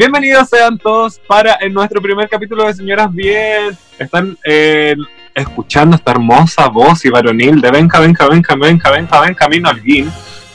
Bienvenidos 0.00 0.48
sean 0.48 0.78
todos 0.78 1.20
para 1.26 1.58
en 1.60 1.74
nuestro 1.74 2.00
primer 2.00 2.26
capítulo 2.26 2.64
de 2.64 2.72
Señoras 2.72 3.12
Bien. 3.12 3.76
Están 3.98 4.34
eh, 4.46 4.96
escuchando 5.34 5.94
esta 5.94 6.12
hermosa 6.12 6.68
voz 6.68 7.04
y 7.04 7.10
varonil 7.10 7.60
de 7.60 7.70
Benja, 7.70 8.00
Benja, 8.00 8.26
Benja, 8.26 8.54
Benja, 8.54 8.90
Benja, 8.92 9.20
Benja, 9.20 9.34
Camino 9.34 9.68
Alguín. 9.68 10.10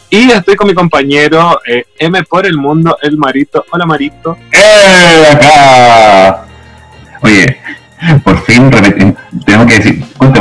Y 0.10 0.32
estoy 0.32 0.56
con 0.56 0.66
mi 0.66 0.74
compañero 0.74 1.60
eh, 1.68 1.86
M 2.00 2.24
por 2.24 2.48
el 2.48 2.58
mundo, 2.58 2.98
el 3.04 3.18
Marito. 3.18 3.64
Hola 3.70 3.86
Marito. 3.86 4.36
¡Eh! 4.52 5.28
Acá. 5.32 6.46
Oye, 7.22 7.62
por 8.24 8.44
fin 8.46 8.72
tengo 9.46 9.68
que 9.68 9.76
decir, 9.76 10.00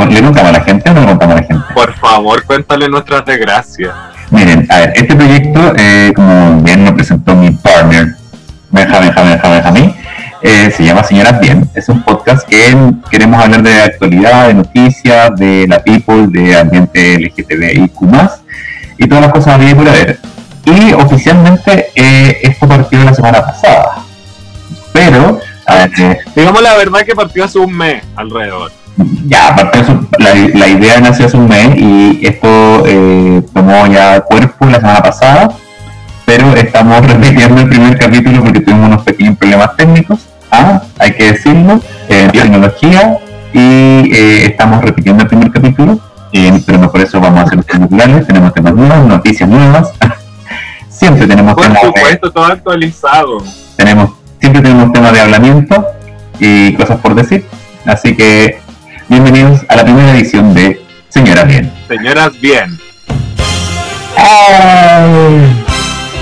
¿le 0.09 0.21
contamos 0.23 0.49
a 0.49 0.51
la 0.51 0.63
gente 0.63 0.89
o 0.89 0.93
no 0.95 1.01
le 1.01 1.07
contamos 1.09 1.35
a 1.35 1.41
la 1.41 1.47
gente? 1.47 1.63
Por 1.75 1.93
favor, 1.93 2.43
cuéntale 2.43 2.89
nuestras 2.89 3.23
desgracias. 3.23 3.93
Miren, 4.31 4.65
a 4.71 4.79
ver, 4.79 4.93
este 4.95 5.15
proyecto, 5.15 5.73
eh, 5.77 6.11
como 6.15 6.63
bien 6.63 6.83
lo 6.83 6.95
presentó 6.95 7.35
mi 7.35 7.51
partner, 7.51 8.15
Benja, 8.71 8.99
Benja, 8.99 9.21
Benja, 9.21 9.49
Benjamín, 9.49 9.95
eh, 10.41 10.71
se 10.75 10.83
llama 10.83 11.03
Señoras 11.03 11.39
Bien. 11.39 11.69
Es 11.73 11.89
un 11.89 12.03
podcast 12.03 12.47
que 12.47 12.75
queremos 13.09 13.43
hablar 13.43 13.63
de 13.63 13.81
actualidad, 13.81 14.47
de 14.47 14.53
noticias, 14.53 15.35
de 15.35 15.65
la 15.67 15.79
people, 15.83 16.27
de 16.27 16.57
ambiente 16.57 17.17
LGTBIQ+, 17.19 18.01
y 18.97 19.07
todas 19.07 19.23
las 19.23 19.33
cosas 19.33 19.59
de 19.59 19.75
por 19.75 19.87
haber. 19.87 20.19
Y 20.65 20.93
oficialmente 20.93 21.87
eh, 21.95 22.39
esto 22.43 22.67
partió 22.67 23.03
la 23.03 23.13
semana 23.13 23.45
pasada. 23.45 24.03
Pero, 24.91 25.39
a 25.67 25.75
ver, 25.75 25.91
eh, 25.99 26.17
Digamos 26.35 26.61
la 26.61 26.75
verdad 26.75 27.01
que 27.01 27.15
partió 27.15 27.43
hace 27.45 27.59
un 27.59 27.75
mes 27.75 28.03
alrededor. 28.15 28.71
ya, 29.27 29.55
eso, 29.73 30.07
la, 30.19 30.33
la 30.53 30.67
idea 30.67 30.99
nació 31.01 31.25
hace 31.25 31.37
un 31.37 31.47
mes 31.47 31.75
y 31.77 32.25
esto 32.25 32.83
eh, 32.87 33.41
tomó 33.53 33.85
ya 33.87 34.21
cuerpo 34.21 34.65
la 34.65 34.79
semana 34.79 35.03
pasada, 35.03 35.49
pero 36.25 36.53
estamos 36.55 37.05
repitiendo 37.05 37.61
el 37.61 37.69
primer 37.69 37.97
capítulo 37.97 38.43
porque 38.43 38.59
tuvimos 38.59 38.87
unos 38.87 39.03
pequeños 39.03 39.37
problemas 39.37 39.75
técnicos, 39.77 40.19
ah, 40.51 40.81
hay 40.99 41.13
que 41.13 41.31
decirlo, 41.33 41.79
eh, 42.09 42.29
tecnología, 42.31 43.19
y 43.53 44.11
eh, 44.13 44.45
estamos 44.45 44.81
repitiendo 44.81 45.23
el 45.23 45.29
primer 45.29 45.51
capítulo, 45.51 45.99
eh, 46.33 46.61
pero 46.65 46.79
no 46.79 46.91
por 46.91 47.01
eso 47.01 47.19
vamos 47.21 47.39
a 47.39 47.43
hacer 47.43 47.57
los 47.57 47.65
temas 47.65 47.89
tenemos 48.27 48.53
temas 48.53 48.73
nuevos, 48.73 49.05
noticias 49.07 49.47
nuevas, 49.47 49.91
siempre 50.89 51.27
tenemos 51.27 51.53
Por 51.53 51.63
temas 51.63 51.81
supuesto, 51.81 52.31
todo 52.31 52.45
actualizado. 52.45 53.37
tenemos, 53.77 54.11
siempre 54.39 54.61
tenemos 54.61 54.91
temas 54.91 55.13
de 55.13 55.21
hablamiento 55.21 55.85
y 56.39 56.73
cosas 56.73 56.99
por 56.99 57.15
decir. 57.15 57.45
Así 57.85 58.15
que 58.15 58.59
bienvenidos 59.07 59.61
a 59.69 59.75
la 59.75 59.83
primera 59.83 60.11
edición 60.17 60.53
de 60.53 60.81
Señora 61.09 61.43
Bien. 61.43 61.71
Señoras 61.87 62.31
Bien. 62.41 62.77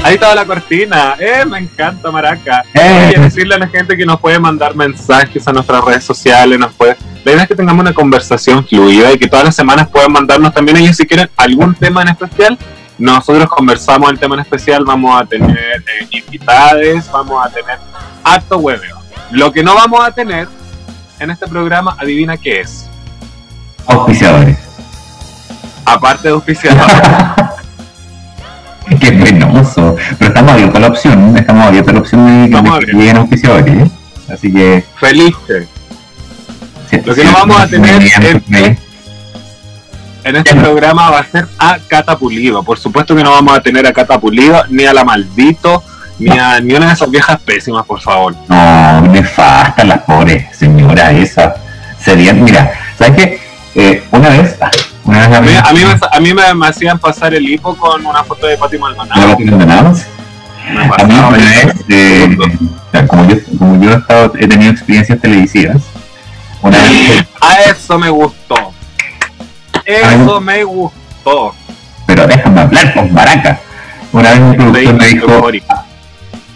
Ahí 0.04 0.16
estaba 0.16 0.36
la 0.36 0.46
cortina. 0.46 1.16
Eh, 1.18 1.46
me 1.46 1.60
encanta 1.60 2.12
Maraca. 2.12 2.64
Eh. 2.74 3.14
Oye, 3.16 3.24
decirle 3.24 3.56
a 3.56 3.60
la 3.60 3.68
gente 3.68 3.96
que 3.96 4.06
nos 4.06 4.20
puede 4.20 4.38
mandar 4.38 4.76
mensajes 4.76 5.48
a 5.48 5.54
nuestras 5.54 5.84
redes 5.84 6.04
sociales, 6.04 6.60
nos 6.60 6.74
puede. 6.74 6.98
La 7.24 7.32
idea 7.32 7.44
es 7.44 7.48
que 7.48 7.56
tengamos 7.56 7.82
una 7.82 7.94
conversación 7.94 8.68
fluida 8.68 9.14
y 9.14 9.18
que 9.18 9.28
todas 9.28 9.46
las 9.46 9.56
semanas 9.56 9.88
puedan 9.88 10.12
mandarnos 10.12 10.54
también 10.54 10.78
ellos 10.78 10.98
si 10.98 11.06
quieren 11.06 11.30
algún 11.38 11.74
tema 11.74 12.02
en 12.02 12.10
especial. 12.10 12.58
Nosotros 12.98 13.48
conversamos 13.50 14.12
el 14.12 14.20
tema 14.20 14.36
en 14.36 14.42
especial, 14.42 14.84
vamos 14.84 15.20
a 15.20 15.26
tener 15.26 15.58
eh, 15.58 16.08
invitades, 16.12 17.10
vamos 17.10 17.46
a 17.46 17.50
tener 17.50 17.80
harto 18.24 18.58
hueveo. 18.58 18.98
Lo 19.32 19.52
que 19.54 19.64
no 19.64 19.74
vamos 19.74 20.06
a 20.06 20.12
tener 20.12 20.48
en 21.20 21.32
este 21.32 21.48
programa, 21.48 21.96
adivina 21.98 22.36
qué 22.36 22.60
es. 22.62 22.90
Auspiciadores. 23.88 24.58
Aparte 25.86 26.28
de 26.28 26.34
auspiciadores. 26.34 26.94
Qué 29.00 29.12
penoso. 29.12 29.96
Pero 30.20 30.30
estamos 30.30 30.52
abiertos 30.54 30.76
a 30.76 30.80
la 30.80 30.88
opción. 30.88 31.38
Estamos 31.38 31.66
abiertos 31.68 31.90
a 31.90 31.94
la 31.94 32.00
opción 32.00 32.26
de 32.26 32.58
de 32.62 32.86
que 32.86 32.94
lleguen 32.94 33.18
auspiciadores. 33.18 33.76
¿eh? 33.88 33.92
Así 34.34 34.52
que. 34.54 34.84
Felices. 35.00 35.68
si- 36.90 37.02
Lo 37.02 37.16
que 37.16 37.24
no 37.24 37.32
vamos 37.34 37.60
a 37.62 37.68
tener 37.68 38.02
si- 38.02 38.08
es- 38.08 38.44
si- 38.48 38.76
En 40.26 40.36
este 40.38 40.56
programa 40.56 41.10
va 41.10 41.20
a 41.20 41.26
ser 41.26 41.48
a 41.60 41.78
Cata 41.88 42.18
Pulido. 42.18 42.64
Por 42.64 42.80
supuesto 42.80 43.16
que 43.16 43.24
no 43.24 43.32
vamos 43.32 43.58
a 43.58 43.62
tener 43.62 43.86
a 43.86 43.92
Cata 43.94 44.20
Pulido, 44.20 44.64
ni 44.70 44.86
a 44.86 44.94
la 44.94 45.04
Maldito, 45.04 45.84
ni 46.20 46.38
a 46.38 46.60
ni 46.62 46.74
una 46.74 46.88
de 46.88 46.94
esas 46.94 47.12
viejas 47.12 47.40
pésimas, 47.42 47.86
por 47.86 48.00
favor. 48.00 48.34
No, 48.48 49.02
nefastas 49.02 49.86
las 49.86 50.00
pobres 50.04 50.46
señoras 50.58 51.12
esas. 51.14 51.54
Serían, 52.00 52.42
mira, 52.44 52.72
¿sabes 52.98 53.16
qué? 53.18 53.40
Eh, 53.76 54.04
una 54.12 54.30
vez, 54.30 54.56
ah, 54.62 54.70
una 54.72 54.72
vez 54.72 54.93
A 55.06 55.42
mí, 55.42 55.52
la 55.52 55.60
a 55.62 55.74
mí, 55.74 55.80
me, 55.84 56.00
a 56.12 56.20
mí 56.20 56.34
me, 56.34 56.54
me 56.54 56.68
hacían 56.68 56.98
pasar 56.98 57.34
el 57.34 57.48
hipo 57.48 57.76
con 57.76 58.06
una 58.06 58.24
foto 58.24 58.48
de 58.48 58.58
Pati 58.58 58.78
¿No 58.78 58.84
Maldonado. 58.86 59.22
A 60.98 61.04
mí 61.04 61.14
una 61.14 61.30
vez, 61.30 61.76
eh, 61.90 62.38
como 63.08 63.26
yo, 63.28 63.36
como 63.60 63.82
yo 63.84 63.92
he, 63.92 63.96
estado- 63.96 64.32
he 64.40 64.48
tenido 64.48 64.72
experiencias 64.72 65.20
televisivas, 65.20 65.82
una 66.62 66.78
vez, 66.78 67.26
A 67.42 67.62
eso 67.70 68.00
me 68.00 68.10
gustó. 68.10 68.56
Eso 69.86 70.40
me 70.40 70.64
gustó. 70.64 71.54
pero 72.08 72.26
déjame 72.28 72.62
hablar 72.62 72.94
con 72.94 73.14
Baraca. 73.14 73.60
Una 74.14 74.30
vez 74.30 74.40
un 74.40 74.56
productor 74.56 74.94
me 74.94 75.08
dijo, 75.08 75.26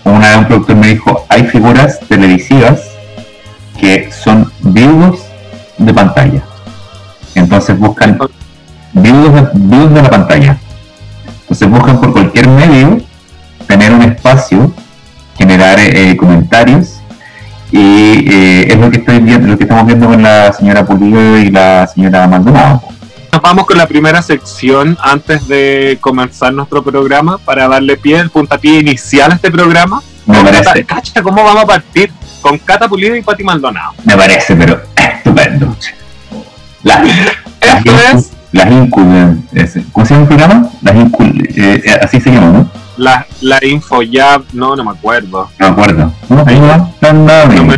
una 0.06 0.28
vez 0.30 0.38
un 0.38 0.46
productor 0.46 0.76
me 0.78 0.88
dijo, 0.88 1.26
hay 1.28 1.44
figuras 1.48 2.00
televisivas 2.08 2.80
que 3.80 4.10
son 4.12 4.52
viudos 4.62 5.20
de 5.78 5.94
pantalla. 5.94 6.42
Entonces 7.38 7.78
buscan 7.78 8.18
de, 8.94 9.12
viudos 9.54 9.94
de 9.94 10.02
la 10.02 10.10
pantalla. 10.10 10.58
Entonces 11.42 11.70
buscan 11.70 12.02
por 12.02 12.12
cualquier 12.12 12.48
medio 12.48 12.98
tener 13.68 13.94
un 13.94 14.02
espacio, 14.02 14.72
generar 15.38 15.80
eh, 15.80 16.18
comentarios 16.18 17.00
y 17.72 18.32
eh, 18.32 18.68
es 18.74 18.78
lo 18.78 18.90
que 18.90 18.98
estoy 18.98 19.20
viendo, 19.20 19.50
lo 19.50 19.58
que 19.58 19.66
estamos 19.66 19.86
viendo 19.86 20.08
con 20.08 20.22
la 20.22 20.52
señora 20.52 20.86
Pulido 20.86 21.38
y 21.38 21.52
la 21.52 21.86
señora 21.88 22.28
Maldonado. 22.28 22.82
Nos 23.32 23.42
vamos 23.42 23.68
con 23.68 23.78
la 23.78 23.86
primera 23.86 24.22
sección 24.22 24.98
antes 25.00 25.48
de 25.48 26.00
comenzar 26.02 26.54
nuestro 26.54 26.82
programa 26.82 27.38
para 27.38 27.68
darle 27.68 27.98
pie, 27.98 28.20
el 28.20 28.32
puntapié 28.32 28.80
inicial 28.80 29.32
a 29.32 29.36
este 29.36 29.52
programa. 29.52 30.02
Me 30.26 30.42
parece, 30.42 30.86
Cacha, 30.86 31.22
¿cómo 31.22 31.44
vamos 31.44 31.64
a 31.64 31.68
partir? 31.68 32.12
Con 32.42 32.58
Cata 32.58 32.88
Pulido 32.88 33.16
y 33.16 33.22
Pati 33.22 33.44
Maldonado. 33.44 33.94
me 34.06 34.18
parece, 34.18 34.56
pero 34.56 34.82
estupendo. 34.96 35.76
La- 36.88 37.04
las, 37.62 37.84
incu- 37.86 38.16
es 38.16 38.32
las 38.54 38.66
incu- 38.68 39.38
es- 39.54 39.78
¿cómo 39.92 40.06
se 40.06 40.14
llama 40.14 40.22
el 40.24 40.28
programa? 40.28 40.70
Las 40.82 40.96
eh, 40.96 41.82
eh, 41.86 42.00
así 42.02 42.20
se 42.22 42.32
llama, 42.32 42.48
¿no? 42.48 42.72
la, 42.98 43.26
la 43.42 43.60
info 43.64 44.02
ya, 44.02 44.42
no, 44.54 44.76
no 44.76 44.84
me 44.84 44.92
acuerdo. 44.92 45.50
No 45.60 45.68
me 45.68 45.72
acuerdo. 45.72 46.14
¿No? 46.30 46.44
Ahí 46.48 46.60
No 46.60 47.64
me- 47.66 47.78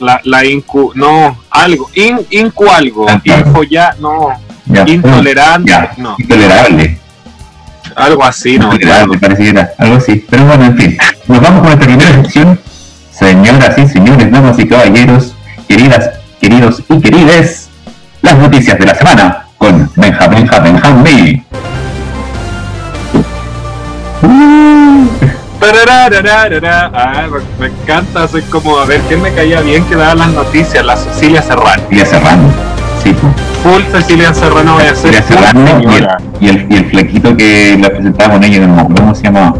la, 0.00 0.20
la 0.24 0.44
incu, 0.44 0.92
no, 0.94 1.38
algo, 1.50 1.90
in, 1.94 2.20
incu 2.30 2.68
algo, 2.68 3.06
Ah, 3.08 3.20
info 3.24 3.62
ya, 3.64 3.94
no, 4.00 4.28
Ya, 4.66 4.84
intolerante, 4.86 5.70
ya, 5.72 5.92
no, 5.96 6.14
intolerable. 6.18 6.98
algo 7.96 8.24
así, 8.24 8.58
no 8.58 8.72
Intolerable, 8.72 9.18
parece 9.18 9.42
que 9.42 9.48
era 9.50 9.70
algo 9.78 9.96
así. 9.96 10.24
Pero 10.30 10.44
bueno, 10.44 10.66
en 10.66 10.76
fin. 10.76 10.98
Nos 11.26 11.40
vamos 11.40 11.62
con 11.62 11.72
esta 11.72 11.84
primera 11.86 12.12
sección. 12.22 12.60
Señoras 13.10 13.76
y 13.78 13.88
señores, 13.88 14.30
damas 14.30 14.56
y 14.58 14.68
caballeros, 14.68 15.34
queridas, 15.66 16.10
queridos 16.40 16.82
y 16.88 17.00
querides, 17.00 17.67
las 18.22 18.38
noticias 18.38 18.78
de 18.78 18.86
la 18.86 18.94
semana 18.94 19.46
con 19.56 19.90
Benja, 19.96 20.28
Benja, 20.28 20.58
Benjamín. 20.60 21.44
Tararararara. 25.60 26.90
Ah, 26.94 27.26
me, 27.58 27.66
encanta, 27.66 28.28
soy 28.28 28.42
como, 28.42 28.78
a 28.78 28.86
ver, 28.86 29.00
¿quién 29.08 29.20
me 29.20 29.32
caía 29.32 29.60
bien 29.60 29.84
que 29.84 29.96
daba 29.96 30.14
las 30.14 30.28
noticias? 30.28 30.84
La 30.84 30.96
Cecilia 30.96 31.42
Serrano. 31.42 31.82
Cecilia 31.82 32.06
Serrano. 32.06 32.52
Sí. 33.02 33.14
Full 33.62 33.82
Cecilia 33.92 34.34
Serrano 34.34 34.74
voy 34.74 34.84
a 34.84 34.94
ser 34.94 35.14
Cecilia 35.14 35.22
Serrano 35.22 35.80
y 35.80 35.96
el, 35.96 36.08
y, 36.40 36.48
el, 36.48 36.66
y 36.72 36.76
el 36.76 36.90
flequito 36.90 37.36
que 37.36 37.76
la 37.80 37.90
presentaba 37.90 38.34
con 38.34 38.44
ella, 38.44 38.66
no 38.66 38.74
me 38.74 38.80
acuerdo 38.80 39.02
cómo 39.02 39.14
se 39.14 39.24
llamaba. 39.24 39.54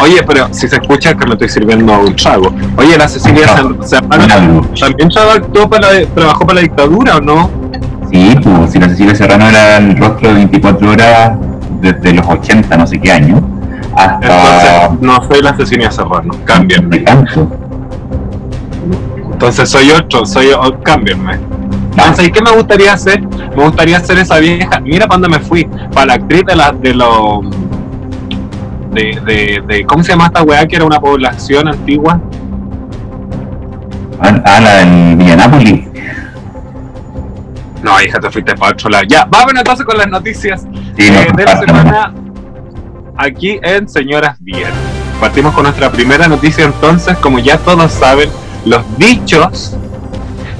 Oye, 0.00 0.22
pero 0.26 0.48
si 0.52 0.68
se 0.68 0.76
escucha 0.76 1.10
es 1.10 1.16
que 1.16 1.26
me 1.26 1.32
estoy 1.32 1.48
sirviendo 1.48 1.98
un 2.00 2.14
trago. 2.16 2.52
Oye, 2.76 2.98
la 2.98 3.08
Cecilia 3.08 3.48
Ser- 3.48 3.66
Serrano 3.82 4.62
también 4.78 5.08
trabajó 5.08 5.68
para, 5.70 5.92
la, 5.92 6.06
trabajó 6.14 6.40
para 6.46 6.54
la 6.56 6.60
dictadura, 6.60 7.16
¿o 7.16 7.20
no? 7.20 7.50
Sí, 8.12 8.34
pues 8.42 8.72
si 8.72 8.78
la 8.78 8.88
Cecilia 8.88 9.14
Serrano 9.14 9.48
era 9.48 9.78
el 9.78 9.96
rostro 9.96 10.28
de 10.28 10.34
24 10.34 10.90
horas 10.90 11.32
desde 11.80 12.12
los 12.14 12.26
80, 12.26 12.76
no 12.76 12.86
sé 12.86 13.00
qué 13.00 13.10
año, 13.12 13.40
hasta 13.96 14.14
Entonces, 14.26 15.00
no 15.00 15.24
soy 15.26 15.42
la 15.42 15.56
Cecilia 15.56 15.90
Serrano, 15.90 16.34
cámbienme. 16.44 16.98
tanto. 16.98 17.50
Entonces 19.32 19.68
soy 19.68 19.90
otro, 19.90 20.24
soy 20.24 20.48
o- 20.52 20.78
cámbienme. 20.82 21.38
Entonces, 21.90 22.28
¿y 22.28 22.30
qué 22.30 22.42
me 22.42 22.50
gustaría 22.52 22.92
hacer? 22.92 23.20
Me 23.56 23.64
gustaría 23.64 23.96
hacer 23.96 24.18
esa 24.18 24.38
vieja. 24.38 24.80
Mira 24.80 25.06
para 25.06 25.18
dónde 25.20 25.38
me 25.38 25.42
fui. 25.44 25.66
Para 25.92 26.06
la 26.06 26.14
actriz 26.14 26.42
de 26.46 26.54
la 26.56 26.72
de 26.72 26.94
los 26.94 27.40
de, 28.96 29.20
de, 29.24 29.62
de 29.66 29.84
¿cómo 29.84 30.02
se 30.02 30.12
llama 30.12 30.26
esta 30.26 30.42
weá 30.42 30.66
que 30.66 30.76
era 30.76 30.84
una 30.84 31.00
población 31.00 31.68
antigua? 31.68 32.20
Ah, 34.20 34.42
ah, 34.44 34.60
la 34.60 34.74
del 34.76 35.16
Villanápolis. 35.16 35.88
No, 37.82 38.02
hija, 38.02 38.18
te 38.18 38.30
fuiste 38.30 38.54
para 38.54 38.72
otro 38.72 38.88
lado. 38.88 39.04
Ya, 39.08 39.26
vámonos 39.26 39.60
entonces 39.60 39.84
con 39.84 39.98
las 39.98 40.08
noticias 40.08 40.62
Sí, 40.96 41.06
eh, 41.06 41.28
no, 41.30 41.36
de 41.36 41.44
la 41.44 41.56
semana 41.58 42.14
aquí 43.16 43.58
en 43.62 43.88
Señoras 43.88 44.36
Bien. 44.40 44.70
Partimos 45.20 45.54
con 45.54 45.64
nuestra 45.64 45.90
primera 45.90 46.28
noticia 46.28 46.64
entonces, 46.64 47.16
como 47.18 47.38
ya 47.38 47.58
todos 47.58 47.92
saben, 47.92 48.28
los 48.64 48.82
dichos, 48.98 49.76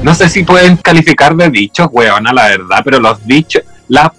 no 0.03 0.15
sé 0.15 0.29
si 0.29 0.44
pueden 0.44 0.77
calificar 0.77 1.35
de 1.37 1.50
dichos, 1.50 1.89
weona, 1.91 2.32
la 2.32 2.49
verdad, 2.49 2.81
pero 2.85 3.00
los 3.00 3.27
dichos, 3.27 3.62
la, 3.89 4.12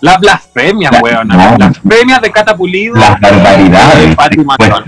la 0.00 0.16
blasfemia, 0.18 0.90
La- 0.90 1.00
weona, 1.00 1.34
no. 1.34 1.36
las 1.36 1.56
blasfemias 1.58 2.20
de 2.22 2.30
Catapulido. 2.32 2.94
Las 2.96 3.20
barbaridades 3.20 4.10
expuestas, 4.10 4.84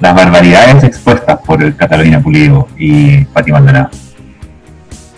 las 0.00 0.14
barbaridades 0.14 0.84
expuestas 0.84 1.38
por 1.44 1.62
el 1.62 1.76
Catalina 1.76 2.20
Pulido 2.20 2.68
y 2.78 3.24
Pati 3.26 3.52
Maldonado. 3.52 3.90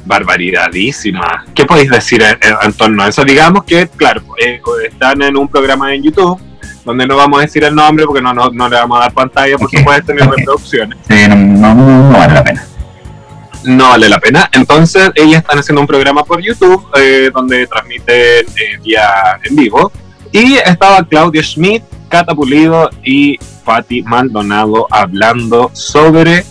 barbaridadísima. 0.04 1.44
¿Qué 1.54 1.64
podéis 1.64 1.90
decir 1.90 2.22
en, 2.22 2.30
en- 2.40 2.56
en 2.62 2.72
torno 2.72 3.02
a 3.04 3.08
eso? 3.08 3.24
Digamos 3.24 3.64
que, 3.64 3.86
claro, 3.88 4.20
eh, 4.44 4.60
están 4.90 5.22
en 5.22 5.36
un 5.36 5.48
programa 5.48 5.94
en 5.94 6.02
YouTube 6.02 6.40
donde 6.84 7.06
no 7.06 7.16
vamos 7.16 7.38
a 7.38 7.42
decir 7.42 7.62
el 7.62 7.74
nombre 7.74 8.04
porque 8.06 8.20
no, 8.20 8.34
no, 8.34 8.50
no 8.50 8.68
le 8.68 8.76
vamos 8.76 8.98
a 8.98 9.02
dar 9.02 9.12
pantalla, 9.12 9.56
por 9.56 9.68
Ok, 9.68 9.78
supuesto, 9.78 10.12
ni 10.12 10.18
reproducciones. 10.20 10.98
Sí, 11.08 11.14
no, 11.28 11.36
no- 11.36 11.74
no 12.10 12.18
vale 12.18 12.34
la 12.34 12.42
pena. 12.44 12.64
No 13.64 13.90
vale 13.90 14.08
la 14.08 14.18
pena. 14.18 14.48
Entonces, 14.52 15.10
ellas 15.14 15.42
están 15.42 15.58
haciendo 15.58 15.80
un 15.80 15.86
programa 15.86 16.24
por 16.24 16.40
YouTube 16.40 16.84
eh, 16.96 17.30
donde 17.32 17.66
transmiten 17.66 18.16
eh, 18.16 18.78
vía 18.82 19.38
en 19.44 19.56
vivo. 19.56 19.92
Y 20.32 20.54
estaba 20.54 21.06
Claudia 21.06 21.42
Schmidt, 21.42 21.82
Cata 22.08 22.34
Pulido 22.34 22.90
y 23.04 23.38
Patti 23.64 24.02
Maldonado 24.02 24.86
hablando 24.90 25.70
sobre. 25.74 26.44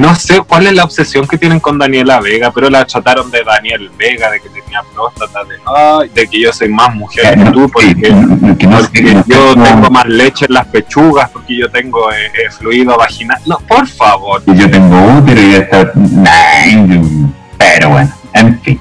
No 0.00 0.14
sé 0.14 0.40
cuál 0.40 0.66
es 0.66 0.72
la 0.72 0.84
obsesión 0.84 1.26
que 1.26 1.36
tienen 1.36 1.60
con 1.60 1.78
Daniela 1.78 2.20
Vega, 2.20 2.50
pero 2.52 2.70
la 2.70 2.86
trataron 2.86 3.30
de 3.30 3.44
Daniel 3.44 3.90
Vega, 3.98 4.30
de 4.30 4.40
que 4.40 4.48
tenía 4.48 4.82
próstata, 4.94 5.44
de, 5.44 5.56
ay, 5.66 6.08
de 6.14 6.26
que 6.26 6.40
yo 6.40 6.52
soy 6.54 6.68
más 6.70 6.94
mujer 6.94 7.38
Eh, 7.38 7.44
que 7.44 7.50
tú, 7.50 7.68
porque, 7.68 8.10
no- 8.10 8.56
que 8.56 8.66
no 8.66 8.78
sé- 8.80 8.84
porque 8.84 9.16
yo 9.26 9.54
tengo 9.62 9.90
más 9.90 10.06
leche 10.06 10.46
en 10.48 10.54
las 10.54 10.66
pechugas, 10.68 11.28
porque 11.30 11.54
yo 11.56 11.70
tengo 11.70 12.10
eh, 12.12 12.16
eh, 12.34 12.50
fluido 12.50 12.96
vaginal. 12.96 13.38
No, 13.46 13.58
por 13.68 13.86
favor. 13.86 14.42
y 14.46 14.54
yo 14.56 14.70
tengo 14.70 14.96
útero 15.18 15.40
y 15.42 15.54
está. 15.54 15.92
Pero 17.58 17.90
bueno, 17.90 18.10
en 18.32 18.60
fin. 18.62 18.80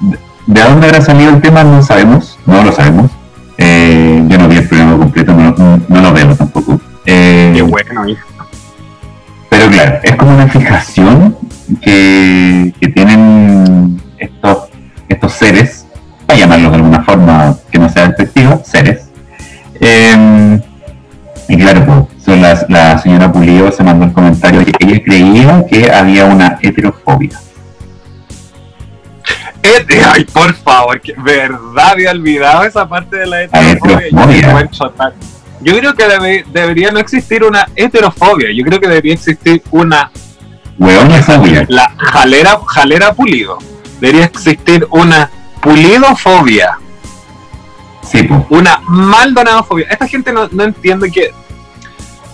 ¿De- 0.00 0.18
¿De 0.46 0.60
dónde 0.62 0.86
habrá 0.86 1.00
salido 1.00 1.30
el 1.30 1.40
tema? 1.40 1.64
No 1.64 1.82
sabemos, 1.82 2.38
no 2.46 2.62
lo 2.62 2.72
sabemos. 2.72 3.10
Eh, 3.58 4.22
yo 4.28 4.38
no 4.38 4.48
vi 4.48 4.56
el 4.58 4.68
programa 4.68 4.96
completo, 4.98 5.32
no, 5.32 5.50
no- 5.88 6.00
lo 6.02 6.12
veo 6.12 6.34
tampoco. 6.36 6.80
Eh, 7.04 7.52
Qué 7.54 7.62
bueno, 7.62 8.08
hija. 8.08 8.24
Pero 9.56 9.70
claro, 9.70 10.00
es 10.02 10.16
como 10.16 10.34
una 10.34 10.48
fijación 10.48 11.36
que, 11.80 12.74
que 12.78 12.88
tienen 12.88 14.02
estos, 14.18 14.68
estos 15.08 15.32
seres, 15.32 15.86
para 16.26 16.38
llamarlos 16.40 16.72
de 16.72 16.76
alguna 16.76 17.02
forma 17.02 17.56
que 17.70 17.78
no 17.78 17.88
sea 17.88 18.08
despectiva, 18.08 18.60
seres. 18.64 19.08
Eh, 19.80 20.60
y 21.48 21.56
claro, 21.56 22.06
pues, 22.26 22.38
la, 22.38 22.66
la 22.68 22.98
señora 22.98 23.32
Pulido 23.32 23.72
se 23.72 23.82
mandó 23.82 24.04
el 24.04 24.12
comentario 24.12 24.62
que 24.62 24.72
ella 24.80 25.02
creía 25.02 25.64
que 25.66 25.90
había 25.90 26.26
una 26.26 26.58
heterofobia. 26.60 27.40
Ete- 29.62 30.02
Ay, 30.12 30.24
por 30.24 30.52
favor, 30.54 31.00
que 31.00 31.14
verdad 31.16 31.92
había 31.92 32.10
olvidado 32.10 32.64
esa 32.64 32.86
parte 32.86 33.16
de 33.16 33.26
la 33.26 33.42
heterofobia. 33.44 33.78
Yo, 33.80 34.06
heterofobia. 34.06 34.26
me 34.42 34.48
encuentro 34.48 34.90
tan- 34.90 35.12
Yo 35.60 35.76
creo 35.78 35.94
que 35.94 36.04
debe- 36.06 36.44
debería 36.52 36.90
no 36.90 36.98
existir 36.98 37.42
una 37.44 37.66
heterofobia. 37.74 38.48
Yo 38.54 38.64
creo 38.64 38.78
que 38.80 38.88
debería 38.88 39.14
existir 39.14 39.62
una 39.70 40.10
Hueona 40.78 41.22
fobia. 41.22 41.64
la 41.68 41.90
jalera, 41.98 42.58
jalera 42.66 43.12
pulido. 43.14 43.58
Debería 44.00 44.24
existir 44.26 44.86
una 44.90 45.30
pulidofobia, 45.62 46.78
Sí, 48.02 48.22
pues. 48.24 48.40
una 48.50 48.78
maldonadofobia. 48.86 49.86
Esta 49.90 50.06
gente 50.06 50.32
no, 50.32 50.48
no 50.52 50.62
entiende 50.64 51.10
que, 51.10 51.32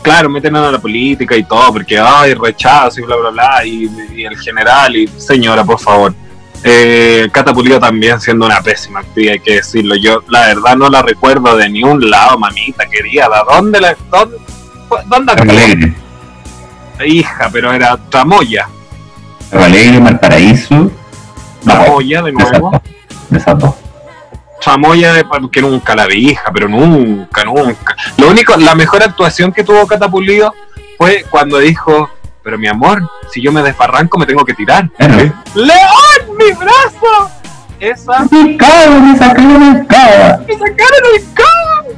claro, 0.02 0.28
meten 0.28 0.54
a 0.56 0.70
la 0.72 0.78
política 0.78 1.36
y 1.36 1.44
todo, 1.44 1.72
porque 1.72 1.98
ay, 1.98 2.34
rechazo 2.34 3.00
y 3.00 3.04
bla, 3.04 3.16
bla, 3.16 3.30
bla, 3.30 3.64
y, 3.64 3.88
y 4.14 4.24
el 4.24 4.36
general, 4.38 4.96
y 4.96 5.06
señora, 5.08 5.64
por 5.64 5.78
favor. 5.78 6.12
Eh, 6.64 7.28
Cata 7.32 7.52
Pulido 7.52 7.80
también 7.80 8.20
siendo 8.20 8.46
una 8.46 8.60
pésima 8.60 9.00
actriz, 9.00 9.30
hay 9.30 9.40
que 9.40 9.54
decirlo. 9.54 9.96
Yo, 9.96 10.22
la 10.28 10.46
verdad, 10.46 10.76
no 10.76 10.88
la 10.88 11.02
recuerdo 11.02 11.56
de 11.56 11.68
ni 11.68 11.82
un 11.82 12.08
lado, 12.08 12.38
mamita 12.38 12.86
querida. 12.86 13.28
¿Dónde 13.48 13.80
la.? 13.80 13.96
¿Dónde, 14.10 14.36
dónde? 15.06 15.32
Alegre. 15.32 15.94
Hija, 17.04 17.50
pero 17.52 17.72
era 17.72 17.96
Tramoya. 18.08 18.68
Alegre, 19.50 19.98
Valparaíso. 19.98 20.90
Tramoya, 21.64 22.22
de 22.22 22.32
nuevo. 22.32 22.80
Chamoya 24.60 25.14
de 25.14 25.26
que 25.50 25.60
nunca 25.60 25.96
la 25.96 26.06
vi, 26.06 26.30
hija, 26.30 26.52
pero 26.52 26.68
nunca, 26.68 27.42
nunca. 27.44 27.96
Lo 28.16 28.30
único, 28.30 28.56
la 28.56 28.76
mejor 28.76 29.02
actuación 29.02 29.52
que 29.52 29.64
tuvo 29.64 29.86
Catapulido 29.88 30.54
fue 30.96 31.24
cuando 31.28 31.58
dijo, 31.58 32.08
pero 32.42 32.58
mi 32.58 32.68
amor, 32.68 33.02
si 33.32 33.40
yo 33.42 33.52
me 33.52 33.62
desbarranco 33.62 34.18
me 34.18 34.26
tengo 34.26 34.44
que 34.44 34.54
tirar. 34.54 34.88
¡León, 35.54 36.36
mi 36.38 36.52
brazo! 36.52 37.30
Esa, 37.80 38.24
¡Me 38.30 38.56
cago, 38.56 39.00
me 39.00 39.18
sacaron 39.18 39.62
el 39.76 39.86
cago! 39.86 40.44
me 40.46 40.52
sacaron 40.54 41.02
el 41.16 41.24
codo. 41.34 41.96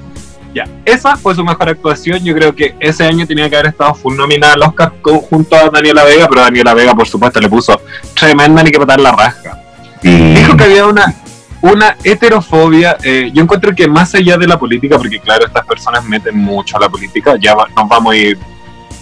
Ya, 0.55 0.67
esa 0.85 1.17
fue 1.17 1.35
su 1.35 1.44
mejor 1.44 1.69
actuación. 1.69 2.23
Yo 2.25 2.32
creo 2.35 2.55
que 2.55 2.75
ese 2.79 3.05
año 3.05 3.26
tenía 3.26 3.50
que 3.50 3.56
haber 3.56 3.70
estado 3.70 3.93
full 3.94 4.17
nominada 4.17 4.55
al 4.55 4.62
Oscar 4.62 4.93
junto 5.29 5.56
a 5.56 5.69
Daniela 5.69 6.05
Vega, 6.05 6.29
pero 6.29 6.43
Daniela 6.43 6.75
Vega, 6.75 6.94
por 6.94 7.08
supuesto, 7.08 7.40
le 7.40 7.49
puso 7.49 7.81
tremenda 8.14 8.62
ni 8.62 8.70
que 8.70 8.79
petar 8.79 9.00
la 9.00 9.12
raja. 9.12 9.58
Sí. 10.00 10.35
dijo 10.35 10.56
que 10.56 10.64
había 10.64 10.87
una 10.87 11.14
una 11.62 11.97
heterofobia 12.05 12.99
eh, 13.02 13.31
yo 13.32 13.43
encuentro 13.43 13.75
que 13.75 13.88
más 13.88 14.14
allá 14.14 14.37
de 14.37 14.47
la 14.47 14.58
política 14.58 14.99
porque 14.99 15.19
claro 15.19 15.47
estas 15.47 15.64
personas 15.64 16.05
meten 16.05 16.37
mucho 16.37 16.76
a 16.76 16.81
la 16.81 16.90
política 16.90 17.37
ya 17.40 17.55
va- 17.55 17.67
nos 17.75 17.88
vamos 17.88 18.12
a 18.12 18.17
ir 18.19 18.38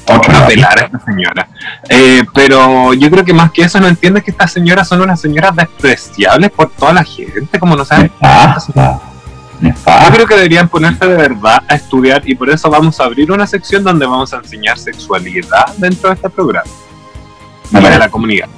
Otro 0.09 0.31
a 0.31 0.35
lado. 0.35 0.47
pelar 0.49 0.79
a 0.81 0.85
esta 0.87 0.99
señora 1.01 1.49
Eh, 1.89 2.25
pero 2.35 2.93
yo 2.95 3.11
creo 3.11 3.25
que 3.25 3.33
más 3.33 3.53
que 3.53 3.63
eso 3.63 3.79
no 3.81 3.87
entiendes 3.89 4.25
que 4.25 4.31
estas 4.33 4.53
señoras 4.53 4.89
son 4.89 5.01
unas 5.01 5.21
señoras 5.21 5.55
despreciables 5.55 6.51
por 6.51 6.71
toda 6.71 6.93
la 6.93 7.05
gente 7.05 7.59
como 7.59 7.77
no 7.77 7.85
saben 7.85 8.11
Nefasta. 9.61 10.05
yo 10.09 10.15
creo 10.15 10.27
que 10.27 10.35
deberían 10.35 10.69
ponerse 10.69 11.07
de 11.07 11.15
verdad 11.17 11.63
a 11.69 11.75
estudiar 11.77 12.23
y 12.29 12.35
por 12.35 12.51
eso 12.51 12.69
vamos 12.69 12.99
a 13.01 13.05
abrir 13.05 13.31
una 13.31 13.47
sección 13.47 13.85
donde 13.85 14.07
vamos 14.07 14.33
a 14.35 14.39
enseñar 14.39 14.77
sexualidad 14.79 15.67
dentro 15.77 16.09
de 16.09 16.17
este 16.17 16.29
programa 16.31 16.69
parece. 17.71 17.99
la 17.99 18.09
comunidad 18.11 18.49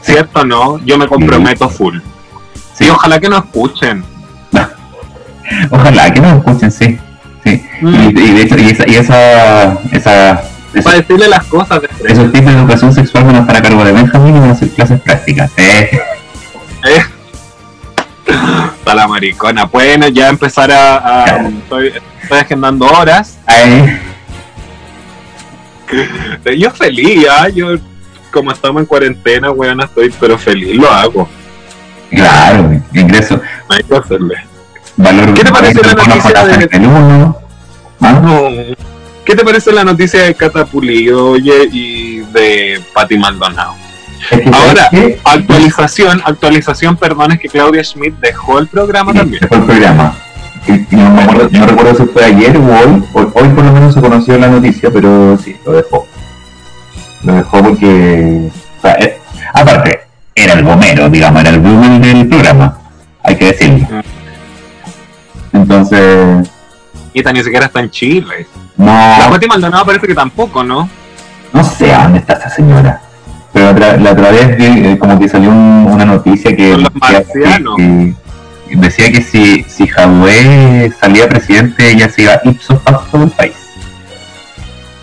¿cierto 0.00 0.40
o 0.40 0.44
no? 0.44 0.78
yo 0.84 0.96
me 0.96 1.06
comprometo 1.06 1.68
full 1.68 1.98
Sí. 2.74 2.88
ojalá 2.90 3.18
que 3.20 3.28
nos 3.28 3.44
escuchen 3.44 4.02
Ojalá 5.70 6.12
que 6.12 6.20
nos 6.20 6.38
escuchen, 6.38 6.70
sí. 6.72 6.98
sí. 7.44 7.64
Mm. 7.80 7.94
Y, 7.94 8.06
y 8.08 8.32
de 8.32 8.42
hecho, 8.42 8.58
y 8.58 8.68
esa, 8.70 8.88
y 8.88 8.94
esa, 8.96 9.78
esa 9.92 10.42
para 10.84 10.96
decirle 10.98 11.28
las 11.28 11.44
cosas 11.46 11.80
de 11.82 11.88
esos 12.12 12.32
tipos 12.32 12.52
de 12.52 12.58
educación 12.60 12.92
sexual 12.92 13.24
van 13.24 13.36
a 13.36 13.40
estar 13.40 13.56
a 13.56 13.62
cargo 13.62 13.84
de 13.84 13.92
Benjamín 13.92 14.36
y 14.36 14.40
van 14.40 14.50
a 14.50 14.52
hacer 14.52 14.68
clases 14.70 15.00
prácticas. 15.00 15.50
Eh, 15.56 15.90
Eh. 16.84 17.02
Está 18.78 18.94
la 18.94 19.08
maricona. 19.08 19.64
Bueno, 19.64 20.08
ya 20.08 20.28
empezar 20.28 20.70
a. 20.70 20.96
a- 20.96 21.24
Claro. 21.24 21.48
estoy, 21.48 21.92
estoy 22.22 22.38
agendando 22.38 22.86
horas. 22.86 23.38
ay, 23.46 24.00
Yo 26.58 26.70
feliz, 26.72 27.26
¿ah? 27.30 27.48
Yo, 27.48 27.76
como 28.32 28.50
estamos 28.52 28.80
en 28.82 28.86
cuarentena, 28.86 29.50
weón, 29.50 29.80
estoy 29.80 30.12
pero 30.20 30.36
feliz, 30.38 30.76
lo 30.76 30.90
hago. 30.90 31.28
claro, 32.10 32.72
ingreso. 32.92 33.40
Hay 33.68 33.82
que 33.84 33.96
hacerle. 33.96 34.34
Valor 34.96 35.34
¿Qué 35.34 35.44
te 35.44 35.52
pareció 35.52 35.82
la 35.82 35.92
noticia 35.94 36.44
de- 36.44 36.78
uno. 36.86 37.36
¿Ah? 38.00 38.12
No. 38.12 38.48
¿Qué 39.26 39.34
te 39.34 39.44
parece 39.44 39.72
la 39.72 39.82
noticia 39.82 40.22
de 40.22 40.34
Catapulido, 40.34 41.30
oye, 41.30 41.68
y 41.72 42.18
de 42.18 42.80
Pati 42.94 43.18
Maldonado? 43.18 43.74
Es 44.30 44.46
Ahora. 44.46 44.88
Actualización, 45.24 46.22
actualización, 46.24 46.96
perdón, 46.96 47.32
es 47.32 47.40
que 47.40 47.48
Claudia 47.48 47.82
Schmidt 47.82 48.14
dejó 48.20 48.60
el 48.60 48.68
programa 48.68 49.10
Sí, 49.10 49.18
también. 49.18 49.40
dejó 49.40 49.56
el 49.56 49.64
programa. 49.64 50.16
No, 50.90 51.10
me 51.10 51.22
acuerdo, 51.22 51.48
no 51.50 51.66
recuerdo 51.66 51.94
si 51.96 52.12
fue 52.12 52.24
ayer 52.24 52.56
o 52.56 52.64
hoy. 52.66 53.04
Hoy, 53.14 53.28
hoy 53.34 53.48
por 53.48 53.64
lo 53.64 53.72
menos 53.72 53.94
se 53.94 54.00
conoció 54.00 54.38
la 54.38 54.46
noticia, 54.46 54.90
pero 54.92 55.36
sí, 55.38 55.56
lo 55.66 55.72
dejó. 55.72 56.06
Lo 57.24 57.32
dejó 57.34 57.62
porque. 57.64 58.50
o 58.78 58.80
sea, 58.80 58.92
eh, 58.94 59.18
aparte, 59.54 60.02
era 60.36 60.52
el 60.52 60.62
gomero, 60.62 61.08
digamos, 61.08 61.40
era 61.40 61.50
el 61.50 61.60
Google 61.60 61.98
del 61.98 62.28
programa. 62.28 62.78
Hay 63.24 63.36
que 63.36 63.46
decirlo. 63.46 64.02
Entonces. 65.52 66.48
Y 67.12 67.22
ni 67.22 67.42
siquiera 67.42 67.66
está 67.66 67.80
en 67.80 67.90
Chile. 67.90 68.46
La 68.78 69.18
No, 69.24 69.30
Pati 69.30 69.46
Maldonado 69.46 69.86
parece 69.86 70.06
que 70.06 70.14
tampoco, 70.14 70.62
¿no? 70.62 70.88
no 71.52 71.64
sé 71.64 71.92
a 71.94 72.02
dónde 72.04 72.18
está 72.18 72.34
esa 72.34 72.50
señora. 72.50 73.00
Pero 73.52 73.70
otra- 73.70 73.96
la 73.96 74.12
otra 74.12 74.30
vez 74.30 74.56
eh, 74.58 74.98
como 74.98 75.18
que 75.18 75.28
salió 75.28 75.48
un- 75.50 75.88
una 75.90 76.04
noticia 76.04 76.54
que 76.54 76.76
que, 77.76 78.14
que 78.68 78.76
decía 78.76 79.10
que 79.12 79.22
si, 79.22 79.62
si 79.62 79.86
Jadwe 79.86 80.92
salía 81.00 81.26
presidente, 81.28 81.90
ella 81.90 82.08
se 82.10 82.22
iba 82.22 82.40
ipso 82.44 82.78
facto 82.80 83.18
del 83.18 83.30
país. 83.30 83.54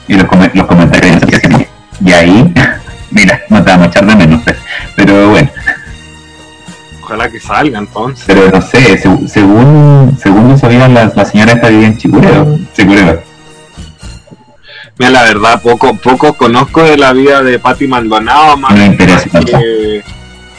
Y 0.08 0.14
los, 0.16 0.26
come- 0.26 0.52
los 0.54 0.68
comentarios 0.68 1.24
que 1.26 1.40
sí. 1.40 1.68
Y 2.06 2.12
ahí, 2.12 2.54
mira, 3.12 3.42
no 3.50 3.64
te 3.64 3.72
vamos 3.72 3.88
a 3.88 3.90
echar 3.90 4.06
de 4.06 4.16
menos, 4.16 4.44
pues. 4.44 4.58
pero 4.96 5.30
bueno, 5.32 5.50
Ojalá 7.02 7.30
que 7.30 7.40
salga 7.40 7.80
entonces. 7.80 8.24
pero 8.28 8.50
no 8.52 8.62
sé, 8.62 9.02
seg- 9.02 9.28
según 9.28 10.16
según 10.22 10.50
yo 10.52 10.58
sabía, 10.58 10.88
la, 10.88 11.12
la 11.16 11.26
señora 11.26 11.54
esta 11.54 11.70
vivía 11.70 11.88
en 11.88 11.98
Chicureo, 11.98 12.60
Chicureo. 12.74 13.24
Mira, 15.00 15.12
la 15.12 15.24
verdad, 15.24 15.62
poco, 15.62 15.96
poco 15.98 16.34
conozco 16.34 16.84
de 16.84 16.98
la 16.98 17.14
vida 17.14 17.42
de 17.42 17.58
Patti 17.60 17.88
Maldonado, 17.88 18.58
más, 18.58 18.72
No 18.74 18.78
me 18.78 18.86
interesa 18.86 19.28
más 19.34 19.46
que, 19.46 20.04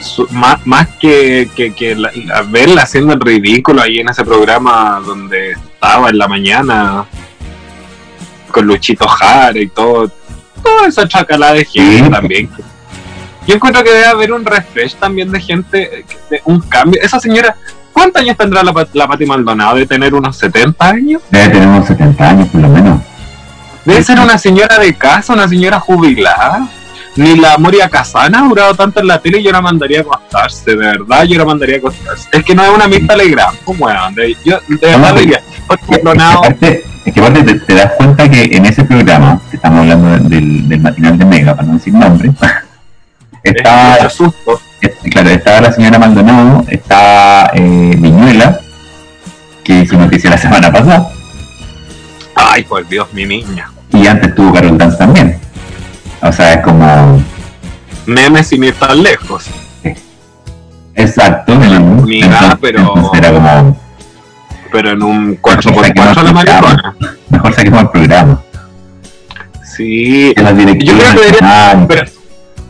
su- 0.01 0.27
más, 0.31 0.65
más 0.67 0.87
que, 0.99 1.49
que, 1.55 1.73
que 1.73 1.95
la- 1.95 2.11
la- 2.25 2.41
verla 2.41 2.81
haciendo 2.83 3.13
el 3.13 3.21
ridículo 3.21 3.81
ahí 3.81 3.99
en 3.99 4.09
ese 4.09 4.25
programa 4.25 5.01
donde 5.05 5.51
estaba 5.51 6.09
en 6.09 6.17
la 6.17 6.27
mañana 6.27 7.05
con 8.51 8.65
Luchito 8.67 9.07
Jara 9.07 9.57
y 9.59 9.67
todo, 9.67 10.11
toda 10.61 10.87
esa 10.87 11.07
chacalada 11.07 11.53
de 11.53 11.65
gente 11.65 12.03
Sí. 12.05 12.09
también. 12.11 12.49
Yo 13.47 13.55
encuentro 13.55 13.83
que 13.83 13.91
debe 13.91 14.05
haber 14.05 14.33
un 14.33 14.43
refresh 14.43 14.95
también 14.95 15.31
de 15.31 15.39
gente, 15.39 16.03
de 16.29 16.41
un 16.45 16.59
cambio. 16.61 16.99
Esa 17.01 17.19
señora, 17.19 17.55
¿cuántos 17.93 18.21
años 18.21 18.35
tendrá 18.37 18.63
la, 18.63 18.73
la 18.93 19.07
Patti 19.07 19.25
Maldonado? 19.25 19.75
¿De 19.77 19.85
tener 19.85 20.13
unos 20.13 20.37
70 20.37 20.89
años? 20.89 21.21
Debe 21.29 21.49
tener 21.49 21.67
unos 21.67 21.85
70 21.87 22.29
años 22.29 22.49
por 22.49 22.61
lo 22.61 22.67
menos. 22.69 23.01
Debe 23.85 24.03
ser 24.03 24.19
una 24.19 24.37
señora 24.37 24.77
de 24.79 24.93
casa, 24.95 25.33
una 25.33 25.47
señora 25.47 25.79
jubilada. 25.79 26.67
Ni 27.17 27.37
la 27.37 27.57
Moria 27.57 27.87
Casana 27.87 28.39
ha 28.39 28.41
durado 28.41 28.73
tanto 28.75 28.99
en 28.99 29.07
la 29.07 29.19
tele 29.21 29.39
y 29.39 29.43
yo 29.43 29.51
la 29.53 29.61
mandaría 29.61 29.99
a 29.99 30.01
acostarse, 30.01 30.71
de 30.71 30.75
verdad, 30.75 31.23
yo 31.23 31.37
la 31.37 31.45
mandaría 31.45 31.75
a 31.75 31.79
acostarse. 31.79 32.27
Es 32.29 32.43
que 32.43 32.53
no 32.53 32.61
es 32.63 32.69
una 32.71 32.89
Mirta 32.89 33.15
Legrand, 33.15 33.57
pues 33.63 33.79
weón, 33.79 34.13
de, 34.15 34.35
yo 34.43 34.59
de 34.67 34.75
verdad 34.87 35.13
No, 35.13 35.19
diría, 35.19 35.37
Es 35.69 35.77
que 35.87 35.95
aparte, 36.19 36.83
es 37.05 37.13
que 37.13 37.19
aparte 37.21 37.43
te, 37.43 37.59
te 37.61 37.73
das 37.73 37.93
cuenta 37.93 38.29
que 38.29 38.43
en 38.43 38.65
ese 38.65 38.83
programa, 38.83 39.39
que 39.49 39.55
estamos 39.55 39.79
hablando 39.79 40.27
del, 40.29 40.67
del 40.67 40.79
matinal 40.81 41.17
de 41.17 41.23
Mega, 41.23 41.55
para 41.55 41.67
no 41.69 41.75
decir 41.75 41.93
nombre, 41.93 42.31
es 43.43 43.55
estaba, 43.55 43.91
mucho 43.95 44.09
susto. 44.09 44.61
es- 44.81 44.91
claro, 45.09 45.29
estaba 45.29 45.61
la 45.61 45.71
señora 45.71 45.97
Maldonado, 45.97 46.65
está 46.67 47.49
eh, 47.53 47.95
Viñuela, 47.97 48.59
que 49.63 49.79
hizo 49.79 49.95
noticia 49.97 50.29
la 50.31 50.37
semana 50.37 50.69
pasada, 50.69 51.07
Ay, 52.35 52.63
por 52.65 52.85
Dios, 52.89 53.07
mi 53.13 53.25
niña. 53.25 53.69
Y 53.95 54.07
antes 54.07 54.33
tuvo 54.35 54.53
Carol 54.53 54.77
Dance 54.77 54.97
también. 54.97 55.39
O 56.21 56.31
sea, 56.31 56.53
es 56.53 56.61
como, 56.63 57.21
Memes 58.05 58.47
sin 58.47 58.63
ir 58.63 58.73
tan 58.75 59.01
lejos. 59.03 59.45
exacto, 60.95 61.53
en 61.53 62.03
Mira, 62.05 62.25
entonces- 62.27 62.57
pero- 62.61 63.11
era 63.13 63.31
como, 63.31 63.79
Pero 64.71 64.89
en 64.91 65.03
un 65.03 65.27
Mejor 65.29 65.61
4x4 65.61 66.23
la 66.23 66.33
maricona. 66.33 66.95
mejor 67.29 67.53
saquemos 67.53 67.81
el 67.83 67.89
programa. 67.89 68.41
Sí. 69.75 70.33
Que 70.35 70.41
la 70.41 70.51
Yo 70.51 70.55
creo 70.65 70.75
que 70.75 71.19
debería- 71.21 71.85
Pero, 71.87 72.11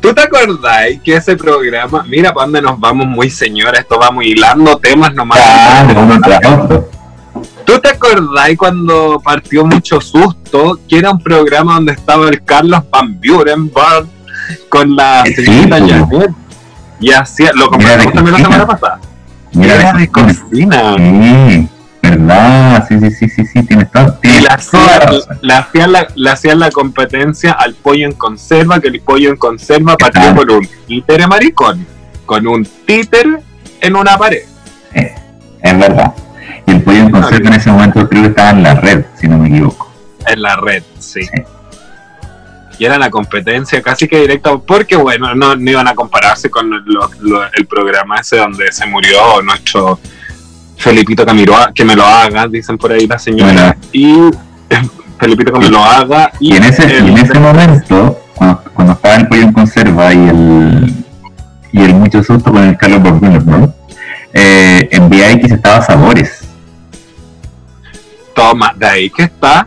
¿tú 0.01 0.13
te 0.13 0.21
acordáis 0.21 1.01
que 1.01 1.15
ese 1.15 1.35
programa, 1.35 2.03
mira 2.07 2.31
dónde 2.31 2.61
nos 2.61 2.79
vamos 2.79 3.07
muy 3.07 3.29
señora, 3.29 3.79
esto 3.79 3.97
vamos 3.99 4.23
hilando 4.25 4.77
temas 4.77 5.13
nomás. 5.15 5.39
claro, 5.39 6.01
uno 6.01 6.19
tras 6.21 6.45
otro. 6.45 6.89
¿Tú 7.65 7.79
te 7.79 7.89
acordáis 7.89 8.57
cuando 8.57 9.19
partió 9.23 9.65
Mucho 9.65 9.99
Susto, 9.99 10.79
que 10.87 10.97
era 10.99 11.11
un 11.11 11.19
programa 11.21 11.75
donde 11.75 11.93
estaba 11.93 12.29
el 12.29 12.43
Carlos 12.43 12.81
Van 12.89 13.19
Burenberg 13.19 14.07
con 14.69 14.95
la 14.95 15.23
Sí, 15.25 15.33
señorita 15.35 15.77
pues. 15.79 15.91
Janet? 15.91 16.31
Y 16.99 17.11
hacía, 17.11 17.51
lo 17.53 17.67
conversamos 17.69 18.13
también 18.13 18.33
la 18.33 18.39
semana 18.39 18.67
pasada. 18.67 18.99
Mira, 19.53 19.75
Era 19.75 19.93
de 19.93 20.07
cocina. 20.09 20.95
Sí, 20.97 21.69
verdad, 22.01 22.85
sí, 22.87 22.99
sí, 22.99 23.11
sí, 23.11 23.29
sí, 23.29 23.45
sí, 23.45 23.63
tienes 23.63 23.91
todo. 23.91 24.17
Y 24.23 24.29
tienes 24.29 24.67
toda 24.69 24.85
la 24.85 24.97
hacían, 24.97 25.37
le 25.41 25.53
hacían 25.53 25.91
la, 25.91 26.07
le 26.15 26.29
hacían 26.29 26.59
la 26.59 26.71
competencia 26.71 27.51
al 27.53 27.73
pollo 27.73 28.05
en 28.05 28.13
conserva, 28.13 28.79
que 28.79 28.87
el 28.89 29.01
pollo 29.01 29.29
en 29.31 29.37
conserva 29.37 29.97
partió 29.97 30.21
Claro. 30.21 30.35
con 30.37 30.51
un 30.51 30.67
títere 30.87 31.27
maricón, 31.27 31.85
con 32.25 32.47
un 32.47 32.65
títere 32.85 33.39
en 33.81 33.95
una 33.95 34.17
pared. 34.17 34.43
Es 34.93 35.79
verdad. 35.79 36.13
Y 36.67 36.71
el 36.71 36.81
pollo 36.81 36.97
en 36.99 37.11
conserva 37.11 37.47
en 37.49 37.53
ese 37.53 37.71
momento 37.71 38.07
creo 38.09 38.23
que 38.23 38.29
estaba 38.29 38.49
en 38.51 38.63
la 38.63 38.73
red, 38.75 39.05
si 39.19 39.27
no 39.27 39.37
me 39.37 39.47
equivoco. 39.49 39.91
En 40.27 40.41
la 40.41 40.55
red, 40.57 40.83
sí. 40.99 41.21
Sí. 41.23 41.43
Y 42.77 42.83
era 42.85 42.97
la 42.97 43.09
competencia 43.09 43.81
casi 43.81 44.07
que 44.07 44.19
directa, 44.19 44.57
porque 44.57 44.95
bueno, 44.97 45.33
no, 45.33 45.55
no 45.55 45.71
iban 45.71 45.87
a 45.87 45.95
compararse 45.95 46.49
con 46.49 46.69
lo- 46.69 47.09
lo- 47.21 47.43
el 47.53 47.65
programa 47.67 48.17
ese 48.19 48.35
donde 48.37 48.69
se 48.71 48.85
murió 48.85 49.41
nuestro 49.43 49.97
Felipito 50.77 51.25
Camiroa, 51.25 51.71
que 51.73 51.85
me 51.85 51.95
lo 51.95 52.05
haga, 52.05 52.47
dicen 52.47 52.77
por 52.77 52.91
ahí 52.91 53.07
la 53.07 53.17
señora. 53.17 53.77
Y 53.93 54.15
Felipito 55.19 55.53
que 55.53 55.59
me 55.59 55.69
lo 55.69 55.81
haga. 55.81 56.31
Y 56.41 56.55
en 56.57 56.63
ese, 56.65 56.83
y 56.99 57.07
en 57.07 57.17
ese 57.17 57.39
momento, 57.39 58.19
cuando, 58.35 58.61
cuando 58.73 58.93
estaba 58.93 59.15
el 59.15 59.27
pollo 59.29 59.41
en 59.43 59.53
conserva 59.53 60.13
y 60.13 60.17
el, 60.27 60.93
y 61.71 61.81
el 61.81 61.93
mucho 61.93 62.21
susto 62.23 62.51
con 62.51 62.61
el 62.65 62.75
Carlos 62.77 63.01
Borgunes, 63.03 63.45
¿no? 63.45 63.73
Eh, 64.37 64.89
en 64.91 65.09
VX 65.09 65.51
estaba 65.53 65.81
Sabores. 65.81 66.41
Toma, 68.35 68.73
de 68.75 68.85
ahí 68.85 69.09
que 69.09 69.23
está. 69.23 69.65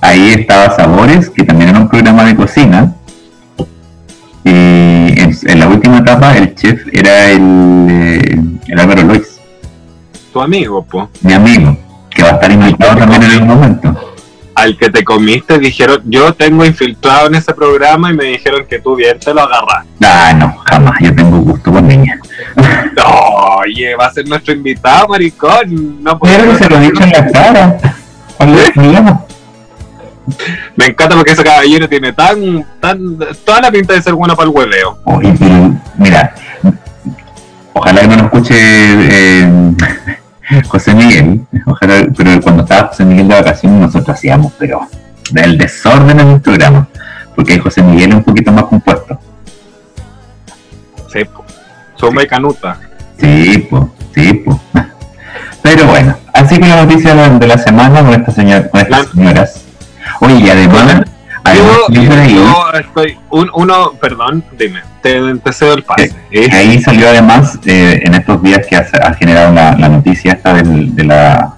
Ahí 0.00 0.30
estaba 0.30 0.74
Sabores, 0.74 1.28
que 1.28 1.44
también 1.44 1.68
era 1.70 1.78
un 1.78 1.88
programa 1.88 2.24
de 2.24 2.34
cocina. 2.34 2.94
Y 4.44 4.50
en, 4.50 5.36
en 5.42 5.60
la 5.60 5.68
última 5.68 5.98
etapa 5.98 6.36
el 6.36 6.54
chef 6.54 6.86
era 6.90 7.30
el, 7.30 7.86
eh, 7.90 8.40
el 8.66 8.78
Álvaro 8.80 9.02
Lois, 9.04 9.38
Tu 10.32 10.40
amigo, 10.40 10.82
po. 10.84 11.10
mi 11.20 11.32
amigo, 11.34 11.76
que 12.10 12.22
va 12.22 12.30
a 12.30 12.32
estar 12.32 12.50
invitado 12.50 12.96
también 12.96 13.22
en 13.24 13.30
algún 13.30 13.48
momento. 13.48 14.14
Al 14.54 14.76
que 14.78 14.88
te 14.88 15.04
comiste, 15.04 15.58
dijeron, 15.58 16.00
yo 16.06 16.32
tengo 16.32 16.64
infiltrado 16.64 17.26
en 17.26 17.34
ese 17.34 17.52
programa 17.52 18.10
y 18.10 18.14
me 18.14 18.24
dijeron 18.24 18.64
que 18.68 18.78
tú 18.78 18.94
bien 18.96 19.18
te 19.18 19.34
lo 19.34 19.42
agarras. 19.42 19.84
Ah, 20.02 20.32
no, 20.34 20.56
jamás, 20.64 20.94
yo 21.00 21.14
tengo 21.14 21.38
gusto 21.38 21.72
por 21.72 21.82
niña. 21.82 22.20
Oye, 23.58 23.94
va 23.96 24.06
a 24.06 24.12
ser 24.12 24.26
nuestro 24.28 24.54
invitado, 24.54 25.08
maricón. 25.08 26.02
No 26.02 26.18
puedo 26.18 26.36
Pero 26.36 26.52
que 26.52 26.58
se 26.58 26.70
lo 26.70 26.76
he 26.76 26.80
dicho 26.80 27.02
en 27.02 27.10
la 27.10 27.26
cara. 27.30 27.76
¿Cuál 28.36 28.54
es 28.54 28.66
el 28.66 28.72
problema? 28.72 29.24
Me 30.76 30.86
encanta 30.86 31.16
porque 31.16 31.32
ese 31.32 31.44
caballero 31.44 31.88
tiene 31.88 32.12
tan, 32.12 32.64
tan, 32.80 33.18
toda 33.44 33.60
la 33.60 33.70
pinta 33.70 33.92
de 33.92 34.02
ser 34.02 34.14
bueno 34.14 34.34
para 34.34 34.48
el 34.48 34.54
hueveo. 34.54 34.98
Oye, 35.04 35.34
pero, 35.38 35.74
mira, 35.98 36.34
ojalá 37.74 38.00
que 38.00 38.06
no 38.08 38.16
nos 38.16 38.24
escuche 38.24 38.54
eh, 38.56 39.74
José 40.68 40.94
Miguel, 40.94 41.42
ojalá, 41.66 42.06
pero 42.16 42.40
cuando 42.40 42.62
estaba 42.62 42.88
José 42.88 43.04
Miguel 43.04 43.28
de 43.28 43.34
vacaciones 43.34 43.80
nosotros 43.80 44.16
hacíamos, 44.16 44.52
pero 44.58 44.88
del 45.30 45.58
desorden 45.58 46.20
en 46.20 46.28
el 46.28 46.40
programa, 46.40 46.88
porque 47.34 47.58
José 47.58 47.82
Miguel 47.82 48.10
es 48.10 48.16
un 48.16 48.24
poquito 48.24 48.50
más 48.50 48.64
compuesto. 48.64 49.18
Sí, 51.12 51.20
Zumba 51.98 52.22
y 52.22 52.26
canuta. 52.26 52.78
Sí, 53.18 53.66
pues, 53.70 53.84
sí, 54.14 54.32
pues. 54.44 54.56
Pero 55.62 55.86
bueno, 55.86 56.16
así 56.32 56.58
que 56.58 56.68
la 56.68 56.84
noticia 56.84 57.14
de 57.14 57.46
la, 57.46 57.58
semana 57.58 58.00
con, 58.02 58.12
esta 58.12 58.32
señora, 58.32 58.68
con 58.68 58.80
estas 58.80 59.08
señoras. 59.12 59.64
Oye, 60.20 60.34
y 60.40 60.50
además, 60.50 61.02
además 61.42 61.72
Yo, 61.88 61.94
yo 61.94 62.78
estoy, 62.78 63.18
un, 63.30 63.50
uno, 63.54 63.92
perdón, 64.00 64.44
dime, 64.58 64.82
te, 65.02 65.20
te 65.36 65.52
cedo 65.52 65.74
el 65.74 65.82
pase. 65.82 66.12
que 66.30 66.44
¿eh? 66.44 66.50
ahí 66.52 66.82
salió 66.82 67.08
además 67.08 67.58
eh, 67.64 68.00
en 68.04 68.14
estos 68.14 68.42
días 68.42 68.66
que 68.68 68.76
ha, 68.76 68.86
ha 69.02 69.14
generado 69.14 69.52
la, 69.54 69.74
la 69.76 69.88
noticia 69.88 70.32
esta 70.32 70.52
del- 70.54 70.94
de, 70.94 71.04
la, 71.04 71.54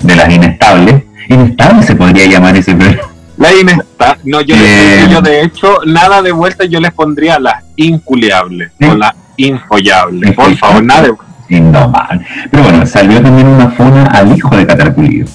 de 0.00 0.14
las 0.14 0.30
inestables. 0.30 1.04
Inestable 1.30 1.82
se 1.84 1.94
podría 1.96 2.26
llamar 2.26 2.56
ese 2.56 2.74
programa. 2.74 3.08
La 3.38 3.54
inesta, 3.54 4.18
no, 4.24 4.40
yo, 4.42 4.56
Eh. 4.58 5.06
yo 5.10 5.22
de 5.22 5.42
hecho, 5.42 5.78
nada 5.86 6.20
de 6.22 6.32
vuelta, 6.32 6.64
yo 6.64 6.80
les 6.80 6.92
pondría 6.92 7.38
las 7.38 7.62
inculiables 7.76 8.72
Sí. 8.78 8.86
o 8.86 8.94
las 8.94 9.14
infollables. 9.38 10.34
Por 10.34 10.50
Infollables. 10.50 10.58
favor, 10.60 10.84
nada 10.84 11.02
de 11.02 11.56
Indomable. 11.56 12.26
Pero 12.50 12.62
bueno, 12.62 12.84
salió 12.86 13.22
también 13.22 13.46
una 13.46 13.70
funa 13.70 14.04
al 14.06 14.36
hijo 14.36 14.54
de 14.54 14.66
Catarpulido. 14.66 15.26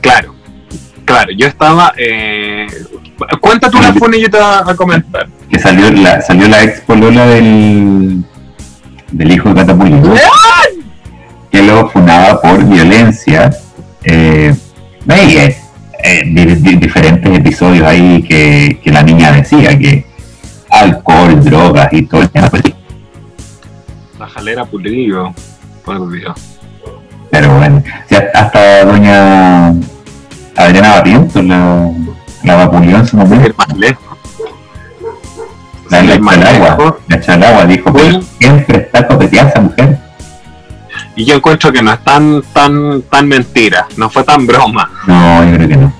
Claro, 0.00 0.34
claro, 1.04 1.32
yo 1.36 1.46
estaba. 1.48 1.92
Eh, 1.96 2.66
cuenta 3.40 3.68
tú 3.70 3.80
la 3.80 3.92
funa 3.92 4.16
y 4.16 4.22
yo 4.22 4.30
te 4.30 4.36
voy 4.38 4.46
a 4.72 4.76
comentar. 4.76 5.26
Que 5.50 5.58
salió 5.58 5.90
la, 5.90 6.20
salió 6.20 6.46
la 6.48 6.62
ex 6.62 6.80
polola 6.82 7.26
del, 7.26 8.22
del 9.10 9.32
hijo 9.32 9.48
de 9.48 9.54
Catarpulido. 9.56 10.14
que 11.50 11.62
lo 11.62 11.88
funaba 11.88 12.40
por 12.40 12.64
violencia. 12.64 13.50
Eh, 14.04 14.54
y, 15.06 15.10
eh, 15.36 15.56
eh, 16.04 16.22
di- 16.26 16.54
di- 16.56 16.76
diferentes 16.76 17.36
episodios 17.38 17.86
ahí 17.86 18.22
que, 18.22 18.78
que 18.82 18.90
la 18.92 19.02
niña 19.02 19.32
decía 19.32 19.76
que 19.78 20.06
alcohol, 20.70 21.42
drogas 21.42 21.88
y 21.92 22.02
todo 22.02 22.22
el 22.22 22.30
pues, 24.24 24.34
La 24.34 24.40
jalera 24.40 24.64
pulido, 24.64 25.34
por 25.84 26.10
Dios. 26.10 26.34
Pero 27.30 27.56
bueno, 27.56 27.82
si 28.08 28.14
hasta- 28.14 28.84
doña 28.84 29.68
Adriana 30.56 30.90
Barrientos 30.94 31.44
la, 31.44 31.90
la 32.44 32.54
vapuleó 32.56 32.98
en 32.98 33.06
su 33.06 33.16
momento. 33.16 33.46
Ir 33.46 33.54
más 33.56 33.76
lejos. 33.76 34.18
La, 35.90 36.02
la 36.02 36.52
lejos. 36.52 36.94
la 37.08 37.20
Chalagua 37.20 37.66
dijo, 37.66 37.92
Sí. 37.98 38.20
siempre 38.38 38.78
está 38.78 39.06
copeteada 39.06 39.50
esa 39.50 39.60
mujer. 39.60 39.98
Y 41.16 41.24
yo 41.24 41.36
encuentro 41.36 41.70
que 41.72 41.82
no 41.82 41.92
es 41.92 42.02
tan, 42.02 42.42
tan, 42.52 43.02
tan 43.02 43.28
mentira, 43.28 43.86
no 43.96 44.10
fue 44.10 44.24
tan 44.24 44.46
broma. 44.46 44.90
No, 45.06 45.44
yo 45.44 45.54
creo 45.56 45.68
que 45.68 45.76
no. 45.76 45.92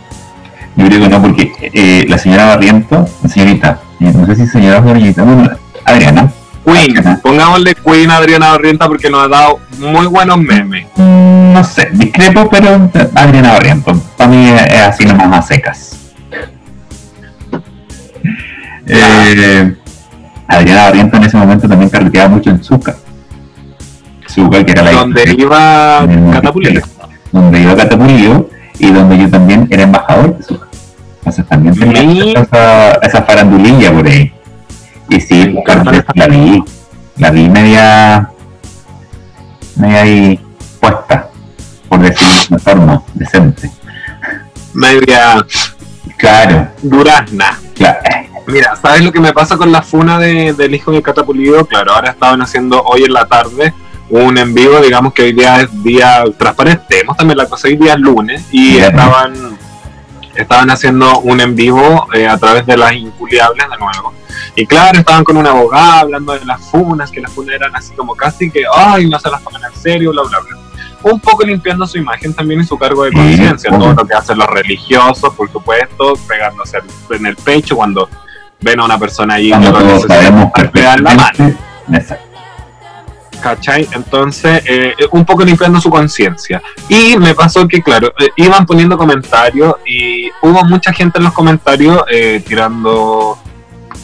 Yo 0.76 0.86
creo 0.86 1.00
que 1.00 1.08
no, 1.08 1.22
porque 1.22 1.52
eh, 1.72 2.04
la 2.08 2.18
señora 2.18 2.46
Barrientos, 2.46 3.10
señorita, 3.28 3.78
eh, 4.00 4.12
no 4.12 4.26
sé 4.26 4.34
si 4.36 4.46
señora 4.48 4.80
o 4.80 4.82
señorita, 4.82 5.22
bueno, 5.22 5.48
Adriana, 5.84 6.32
Queen, 6.64 7.18
pongámosle 7.22 7.74
Queen 7.74 8.10
a 8.10 8.16
Adriana 8.16 8.50
Barrienta 8.50 8.88
porque 8.88 9.10
nos 9.10 9.24
ha 9.24 9.28
dado 9.28 9.60
muy 9.78 10.06
buenos 10.06 10.38
memes. 10.38 10.86
No 10.96 11.62
sé, 11.62 11.90
discrepo, 11.92 12.48
pero 12.50 12.90
Adriana 13.14 13.52
Barrienta, 13.52 13.92
para 14.16 14.30
mí 14.30 14.48
es 14.48 14.80
así 14.80 15.04
nomás 15.04 15.32
a 15.32 15.42
secas. 15.42 15.98
Eh, 18.86 19.74
Adriana 20.48 20.82
Barrienta 20.84 21.16
en 21.16 21.24
ese 21.24 21.36
momento 21.36 21.68
también 21.68 21.90
carreteaba 21.90 22.28
mucho 22.28 22.50
en 22.50 22.62
Zucca. 22.62 22.96
Zucca, 24.28 24.64
que 24.64 24.72
era 24.72 24.82
la 24.82 24.92
Donde 24.92 25.34
iba 25.38 26.06
Catapulido. 26.32 26.82
Donde 27.32 27.60
iba 27.60 27.76
Catapulido 27.76 28.48
y 28.78 28.90
donde 28.90 29.18
yo 29.18 29.30
también 29.30 29.68
era 29.70 29.84
embajador 29.84 30.36
de 30.36 30.42
Zucca. 30.42 30.66
Entonces 31.18 31.46
también 31.46 31.74
tenía 31.74 32.42
esa, 32.42 32.92
esa 32.94 33.22
farandulilla 33.22 33.92
por 33.92 34.06
ahí. 34.06 34.32
Y 35.08 35.20
sí, 35.20 35.54
la 36.14 36.26
vi, 36.26 36.64
la 37.16 37.30
vi 37.30 37.48
media, 37.48 38.30
media 39.76 40.02
ahí 40.02 40.40
puesta, 40.80 41.28
por 41.88 42.00
decirlo 42.00 42.34
de 42.34 42.46
una 42.50 42.58
forma 42.58 43.02
decente. 43.14 43.70
Media. 44.72 45.44
Claro. 46.16 46.68
Durazna. 46.82 47.58
Claro. 47.74 48.00
Mira, 48.46 48.76
¿sabes 48.76 49.02
lo 49.02 49.12
que 49.12 49.20
me 49.20 49.32
pasa 49.32 49.56
con 49.56 49.72
la 49.72 49.82
funa 49.82 50.18
de, 50.18 50.52
del 50.52 50.74
hijo 50.74 50.92
de 50.92 51.02
Catapulido? 51.02 51.66
Claro, 51.66 51.92
ahora 51.92 52.10
estaban 52.10 52.42
haciendo 52.42 52.82
hoy 52.82 53.04
en 53.04 53.12
la 53.12 53.26
tarde 53.26 53.72
un 54.10 54.36
en 54.36 54.54
vivo, 54.54 54.80
digamos 54.80 55.14
que 55.14 55.22
hoy 55.22 55.32
día 55.32 55.62
es 55.62 55.82
día 55.82 56.24
transparente, 56.38 57.04
también 57.16 57.38
la 57.38 57.46
cosa, 57.46 57.68
hoy 57.68 57.76
día 57.76 57.94
es 57.94 58.00
lunes, 58.00 58.44
y 58.52 58.76
estaban 58.76 59.58
estaban 60.34 60.70
haciendo 60.70 61.20
un 61.20 61.40
en 61.40 61.54
vivo 61.54 62.08
eh, 62.12 62.26
a 62.26 62.36
través 62.36 62.66
de 62.66 62.76
las 62.76 62.92
inculiables 62.92 63.66
de 63.70 63.76
nuevo. 63.78 64.12
Y 64.56 64.66
claro, 64.66 64.98
estaban 64.98 65.24
con 65.24 65.36
una 65.36 65.50
abogada 65.50 66.00
hablando 66.00 66.32
de 66.32 66.44
las 66.44 66.60
funas, 66.70 67.10
que 67.10 67.20
las 67.20 67.32
funas 67.32 67.56
eran 67.56 67.74
así 67.74 67.92
como 67.94 68.14
casi 68.14 68.50
que, 68.50 68.64
ay, 68.72 69.08
no 69.08 69.18
se 69.18 69.30
las 69.30 69.42
toman 69.42 69.62
en 69.64 69.80
serio, 69.80 70.12
bla, 70.12 70.22
bla, 70.22 70.38
bla. 70.40 70.58
Un 71.10 71.20
poco 71.20 71.44
limpiando 71.44 71.86
su 71.86 71.98
imagen 71.98 72.32
también 72.32 72.60
y 72.60 72.64
su 72.64 72.78
cargo 72.78 73.04
de 73.04 73.12
conciencia, 73.12 73.70
todo 73.70 73.92
lo 73.92 74.06
que 74.06 74.14
hacen 74.14 74.38
los 74.38 74.48
religiosos, 74.48 75.34
por 75.34 75.50
supuesto, 75.50 76.14
pegándose 76.26 76.78
en 77.10 77.26
el 77.26 77.36
pecho 77.36 77.76
cuando 77.76 78.08
ven 78.60 78.80
a 78.80 78.84
una 78.84 78.98
persona 78.98 79.34
ahí 79.34 79.50
que 79.50 80.70
le 80.72 80.82
dan 80.82 81.04
la 81.04 81.14
mano. 81.14 81.56
¿cachai? 83.44 83.86
Entonces, 83.92 84.62
eh, 84.66 84.94
un 85.10 85.26
poco 85.26 85.44
limpiando 85.44 85.78
su 85.78 85.90
conciencia. 85.90 86.62
Y 86.88 87.18
me 87.18 87.34
pasó 87.34 87.68
que, 87.68 87.82
claro, 87.82 88.08
eh, 88.18 88.30
iban 88.36 88.64
poniendo 88.64 88.96
comentarios 88.96 89.74
y 89.84 90.30
hubo 90.40 90.64
mucha 90.64 90.94
gente 90.94 91.18
en 91.18 91.24
los 91.24 91.34
comentarios 91.34 92.04
eh, 92.10 92.42
tirando 92.46 93.38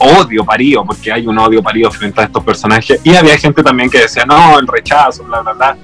odio 0.01 0.43
parido, 0.43 0.83
porque 0.83 1.11
hay 1.11 1.27
un 1.27 1.37
odio 1.37 1.61
parido 1.61 1.91
frente 1.91 2.21
a 2.21 2.25
estos 2.25 2.43
personajes. 2.43 2.99
Y 3.03 3.15
había 3.15 3.37
gente 3.37 3.63
también 3.63 3.89
que 3.89 3.99
decía, 3.99 4.25
no, 4.25 4.59
el 4.59 4.67
rechazo, 4.67 5.23
bla, 5.23 5.41
bla, 5.41 5.53
bla. 5.53 5.77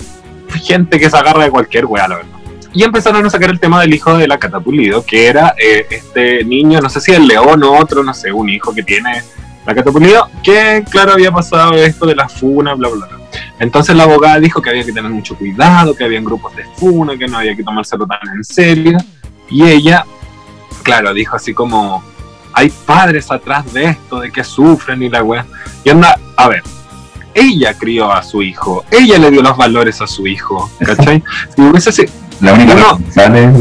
Gente 0.63 0.99
que 0.99 1.09
se 1.09 1.17
agarra 1.17 1.43
de 1.43 1.51
cualquier 1.51 1.85
weá, 1.85 2.07
la 2.07 2.17
verdad. 2.17 2.37
Y 2.73 2.83
empezaron 2.83 3.25
a 3.25 3.29
sacar 3.29 3.49
el 3.49 3.59
tema 3.59 3.81
del 3.81 3.93
hijo 3.93 4.17
de 4.17 4.27
la 4.27 4.37
Catapulido, 4.37 5.03
que 5.05 5.27
era 5.27 5.55
este 5.57 6.43
niño, 6.43 6.79
no 6.79 6.89
sé 6.89 7.01
si 7.01 7.11
el 7.11 7.27
león 7.27 7.63
o 7.63 7.77
otro, 7.77 8.03
no 8.03 8.13
sé, 8.13 8.31
un 8.31 8.49
hijo 8.49 8.73
que 8.73 8.83
tiene 8.83 9.23
la 9.65 9.73
Catapulido, 9.73 10.29
que 10.43 10.83
claro 10.89 11.13
había 11.13 11.31
pasado 11.31 11.73
esto 11.73 12.05
de 12.05 12.15
la 12.15 12.29
funa, 12.29 12.73
bla, 12.75 12.89
bla, 12.89 13.07
bla. 13.07 13.17
Entonces 13.59 13.95
la 13.95 14.03
abogada 14.03 14.39
dijo 14.39 14.61
que 14.61 14.69
había 14.69 14.83
que 14.83 14.93
tener 14.93 15.09
mucho 15.09 15.35
cuidado, 15.35 15.95
que 15.95 16.03
habían 16.03 16.23
grupos 16.23 16.55
de 16.55 16.65
funa, 16.75 17.17
que 17.17 17.27
no 17.27 17.39
había 17.39 17.55
que 17.55 17.63
tomárselo 17.63 18.05
tan 18.05 18.19
en 18.35 18.43
serio. 18.43 18.97
Y 19.49 19.63
ella, 19.63 20.05
claro, 20.83 21.13
dijo 21.13 21.35
así 21.35 21.53
como, 21.53 22.03
hay 22.57 22.71
padres 22.71 23.29
atrás 23.29 23.71
de 23.71 23.85
esto, 23.85 24.19
de 24.19 24.31
que 24.31 24.43
sufren 24.43 25.03
y 25.03 25.09
la 25.09 25.21
weá. 25.21 25.45
Y 25.83 25.91
anda, 25.91 26.19
a 26.35 26.47
ver, 26.47 26.63
ella 27.35 27.75
crió 27.75 28.11
a 28.11 28.23
su 28.23 28.41
hijo, 28.41 28.83
ella 28.89 29.19
le 29.19 29.29
dio 29.29 29.43
los 29.43 29.55
valores 29.55 30.01
a 30.01 30.07
su 30.07 30.25
hijo, 30.25 30.69
¿cachai? 30.83 31.23
Si 31.55 31.61
hubiese 31.61 32.09
La 32.41 32.53
única 32.53 32.73
responsable 32.73 33.51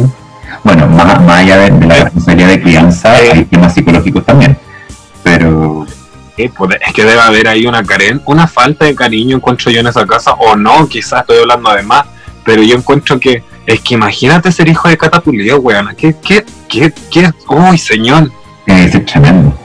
bueno, 0.64 0.86
más, 0.88 1.18
allá 1.28 1.58
de, 1.58 1.86
la 1.86 2.04
responsabilidad 2.04 2.48
de 2.48 2.62
crianza, 2.62 3.12
hay 3.12 3.44
temas 3.44 3.74
psicológicos 3.74 4.24
también. 4.24 4.56
Pero 5.22 5.86
pues, 6.56 6.78
es 6.86 6.92
que 6.94 7.04
debe 7.04 7.20
haber 7.20 7.48
ahí 7.48 7.66
una 7.66 7.84
caren 7.84 8.22
una 8.24 8.46
falta 8.46 8.86
de 8.86 8.94
cariño 8.94 9.36
encuentro 9.36 9.70
yo 9.70 9.80
en 9.80 9.88
esa 9.88 10.06
casa, 10.06 10.32
o 10.32 10.56
no, 10.56 10.88
quizás 10.88 11.20
estoy 11.20 11.40
hablando 11.40 11.70
de 11.74 11.82
más, 11.82 12.06
pero 12.44 12.62
yo 12.62 12.76
encuentro 12.76 13.20
que, 13.20 13.44
es 13.66 13.80
que 13.80 13.94
imagínate 13.94 14.50
ser 14.50 14.68
hijo 14.68 14.88
de 14.88 14.96
Catapulido, 14.96 15.58
weón, 15.58 15.94
¿qué, 15.96 16.16
qué, 16.24 16.46
qué, 16.66 16.92
qué, 17.10 17.30
uy, 17.48 17.76
señor. 17.76 18.30
Es 18.66 19.04
tremendo. 19.06 19.56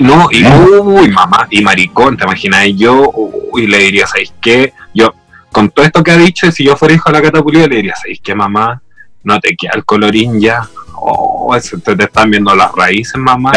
no, 0.00 0.28
y 0.30 0.44
uy, 0.46 1.08
mamá, 1.08 1.46
y 1.50 1.62
maricón, 1.62 2.16
te 2.16 2.24
imaginas, 2.24 2.66
y 2.66 2.76
yo, 2.76 3.10
uy, 3.52 3.66
le 3.66 3.78
diría, 3.78 4.06
¿sabes 4.06 4.32
qué? 4.40 4.72
Yo, 4.94 5.14
con 5.50 5.70
todo 5.70 5.84
esto 5.84 6.02
que 6.02 6.10
ha 6.10 6.16
dicho, 6.16 6.50
si 6.52 6.64
yo 6.64 6.76
fuera 6.76 6.94
hijo 6.94 7.10
de 7.10 7.14
la 7.14 7.22
Catapulido, 7.22 7.66
le 7.66 7.76
diría, 7.76 7.94
¿sabes 7.96 8.20
qué, 8.22 8.34
mamá? 8.34 8.80
No 9.24 9.40
te 9.40 9.56
queda 9.56 9.72
el 9.74 9.84
colorín 9.84 10.40
ya, 10.40 10.68
oh, 10.94 11.56
te, 11.84 11.96
te 11.96 12.04
están 12.04 12.30
viendo 12.30 12.54
las 12.54 12.72
raíces, 12.72 13.16
mamá 13.16 13.52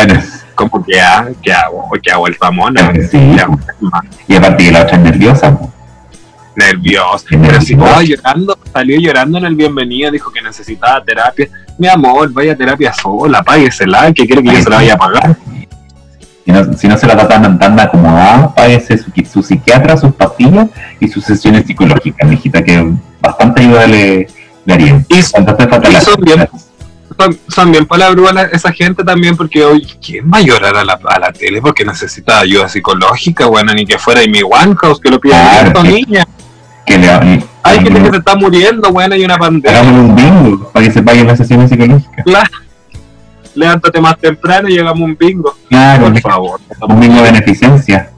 como 0.59 0.83
que 0.83 0.99
ha, 0.99 1.29
que 1.41 1.53
ha, 1.53 1.67
que 2.03 2.11
ha 2.11 2.17
vuelto 2.17 2.45
a 2.45 2.51
mona. 2.51 2.91
y 4.27 4.35
a 4.35 4.41
partir 4.41 4.67
de 4.67 4.71
la 4.73 4.81
otra 4.83 4.97
nerviosa. 4.97 5.57
Nerviosa. 6.53 7.25
Pero 7.29 7.61
si 7.61 7.73
estaba 7.73 8.03
llorando, 8.03 8.59
salió 8.73 8.99
llorando 8.99 9.37
en 9.37 9.45
el 9.45 9.55
bienvenido, 9.55 10.11
dijo 10.11 10.31
que 10.31 10.41
necesitaba 10.41 11.01
terapia. 11.01 11.47
Mi 11.79 11.87
amor, 11.87 12.31
vaya 12.33 12.51
a 12.51 12.55
terapia 12.57 12.93
sola, 12.93 13.41
páguesela, 13.41 14.11
que 14.11 14.27
quiere 14.27 14.43
que 14.43 14.51
yo 14.51 14.61
se 14.61 14.69
la 14.69 14.75
vaya 14.75 14.93
a 14.95 14.97
pagar. 14.97 15.37
Si 16.43 16.51
no, 16.51 16.73
si 16.73 16.87
no 16.89 16.97
se 16.97 17.07
la 17.07 17.13
está 17.13 17.27
tan, 17.29 17.57
tan 17.57 17.79
acomodada, 17.79 18.53
páguese 18.53 18.97
su, 18.97 19.09
su, 19.31 19.41
psiquiatra, 19.41 19.95
sus 19.95 20.13
pastillas 20.13 20.67
y 20.99 21.07
sus 21.07 21.23
sesiones 21.23 21.65
psicológicas, 21.65 22.27
mijita, 22.27 22.61
que 22.61 22.93
bastante 23.21 23.61
ayuda 23.61 23.87
le, 23.87 24.27
le 24.65 24.73
haría. 24.73 25.05
Y, 25.07 25.19
y 25.19 25.21
son 25.21 25.45
bien, 26.21 26.49
son, 27.47 27.71
bien 27.71 27.85
palabras 27.85 28.49
esa 28.51 28.73
gente 28.73 29.05
también, 29.05 29.37
porque 29.37 29.63
hoy, 29.63 29.87
¿quién 30.05 30.29
va 30.29 30.39
a 30.39 30.41
llorar 30.41 30.75
a 30.75 30.83
la, 30.83 30.99
a 31.05 31.19
la 31.19 31.31
tele 31.31 31.61
porque 31.61 31.85
necesita 31.85 32.41
ayuda 32.41 32.67
psicológica? 32.67 33.45
Bueno, 33.45 33.73
ni 33.73 33.85
que 33.85 33.97
fuera 33.97 34.21
y 34.21 34.29
mi 34.29 34.41
One 34.43 34.75
House, 34.81 34.99
que 34.99 35.09
lo 35.11 35.19
pida 35.21 35.61
claro, 35.71 35.83
niña. 35.83 36.27
Que 36.85 36.97
le, 36.97 37.47
Hay 37.69 37.79
gente 37.81 38.03
que 38.03 38.09
se 38.09 38.17
está 38.17 38.35
muriendo, 38.35 38.91
bueno, 38.91 39.15
hay 39.15 39.23
una 39.23 39.37
pandemia. 39.37 39.79
Hagamos 39.79 40.09
un 40.09 40.15
bingo 40.15 40.71
para 40.71 40.85
que 40.85 40.91
se 40.91 41.03
paguen 41.03 41.27
las 41.27 41.37
sesiones 41.37 41.69
psicológicas. 41.69 42.25
Claro. 42.25 42.49
Levántate 43.55 44.01
más 44.01 44.17
temprano 44.17 44.69
y 44.69 44.73
llegamos 44.73 45.01
un 45.01 45.17
bingo. 45.17 45.55
Claro, 45.67 46.11
por 46.11 46.21
favor. 46.21 46.61
Un 46.81 46.99
bingo 46.99 47.15
de 47.15 47.31
beneficencia. 47.31 48.11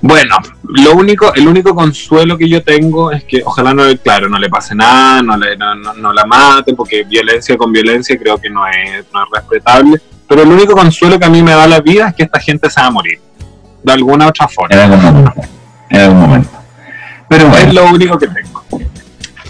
Bueno, 0.00 0.36
lo 0.62 0.94
único, 0.94 1.34
el 1.34 1.48
único 1.48 1.74
consuelo 1.74 2.38
que 2.38 2.48
yo 2.48 2.62
tengo 2.62 3.10
es 3.10 3.24
que 3.24 3.42
ojalá 3.44 3.74
no, 3.74 3.82
claro, 4.02 4.28
no 4.28 4.38
le 4.38 4.48
pase 4.48 4.74
nada, 4.74 5.22
no, 5.22 5.36
le, 5.36 5.56
no, 5.56 5.74
no, 5.74 6.12
la 6.12 6.24
maten, 6.24 6.76
porque 6.76 7.02
violencia 7.02 7.56
con 7.56 7.72
violencia 7.72 8.16
creo 8.16 8.38
que 8.38 8.48
no 8.48 8.64
es, 8.66 9.04
no 9.12 9.24
es 9.24 9.30
respetable. 9.32 10.00
Pero 10.28 10.42
el 10.42 10.48
único 10.48 10.74
consuelo 10.74 11.18
que 11.18 11.24
a 11.24 11.30
mí 11.30 11.42
me 11.42 11.50
da 11.50 11.66
la 11.66 11.80
vida 11.80 12.08
es 12.08 12.14
que 12.14 12.22
esta 12.22 12.38
gente 12.38 12.70
se 12.70 12.80
va 12.80 12.86
a 12.86 12.90
morir. 12.90 13.18
De 13.82 13.92
alguna 13.92 14.28
otra 14.28 14.46
forma. 14.46 14.74
En 14.76 14.82
algún 14.82 15.02
momento. 15.02 15.32
En 15.90 16.00
algún 16.00 16.20
momento. 16.20 16.57
Pero 17.28 17.54
es 17.56 17.74
lo 17.74 17.90
único 17.90 18.18
que 18.18 18.28
tengo. 18.28 18.64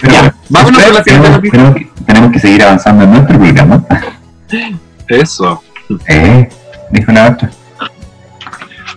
ya, 0.02 0.34
vámonos 0.48 0.82
con 0.82 0.94
la 0.94 1.04
siguiente 1.04 1.30
noticia. 1.30 1.74
Tenemos 2.06 2.32
que 2.32 2.38
seguir 2.40 2.62
avanzando 2.62 3.04
en 3.04 3.12
nuestro 3.12 3.38
programa. 3.38 3.84
Eso. 5.06 5.62
Eh, 6.08 6.48
dijo 6.90 7.12
la 7.12 7.30
otra. 7.30 7.50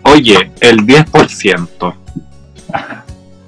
Oye, 0.03 0.51
el 0.59 0.85
10%. 0.85 1.95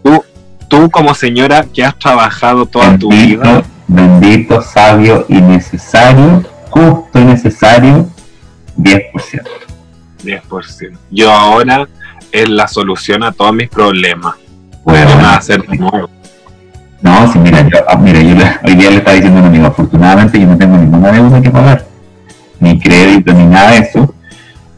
Tú, 0.04 0.24
tú 0.68 0.92
como 0.92 1.14
señora 1.14 1.66
que 1.74 1.84
has 1.84 1.98
trabajado 1.98 2.66
toda 2.66 2.98
tu 2.98 3.10
vida. 3.10 3.64
Bendito, 3.88 4.62
sabio 4.62 5.26
y 5.28 5.42
necesario, 5.42 6.44
justo 6.70 7.20
y 7.20 7.26
necesario, 7.26 8.10
10%. 8.78 9.42
10%. 10.24 10.98
Yo 11.12 11.32
ahora 11.32 11.88
es 12.32 12.50
la 12.50 12.68
solución 12.68 13.24
a 13.24 13.32
todos 13.32 13.54
mis 13.54 13.70
problemas. 13.70 14.36
A 14.86 15.36
hacer 15.38 15.62
de 15.64 15.78
nuevo. 15.78 16.10
No, 17.02 17.32
sí, 17.32 17.40
mira, 17.40 17.62
yo, 17.62 17.80
ah, 17.88 17.98
mira, 17.98 18.22
yo 18.22 18.36
hoy 18.64 18.76
día 18.76 18.90
le 18.90 18.98
estaba 18.98 19.16
diciendo 19.16 19.40
a 19.40 19.42
un 19.42 19.48
amigo, 19.50 19.68
afortunadamente 19.68 20.40
yo 20.40 20.48
no 20.48 20.58
tengo 20.58 20.78
ninguna 20.78 21.12
deuda 21.12 21.42
que 21.42 21.50
pagar, 21.50 21.86
ni 22.62 22.80
crédito, 22.80 23.34
ni 23.34 23.46
nada 23.46 23.72
de 23.72 23.80
eso, 23.80 24.14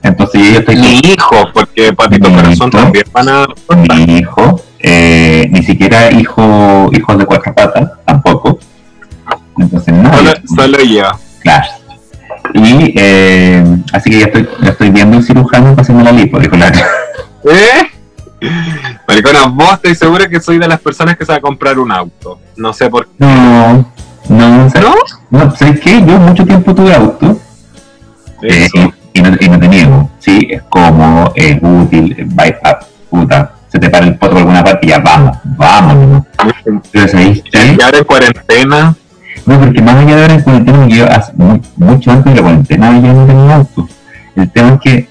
entonces 0.05 0.53
yo 0.53 0.59
estoy... 0.59 0.75
Mi 0.75 0.99
hijo, 0.99 1.49
porque 1.51 1.91
Patito 1.93 2.31
Corazón 2.31 2.69
también 2.69 3.05
van 3.11 3.29
a... 3.29 3.47
Mi 3.75 4.17
hijo, 4.17 4.61
eh, 4.79 5.47
ni 5.51 5.63
siquiera 5.63 6.11
hijo, 6.11 6.89
hijos 6.93 7.17
de 7.17 7.25
cuatro 7.25 7.53
patas, 7.55 7.91
tampoco. 8.05 8.59
Entonces 9.57 9.93
no. 9.93 10.15
Solo, 10.15 10.31
solo 10.55 10.83
yo. 10.83 11.05
Claro. 11.41 11.65
Y 12.53 12.93
eh, 12.95 13.63
así 13.93 14.11
que 14.11 14.19
ya 14.19 14.25
estoy, 14.25 14.47
ya 14.61 14.69
estoy 14.69 14.91
viendo 14.91 15.17
un 15.17 15.23
cirujano 15.23 15.71
para 15.71 15.81
hacerme 15.81 16.03
la 16.03 16.11
lipo, 16.11 16.39
dijo 16.39 16.55
la... 16.55 16.67
¿Eh? 16.67 17.87
Maricona, 19.07 19.47
vos 19.47 19.73
estoy 19.73 19.95
seguro 19.95 20.29
que 20.29 20.39
soy 20.39 20.57
de 20.57 20.67
las 20.67 20.79
personas 20.79 21.17
que 21.17 21.25
se 21.25 21.31
va 21.31 21.37
a 21.37 21.41
comprar 21.41 21.79
un 21.79 21.91
auto. 21.91 22.39
No 22.55 22.73
sé 22.73 22.89
por 22.89 23.05
qué. 23.07 23.13
No, 23.19 23.91
no, 24.29 24.69
¿No? 24.69 24.95
no 25.29 25.55
¿sabes 25.55 25.79
qué? 25.79 25.99
Yo 25.99 26.17
mucho 26.19 26.45
tiempo 26.45 26.73
tuve 26.73 26.93
auto. 26.93 27.39
Eh, 28.41 28.67
y 29.13 29.21
no, 29.21 29.29
y 29.39 29.49
no 29.49 29.59
te 29.59 29.67
niego, 29.67 30.11
sí, 30.19 30.47
es 30.49 30.61
cómodo, 30.63 31.31
es 31.35 31.57
útil, 31.61 32.27
va 32.37 32.79
puta, 33.09 33.53
se 33.69 33.79
te 33.79 33.89
para 33.89 34.05
el 34.05 34.15
poto 34.15 34.31
por 34.31 34.39
alguna 34.39 34.63
parte 34.63 34.85
y 34.85 34.89
ya 34.89 34.99
vamos, 34.99 35.37
vamos. 35.43 36.25
Pero 36.91 37.07
¿sí? 37.07 37.43
Y 37.53 37.81
ahora 37.81 37.97
en 37.97 38.03
cuarentena. 38.03 38.95
No, 39.45 39.59
porque 39.59 39.81
más 39.81 39.95
allá 39.95 40.15
de 40.15 40.21
ahora 40.21 40.33
en 40.33 40.41
cuarentena, 40.41 40.87
yo 40.87 41.09
hace 41.09 41.33
mucho 41.77 42.11
antes 42.11 42.33
de 42.33 42.35
la 42.35 42.41
cuarentena 42.41 42.99
yo 42.99 43.13
no 43.13 43.25
tenía 43.25 43.55
auto. 43.55 43.87
El 44.35 44.51
tema 44.51 44.73
es 44.73 44.79
que 44.81 45.09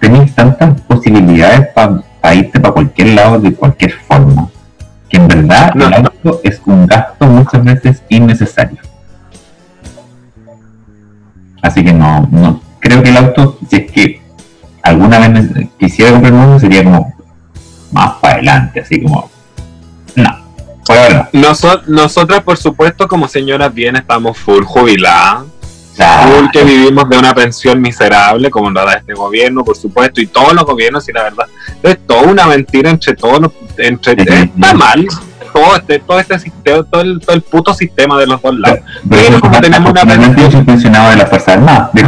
tenéis 0.00 0.34
tantas 0.34 0.80
posibilidades 0.82 1.68
para 1.74 2.02
irte 2.34 2.60
para 2.60 2.74
cualquier 2.74 3.08
lado 3.14 3.38
de 3.38 3.54
cualquier 3.54 3.92
forma, 3.92 4.48
que 5.08 5.16
en 5.16 5.28
verdad 5.28 5.72
el 5.74 5.94
auto 5.94 6.40
es 6.44 6.60
un 6.66 6.86
gasto 6.86 7.26
muchas 7.26 7.64
veces 7.64 8.02
innecesario. 8.08 8.78
Así 11.62 11.84
que 11.84 11.92
no, 11.92 12.28
no 12.30 12.70
creo 12.80 13.02
que 13.02 13.10
el 13.10 13.16
auto, 13.16 13.58
si 13.68 13.76
es 13.76 13.92
que 13.92 14.22
alguna 14.82 15.18
vez 15.18 15.68
quisiera 15.78 16.12
comprar 16.12 16.32
uno, 16.32 16.58
sería 16.58 16.82
como 16.82 17.14
más 17.92 18.14
para 18.14 18.34
adelante, 18.34 18.80
así 18.80 19.00
como, 19.02 19.30
no. 20.16 20.38
nosotras, 21.86 22.42
por 22.42 22.56
supuesto, 22.56 23.06
como 23.06 23.28
señoras 23.28 23.72
bien, 23.72 23.96
estamos 23.96 24.38
full 24.38 24.64
jubiladas. 24.64 25.44
Que 26.52 26.64
vivimos 26.64 27.08
de 27.08 27.18
una 27.18 27.34
pensión 27.34 27.80
miserable, 27.80 28.50
como 28.50 28.70
la 28.70 28.84
da 28.84 28.94
este 28.94 29.14
gobierno, 29.14 29.64
por 29.64 29.76
supuesto, 29.76 30.20
y 30.20 30.26
todos 30.26 30.54
los 30.54 30.64
gobiernos, 30.64 31.08
y 31.08 31.12
la 31.12 31.24
verdad, 31.24 31.46
es 31.82 31.98
toda 32.06 32.22
una 32.22 32.46
mentira 32.46 32.90
entre 32.90 33.14
todos 33.14 33.40
los. 33.40 33.52
Entre, 33.76 34.14
está 34.22 34.74
mal, 34.74 35.06
todo 35.52 35.76
este, 35.76 35.98
todo 36.00 36.18
este 36.18 36.38
sistema, 36.38 36.84
todo 36.90 37.00
el, 37.02 37.20
todo 37.20 37.36
el 37.36 37.42
puto 37.42 37.74
sistema 37.74 38.18
de 38.18 38.26
los 38.26 38.40
dos 38.42 38.58
lados. 38.58 38.80
Pero, 39.08 39.40
como 39.40 39.60
tenemos 39.60 39.90
una 39.90 40.64
pensionado 40.64 41.10
de 41.10 41.16
la 41.16 41.26
Fuerza 41.26 41.52
Armada. 41.54 41.90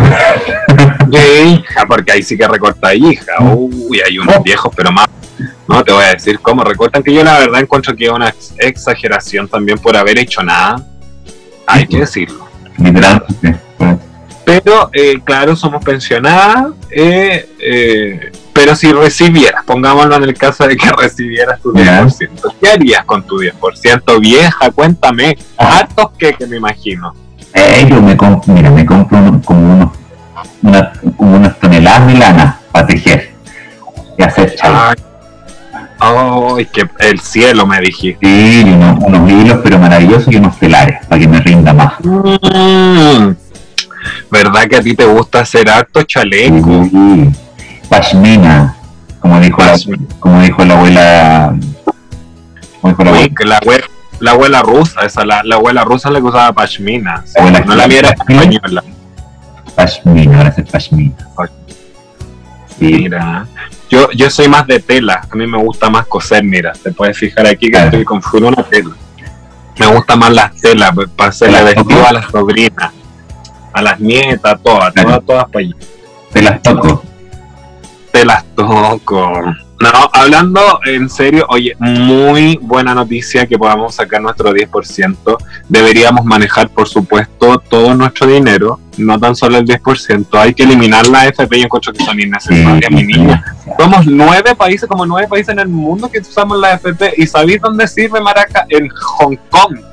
hija, 1.11 1.87
porque 1.87 2.13
ahí 2.13 2.23
sí 2.23 2.37
que 2.37 2.49
recorta 2.49 2.95
hija. 2.95 3.33
Uy, 3.41 4.01
hay 4.05 4.19
unos 4.19 4.37
oh. 4.37 4.43
viejos, 4.43 4.73
pero 4.75 4.91
más. 4.91 5.09
No 5.69 5.83
te 5.83 5.93
voy 5.93 6.05
a 6.05 6.13
decir 6.13 6.39
cómo 6.41 6.65
recortan, 6.65 7.03
que 7.03 7.13
yo 7.13 7.25
la 7.25 7.39
verdad 7.39 7.61
encuentro 7.61 7.97
que 7.97 8.07
es 8.07 8.11
una 8.11 8.35
exageración 8.59 9.49
también 9.49 9.79
por 9.79 9.97
haber 9.97 10.19
hecho 10.19 10.43
nada. 10.43 10.85
Hay 11.67 11.87
que 11.87 11.99
decirlo. 11.99 12.52
Pero, 14.45 14.91
eh, 14.93 15.21
claro, 15.25 15.55
somos 15.55 15.85
pensionadas, 15.85 16.73
eh, 16.91 17.49
eh, 17.59 18.33
pero 18.53 18.75
si 18.75 18.93
recibieras, 18.93 19.65
pongámoslo 19.65 20.17
en 20.17 20.25
el 20.25 20.35
caso 20.35 20.67
de 20.67 20.77
que 20.77 20.91
recibieras 20.99 21.61
tu 21.61 21.73
10%, 21.73 22.55
¿qué 22.61 22.69
harías 22.69 23.05
con 23.05 23.23
tu 23.25 23.37
10%? 23.39 24.21
Vieja, 24.21 24.71
cuéntame, 24.73 25.37
hartos 25.57 26.11
que, 26.19 26.35
que 26.35 26.47
me 26.47 26.57
imagino. 26.57 27.15
Eh, 27.55 27.87
yo 27.89 28.03
me 28.03 28.17
compro, 28.17 28.53
mira, 28.53 28.71
me 28.71 28.85
compro 28.85 29.41
como, 29.45 29.75
unos, 29.75 29.91
una, 30.63 30.93
como 31.17 31.37
unas 31.37 31.59
toneladas 31.59 32.07
de 32.07 32.15
lana 32.15 32.61
para 32.73 32.87
tejer 32.87 33.33
y 34.19 34.23
hacer 34.23 34.55
chavos. 36.03 36.59
Ay, 36.59 36.67
que 36.67 36.89
el 37.01 37.21
cielo 37.21 37.67
me 37.67 37.81
dijiste. 37.81 38.27
Sí, 38.27 38.65
unos, 38.67 38.99
unos 39.01 39.31
hilos 39.31 39.59
pero 39.63 39.79
maravillosos 39.79 40.33
y 40.33 40.37
unos 40.37 40.59
telares 40.59 41.07
para 41.07 41.21
que 41.21 41.29
me 41.29 41.41
rinda 41.41 41.73
más. 41.73 41.95
Mm, 42.03 43.33
¿Verdad 44.31 44.63
que 44.69 44.77
a 44.77 44.83
ti 44.83 44.95
te 44.95 45.05
gusta 45.05 45.41
hacer 45.41 45.69
harto 45.69 46.03
chaleco? 46.03 46.85
Sí, 46.91 47.31
pashmina, 47.89 48.77
como 49.21 49.39
dijo, 49.41 49.63
la, 49.63 49.77
como 50.19 50.43
dijo 50.43 50.65
la 50.65 50.75
abuela. 50.75 51.57
Como 52.81 52.93
dijo 52.93 53.05
la, 53.05 53.11
abuela. 53.59 53.87
La, 54.19 54.31
abuela, 54.33 54.63
rusa, 54.63 55.05
esa, 55.05 55.25
la, 55.25 55.43
abuela 55.53 55.85
rusa 55.85 56.11
le 56.11 56.21
usaba 56.21 56.53
pashmina. 56.53 57.25
no 57.67 57.75
la 57.75 57.87
viera 57.87 58.11
española. 58.11 58.83
Pashmina, 59.77 60.39
ahora 60.39 60.55
es 60.57 60.71
pashmina. 60.71 61.15
Mira, 62.79 63.47
yo, 63.93 64.11
yo 64.13 64.31
soy 64.31 64.49
más 64.49 64.67
de 64.67 64.81
tela, 64.81 65.23
a 65.31 65.37
mí 65.37 65.47
me 65.47 65.59
gusta 65.59 65.89
más 65.89 66.07
coser, 66.07 66.43
mira, 66.43 66.73
te 66.73 66.91
puedes 66.91 67.17
fijar 67.17 67.47
aquí 67.47 67.71
que 67.71 67.79
estoy 67.79 68.05
con 68.05 68.21
una 68.45 68.63
tela. 68.65 68.91
Me 69.79 69.87
gusta 69.87 70.17
más 70.17 70.33
las 70.33 70.57
telas, 70.57 70.91
pues, 70.95 71.09
para 71.11 71.31
hacerle 71.31 71.63
vestido 71.63 72.07
a 72.07 72.13
las 72.13 72.31
sobrinas, 72.31 72.93
a 73.73 73.83
las 73.83 74.01
nietas, 74.01 74.59
todas, 74.63 74.93
todas, 74.95 75.25
todas 75.25 75.45
para 75.47 75.61
allá. 75.61 75.77
Te 76.33 76.43
las 76.43 76.63
toco 76.63 77.03
te 78.13 78.25
las 78.25 78.45
toco. 78.55 79.43
No, 79.83 79.91
hablando 80.13 80.61
en 80.85 81.11
serio, 81.11 81.45
oye, 81.49 81.75
muy 81.81 82.57
buena 82.63 82.95
noticia 82.95 83.49
que 83.49 83.59
podamos 83.59 83.97
sacar 83.97 84.23
nuestro 84.23 84.53
10%. 84.53 85.37
Deberíamos 85.69 86.25
manejar, 86.25 86.69
por 86.69 86.87
supuesto, 86.89 87.59
todo 87.59 87.93
nuestro 87.93 88.29
dinero, 88.29 88.79
no 88.99 89.19
tan 89.19 89.35
solo 89.35 89.59
el 89.59 89.65
10%. 89.65 90.39
Hay 90.39 90.55
que 90.55 90.63
eliminar 90.63 91.09
la 91.09 91.27
FP 91.27 91.59
y 91.59 91.63
encuentro 91.63 91.93
que 91.93 92.05
son 92.05 92.21
innecesarias, 92.21 92.93
mi 92.93 93.03
niña. 93.03 93.43
Somos 93.77 94.07
nueve 94.07 94.55
países, 94.55 94.89
como 94.89 95.05
nueve 95.05 95.27
países 95.27 95.49
en 95.49 95.59
el 95.59 95.69
mundo 95.69 96.09
que 96.09 96.21
usamos 96.21 96.61
la 96.61 96.75
FP. 96.75 97.15
¿Y 97.17 97.27
sabéis 97.27 97.61
dónde 97.61 97.89
sirve 97.89 98.21
Maraca? 98.21 98.65
En 98.69 98.89
Hong 98.89 99.37
Kong. 99.51 99.92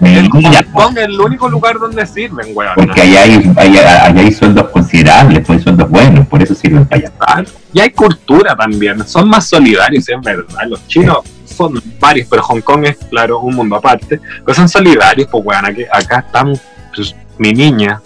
El 0.00 0.30
Japón 0.30 0.96
es 0.96 1.04
el 1.04 1.20
único 1.20 1.48
lugar 1.48 1.78
donde 1.78 2.06
sirven, 2.06 2.48
weón. 2.54 2.72
Porque 2.74 3.02
allá 3.02 3.22
hay, 3.22 3.52
allá, 3.56 4.04
hay 4.06 4.32
sueldos 4.32 4.68
considerables, 4.70 5.40
pues, 5.46 5.58
hay 5.58 5.62
sueldos 5.62 5.90
buenos, 5.90 6.26
por 6.26 6.42
eso 6.42 6.54
sirven 6.54 6.86
para 6.86 7.02
allá. 7.36 7.50
Y 7.72 7.80
hay 7.80 7.90
cultura 7.90 8.56
también, 8.56 9.06
son 9.06 9.28
más 9.28 9.46
solidarios, 9.46 10.08
es 10.08 10.20
verdad. 10.22 10.62
Los 10.68 10.86
chinos 10.86 11.18
son 11.44 11.82
varios, 11.98 12.26
pero 12.30 12.42
Hong 12.42 12.60
Kong 12.62 12.84
es, 12.86 12.96
claro, 13.10 13.40
un 13.40 13.54
mundo 13.54 13.76
aparte. 13.76 14.20
Pero 14.44 14.54
son 14.54 14.68
solidarios, 14.68 15.28
pues, 15.30 15.44
weón, 15.44 15.66
aquí, 15.66 15.84
acá 15.92 16.24
están 16.26 16.58
pues, 16.94 17.14
mi 17.36 17.52
niña. 17.52 18.00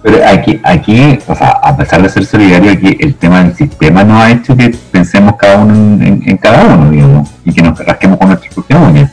Pero 0.00 0.18
aquí, 0.26 0.60
aquí, 0.62 1.18
o 1.26 1.34
sea, 1.34 1.50
a 1.62 1.76
pesar 1.76 2.02
de 2.02 2.08
ser 2.08 2.24
solidario, 2.24 2.72
aquí 2.72 2.96
el 3.00 3.14
tema 3.16 3.42
del 3.42 3.54
sistema 3.54 4.04
no 4.04 4.18
ha 4.18 4.30
hecho 4.30 4.56
que 4.56 4.76
pensemos 4.90 5.34
cada 5.36 5.58
uno 5.58 5.74
en, 6.04 6.36
cada 6.38 6.64
uno, 6.74 6.90
digamos, 6.90 7.30
y 7.44 7.52
que 7.52 7.62
nos 7.62 7.78
rasquemos 7.78 8.18
con 8.18 8.28
nuestras 8.28 8.52
propias 8.54 8.80
uñas 8.80 9.12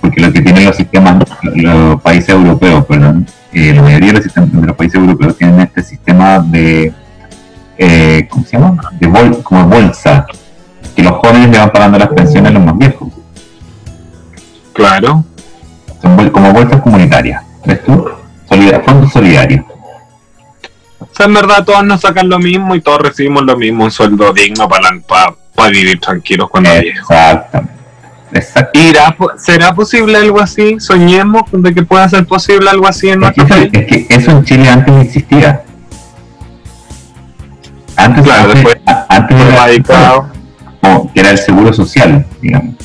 porque 0.00 0.20
lo 0.20 0.32
que 0.32 0.40
tienen 0.40 0.64
los 0.64 0.76
sistemas, 0.76 1.24
los 1.42 2.00
países 2.00 2.30
europeos, 2.30 2.84
perdón, 2.86 3.26
eh, 3.52 3.72
la 3.74 3.82
mayoría 3.82 4.12
de 4.12 4.20
los, 4.62 4.76
países 4.76 5.00
europeos 5.00 5.36
tienen 5.36 5.60
este 5.60 5.82
sistema 5.82 6.38
de, 6.38 6.92
eh, 7.76 8.26
¿cómo 8.30 8.44
se 8.44 8.56
llama? 8.56 8.80
De 8.98 9.42
como 9.42 9.66
bolsa, 9.66 10.26
que 10.94 11.02
los 11.02 11.12
jóvenes 11.12 11.50
le 11.50 11.58
van 11.58 11.70
pagando 11.70 11.98
las 11.98 12.08
pensiones 12.08 12.50
a 12.50 12.54
los 12.54 12.64
más 12.64 12.78
viejos. 12.78 13.08
Claro. 14.72 15.24
Son 16.00 16.30
como 16.30 16.52
bolsas 16.52 16.80
comunitarias, 16.80 17.42
¿ves 17.66 17.84
tú? 17.84 18.08
fondos 18.84 19.12
solidarios. 19.12 19.64
O 20.98 21.08
sea, 21.12 21.26
en 21.26 21.34
verdad 21.34 21.64
todos 21.64 21.84
nos 21.84 22.00
sacan 22.00 22.28
lo 22.28 22.38
mismo 22.38 22.74
y 22.74 22.80
todos 22.80 23.00
recibimos 23.00 23.44
lo 23.44 23.56
mismo, 23.56 23.84
un 23.84 23.90
sueldo 23.90 24.32
digno 24.32 24.68
para, 24.68 24.90
para, 25.06 25.70
vivir 25.70 26.00
tranquilos 26.00 26.48
cuando 26.48 26.70
Exactamente. 26.70 27.79
¿Irá, 28.74 29.16
¿Será 29.36 29.74
posible 29.74 30.16
algo 30.16 30.40
así? 30.40 30.78
Soñemos 30.78 31.42
de 31.52 31.74
que 31.74 31.82
pueda 31.82 32.08
ser 32.08 32.26
posible 32.26 32.70
algo 32.70 32.86
así 32.86 33.08
en 33.08 33.20
nuestro 33.20 33.46
país. 33.46 33.68
Es 33.72 33.86
que 33.86 34.06
eso 34.08 34.30
en 34.30 34.44
Chile 34.44 34.68
antes 34.68 34.94
no 34.94 35.00
existía. 35.00 35.62
Antes, 37.96 38.24
claro, 38.24 38.52
antes, 38.52 38.76
antes 39.08 39.36
era, 39.40 40.22
que 41.12 41.20
era 41.20 41.30
el 41.30 41.38
seguro 41.38 41.72
social, 41.72 42.24
digamos. 42.40 42.76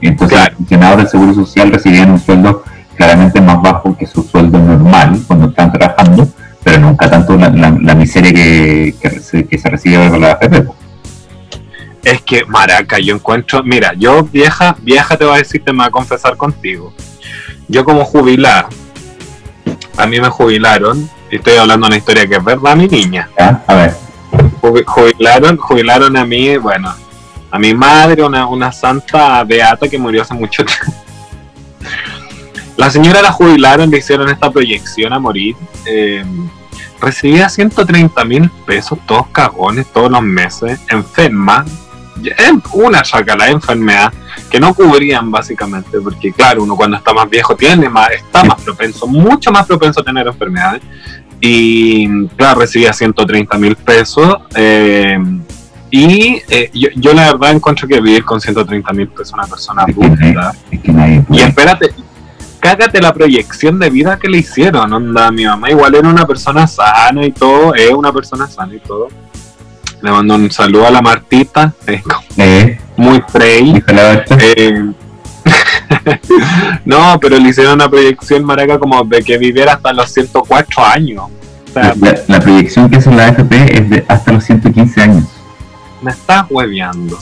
Entonces 0.00 0.38
los 0.38 0.56
funcionarios 0.56 0.96
del 0.98 1.08
seguro 1.08 1.34
social 1.34 1.72
recibían 1.72 2.12
un 2.12 2.20
sueldo 2.20 2.62
claramente 2.96 3.40
más 3.40 3.60
bajo 3.60 3.96
que 3.96 4.06
su 4.06 4.22
sueldo 4.22 4.58
normal 4.58 5.20
cuando 5.26 5.48
están 5.48 5.72
trabajando, 5.72 6.28
pero 6.62 6.78
nunca 6.78 7.10
tanto 7.10 7.36
la, 7.36 7.50
miseria 7.94 8.32
que, 8.32 8.94
que, 9.00 9.46
que, 9.46 9.58
se 9.58 9.68
recibe 9.68 10.08
con 10.08 10.20
la 10.20 10.32
AFP 10.32 10.66
es 12.04 12.22
que 12.22 12.44
Maraca, 12.46 12.98
yo 12.98 13.14
encuentro, 13.14 13.62
mira, 13.62 13.92
yo 13.94 14.22
vieja, 14.24 14.76
vieja 14.80 15.16
te 15.16 15.24
voy 15.24 15.34
a 15.34 15.38
decir, 15.38 15.62
te 15.64 15.72
me 15.72 15.78
voy 15.78 15.88
a 15.88 15.90
confesar 15.90 16.36
contigo. 16.36 16.92
Yo 17.68 17.84
como 17.84 18.04
jubilada, 18.04 18.68
a 19.96 20.06
mí 20.06 20.20
me 20.20 20.28
jubilaron, 20.28 21.08
y 21.30 21.36
estoy 21.36 21.56
hablando 21.56 21.86
de 21.86 21.90
una 21.90 21.96
historia 21.98 22.26
que 22.26 22.36
es 22.36 22.44
verdad, 22.44 22.76
mi 22.76 22.88
niña. 22.88 23.28
A 23.66 23.74
ver. 23.74 23.94
Jubilaron, 24.60 25.56
jubilaron 25.56 26.16
a 26.16 26.24
mí, 26.24 26.56
bueno, 26.56 26.94
a 27.50 27.58
mi 27.58 27.74
madre, 27.74 28.22
una, 28.22 28.46
una 28.46 28.72
santa 28.72 29.42
beata 29.44 29.88
que 29.88 29.98
murió 29.98 30.22
hace 30.22 30.34
mucho 30.34 30.64
tiempo. 30.64 30.92
La 32.76 32.90
señora 32.90 33.20
la 33.20 33.30
jubilaron, 33.30 33.90
le 33.90 33.98
hicieron 33.98 34.30
esta 34.30 34.50
proyección 34.50 35.12
a 35.12 35.18
morir. 35.18 35.54
Eh, 35.84 36.24
recibía 37.00 37.48
130 37.48 38.24
mil 38.24 38.50
pesos, 38.66 38.98
todos 39.06 39.28
cagones, 39.28 39.86
todos 39.92 40.10
los 40.10 40.22
meses, 40.22 40.80
enferma, 40.88 41.64
una 42.72 43.04
saca 43.04 43.36
la 43.36 43.48
enfermedad 43.48 44.12
que 44.50 44.58
no 44.58 44.74
cubrían 44.74 45.30
básicamente, 45.30 46.00
porque 46.00 46.32
claro, 46.32 46.62
uno 46.62 46.76
cuando 46.76 46.96
está 46.96 47.12
más 47.12 47.28
viejo 47.28 47.54
tiene 47.56 47.88
más, 47.88 48.10
está 48.10 48.44
más 48.44 48.60
propenso, 48.62 49.06
mucho 49.06 49.50
más 49.52 49.66
propenso 49.66 50.00
a 50.00 50.04
tener 50.04 50.26
enfermedades. 50.26 50.82
Y 51.40 52.26
claro, 52.36 52.60
recibía 52.60 52.92
130 52.92 53.56
mil 53.58 53.76
pesos. 53.76 54.36
Eh, 54.54 55.18
y 55.90 56.40
eh, 56.48 56.70
yo, 56.72 57.14
la 57.14 57.32
verdad 57.32 57.52
encuentro 57.52 57.88
que 57.88 58.00
vivir 58.00 58.24
con 58.24 58.40
130 58.40 58.92
mil 58.92 59.08
pesos 59.08 59.32
una 59.32 59.46
persona 59.46 59.82
adulta. 59.82 60.54
y 60.70 61.40
espérate, 61.40 61.90
cágate 62.60 63.00
la 63.00 63.12
proyección 63.12 63.78
de 63.78 63.90
vida 63.90 64.18
que 64.18 64.28
le 64.28 64.38
hicieron, 64.38 64.92
onda, 64.92 65.32
mi 65.32 65.46
mamá 65.46 65.70
igual 65.70 65.94
era 65.94 66.08
una 66.08 66.26
persona 66.26 66.66
sana 66.66 67.24
y 67.24 67.32
todo, 67.32 67.74
es 67.74 67.90
una 67.90 68.12
persona 68.12 68.46
sana 68.46 68.74
y 68.74 68.80
todo. 68.80 69.08
Le 70.02 70.10
mando 70.10 70.34
un 70.34 70.50
saludo 70.50 70.86
a 70.86 70.90
la 70.90 71.02
Martita, 71.02 71.72
como 71.84 72.22
Eh, 72.36 72.78
muy 72.96 73.22
Berta. 73.32 74.36
Eh, 74.40 74.92
no, 76.84 77.18
pero 77.20 77.38
le 77.38 77.48
hicieron 77.48 77.74
una 77.74 77.88
proyección 77.88 78.44
maraca 78.44 78.78
como 78.78 79.02
de 79.04 79.22
que 79.22 79.38
viviera 79.38 79.74
hasta 79.74 79.92
los 79.92 80.10
104 80.12 80.84
años. 80.84 81.24
O 81.24 81.72
sea, 81.72 81.94
La, 82.00 82.14
la 82.28 82.40
proyección 82.40 82.88
que 82.88 82.96
hace 82.96 83.10
la 83.10 83.28
AFP 83.28 83.78
es 83.78 83.90
de 83.90 84.04
hasta 84.08 84.32
los 84.32 84.44
115 84.44 85.02
años. 85.02 85.24
me 86.02 86.10
estás 86.10 86.46
hueveando. 86.50 87.18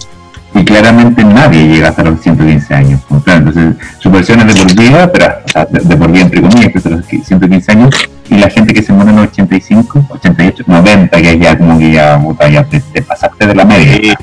Y 0.54 0.64
claramente 0.64 1.22
nadie 1.24 1.68
llega 1.68 1.88
hasta 1.90 2.02
los 2.04 2.20
115 2.20 2.74
años. 2.74 3.00
entonces, 3.26 3.74
su 3.98 4.10
versión 4.10 4.40
es 4.40 4.54
de 4.54 4.62
por 4.62 4.74
vida, 4.76 5.12
pero 5.12 5.34
de 5.70 5.96
por 5.96 6.10
vida 6.10 6.22
entre 6.22 6.40
comillas, 6.40 6.72
que 6.72 6.78
hasta 6.78 6.90
los 6.90 7.06
115 7.06 7.72
años. 7.72 7.94
Y 8.30 8.36
la 8.36 8.50
gente 8.50 8.74
que 8.74 8.82
se 8.82 8.92
muere 8.92 9.10
en 9.10 9.16
los 9.16 9.26
85, 9.28 10.06
88, 10.10 10.64
90, 10.66 11.22
que 11.22 11.38
ya 11.38 11.56
como 11.56 11.78
que 11.78 11.92
ya, 11.92 12.18
puta, 12.20 12.48
ya 12.48 12.62
te, 12.64 12.80
te 12.80 13.02
pasaste 13.02 13.46
de 13.46 13.54
la 13.54 13.64
media. 13.64 13.94
Sí. 13.96 14.14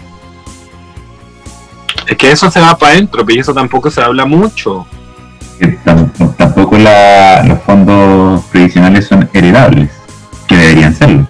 Es 2.08 2.18
que 2.18 2.32
eso 2.32 2.52
se 2.52 2.60
va 2.60 2.78
para 2.78 2.94
adentro, 2.94 3.26
pero 3.26 3.42
eso 3.42 3.54
tampoco 3.54 3.90
se 3.90 4.02
habla 4.02 4.26
mucho. 4.26 4.86
Tampoco 6.38 6.78
la- 6.78 7.44
los 7.48 7.60
fondos 7.64 8.44
previsionales 8.52 9.08
son 9.08 9.28
heredables, 9.34 9.90
que 10.48 10.56
deberían 10.56 10.94
serlo. 10.94 11.28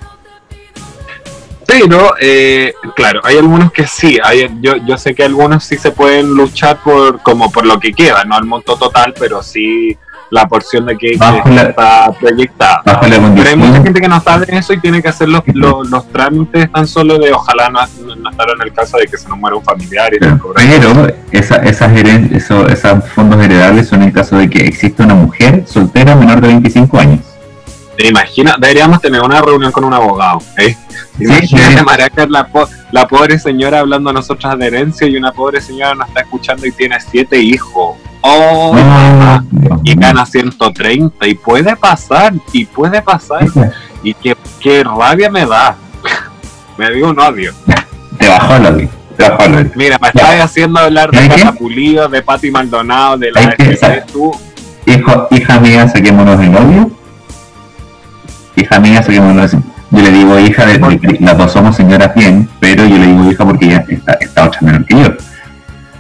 Pero, 1.67 2.13
eh, 2.21 2.73
claro, 2.95 3.21
hay 3.23 3.37
algunos 3.37 3.71
que 3.71 3.87
sí. 3.87 4.19
Hay, 4.23 4.49
yo, 4.61 4.75
yo 4.77 4.97
sé 4.97 5.15
que 5.15 5.23
algunos 5.23 5.63
sí 5.63 5.77
se 5.77 5.91
pueden 5.91 6.27
luchar 6.33 6.79
por 6.83 7.21
como 7.21 7.51
por 7.51 7.65
lo 7.65 7.79
que 7.79 7.91
queda, 7.93 8.23
no 8.23 8.37
el 8.37 8.45
monto 8.45 8.75
total, 8.77 9.13
pero 9.17 9.41
sí 9.41 9.97
la 10.31 10.47
porción 10.47 10.85
de 10.85 10.97
que, 10.97 11.11
que 11.11 11.17
Bajo 11.17 11.47
la- 11.49 11.61
está 11.63 12.11
proyectada. 12.19 12.81
Pero 13.01 13.49
hay 13.49 13.55
mucha 13.55 13.83
gente 13.83 14.01
que 14.01 14.07
no 14.07 14.19
sabe 14.21 14.45
eso 14.49 14.73
y 14.73 14.79
tiene 14.79 15.01
que 15.01 15.07
hacer 15.09 15.29
los, 15.29 15.41
los, 15.53 15.89
los 15.89 16.07
trámites 16.11 16.71
tan 16.71 16.87
solo 16.87 17.17
de 17.17 17.31
ojalá 17.31 17.69
no, 17.69 17.79
no, 18.15 18.29
estar 18.29 18.47
en 18.55 18.61
el 18.61 18.73
caso 18.73 18.97
de 18.97 19.05
que 19.07 19.17
se 19.17 19.29
nos 19.29 19.37
muera 19.37 19.55
un 19.55 19.63
familiar 19.63 20.13
y 20.13 20.17
Pero, 20.19 21.07
esa, 21.31 21.55
esas 21.57 21.91
heren- 21.91 22.35
eso- 22.35 22.67
esos 22.67 23.07
fondos 23.09 23.43
heredables 23.43 23.87
son 23.87 24.01
en 24.03 24.11
caso 24.11 24.37
de 24.37 24.49
que 24.49 24.65
exista 24.65 25.03
una 25.03 25.15
mujer 25.15 25.63
soltera 25.67 26.15
menor 26.15 26.41
de 26.41 26.47
25 26.47 26.97
años. 26.99 27.19
¿Te 27.97 28.07
imaginas? 28.09 28.55
Deberíamos 28.59 28.99
tener 28.99 29.21
una 29.21 29.41
reunión 29.41 29.71
con 29.71 29.85
un 29.85 29.93
abogado. 29.93 30.39
¿eh? 30.57 30.75
Imagínate, 31.17 31.77
sí. 31.77 31.83
Maraca, 31.85 32.25
la, 32.27 32.45
po- 32.47 32.67
la 32.91 33.07
pobre 33.07 33.39
señora 33.39 33.79
hablando 33.79 34.09
a 34.09 34.13
nosotras 34.13 34.57
de 34.59 34.67
herencia 34.67 35.07
y 35.07 35.15
una 35.15 35.31
pobre 35.31 35.61
señora 35.61 35.95
nos 35.95 36.09
está 36.09 36.19
escuchando 36.21 36.65
y 36.65 36.71
tiene 36.73 36.97
siete 36.99 37.39
hijos. 37.39 37.95
¡Oh! 38.21 38.73
Ah, 38.75 39.43
y 39.83 39.95
gana 39.95 40.25
130 40.25 41.27
y 41.27 41.35
puede 41.35 41.75
pasar, 41.75 42.33
y 42.51 42.65
puede 42.65 43.01
pasar. 43.01 43.47
Y 44.03 44.13
qué, 44.13 44.35
qué 44.59 44.83
rabia 44.83 45.29
me 45.29 45.45
da. 45.45 45.75
me 46.77 46.91
dio 46.91 47.09
un 47.09 47.19
odio. 47.19 47.53
Te 48.17 48.27
bajó 48.27 48.55
el 48.55 48.65
odio. 48.65 48.89
Mira, 49.75 49.97
me 50.01 50.07
estás 50.07 50.41
haciendo 50.41 50.79
hablar 50.79 51.09
de 51.11 51.51
Pulido, 51.57 52.07
de 52.07 52.21
Pati 52.21 52.51
Maldonado, 52.51 53.17
de 53.17 53.31
la 53.31 53.55
tú. 54.11 54.31
Hijo, 54.85 55.27
hija 55.31 55.59
mía, 55.59 55.87
saquémonos 55.87 56.39
el 56.39 56.55
odio. 56.55 56.91
Hija 58.55 58.79
mía, 58.79 59.01
saquémonos 59.01 59.53
el 59.53 59.63
Yo 59.91 60.01
le 60.01 60.11
digo 60.11 60.39
hija, 60.39 60.65
de, 60.65 61.17
las 61.19 61.37
dos 61.37 61.51
somos 61.51 61.75
señoras 61.75 62.13
bien, 62.13 62.47
pero 62.59 62.85
yo 62.85 62.97
le 62.97 63.07
digo 63.07 63.31
hija 63.31 63.45
porque 63.45 63.65
ella 63.65 63.85
está, 63.87 64.13
está 64.19 64.45
otra 64.45 64.61
menor 64.61 64.85
que 64.85 64.95
yo. 64.95 65.13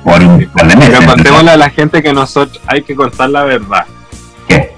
Por 0.05 0.21
un 0.21 0.45
par 0.55 0.67
de 0.67 0.75
meses. 0.77 0.95
Pero 0.99 1.11
contémosle 1.11 1.51
a 1.51 1.57
la 1.57 1.69
gente 1.71 2.01
que 2.01 2.13
nosotros 2.13 2.61
hay 2.67 2.83
que 2.83 2.95
contar 2.95 3.29
la 3.31 3.43
verdad. 3.43 3.85
¿Qué? 4.47 4.71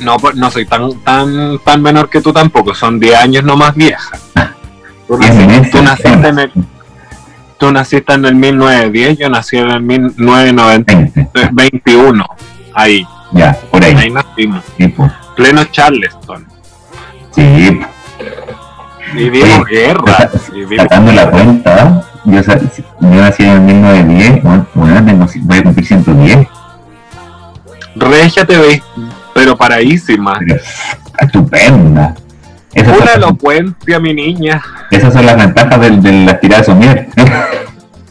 No, 0.00 0.16
pues, 0.18 0.36
no 0.36 0.50
soy 0.50 0.64
tan 0.66 0.92
tan 1.02 1.58
tan 1.58 1.82
menor 1.82 2.08
que 2.08 2.20
tú 2.22 2.32
tampoco, 2.32 2.74
son 2.74 2.98
10 3.00 3.14
años 3.16 3.44
no 3.44 3.56
más 3.56 3.74
vieja. 3.74 4.16
Tú 5.06 5.18
naciste, 5.18 5.70
tú 5.70 5.82
naciste 5.82 6.20
¿qué 6.22 6.28
en 6.28 6.38
el, 6.38 6.52
tú 7.58 7.70
naciste 7.72 8.12
en 8.14 8.24
el 8.24 8.34
1910, 8.36 9.18
yo 9.18 9.28
nací 9.28 9.58
en 9.58 9.70
el 9.70 9.82
1990, 9.82 10.94
20. 10.94 11.50
21. 11.52 12.24
Ahí, 12.72 13.06
Ya, 13.32 13.52
por 13.70 13.84
ahí. 13.84 13.94
ahí 13.94 14.10
nacimos. 14.10 14.64
Sí, 14.78 14.88
pues. 14.88 15.12
Pleno 15.36 15.62
Charleston. 15.64 16.46
Sí, 17.32 17.80
Vivimos 19.14 19.60
Oye, 19.60 19.80
guerra. 19.86 20.04
saca- 20.16 20.40
Vivimos 20.52 20.82
sacando 20.84 21.12
la 21.12 21.30
cuenta, 21.30 22.02
yo, 22.24 22.40
yo 22.40 23.08
nací 23.08 23.44
en 23.44 23.66
1910, 23.66 24.42
bueno, 24.42 25.04
tengo, 25.04 25.26
voy 25.42 25.58
a 25.58 25.62
cumplir 25.62 25.86
110, 25.86 26.48
Regia 27.96 28.44
veis, 28.44 28.82
pero 29.32 29.56
paraísima. 29.56 30.38
pero 30.46 30.60
estupenda. 31.20 32.14
Esas 32.72 33.00
Una 33.00 33.12
elocuencia, 33.12 34.00
mi 34.00 34.12
niña. 34.14 34.60
esas 34.90 35.12
son 35.14 35.24
las 35.26 35.36
ventajas 35.36 35.80
del- 35.80 36.02
de, 36.02 36.12
la 36.24 36.40
tirada 36.40 36.60
de 36.62 36.66
somier. 36.66 37.08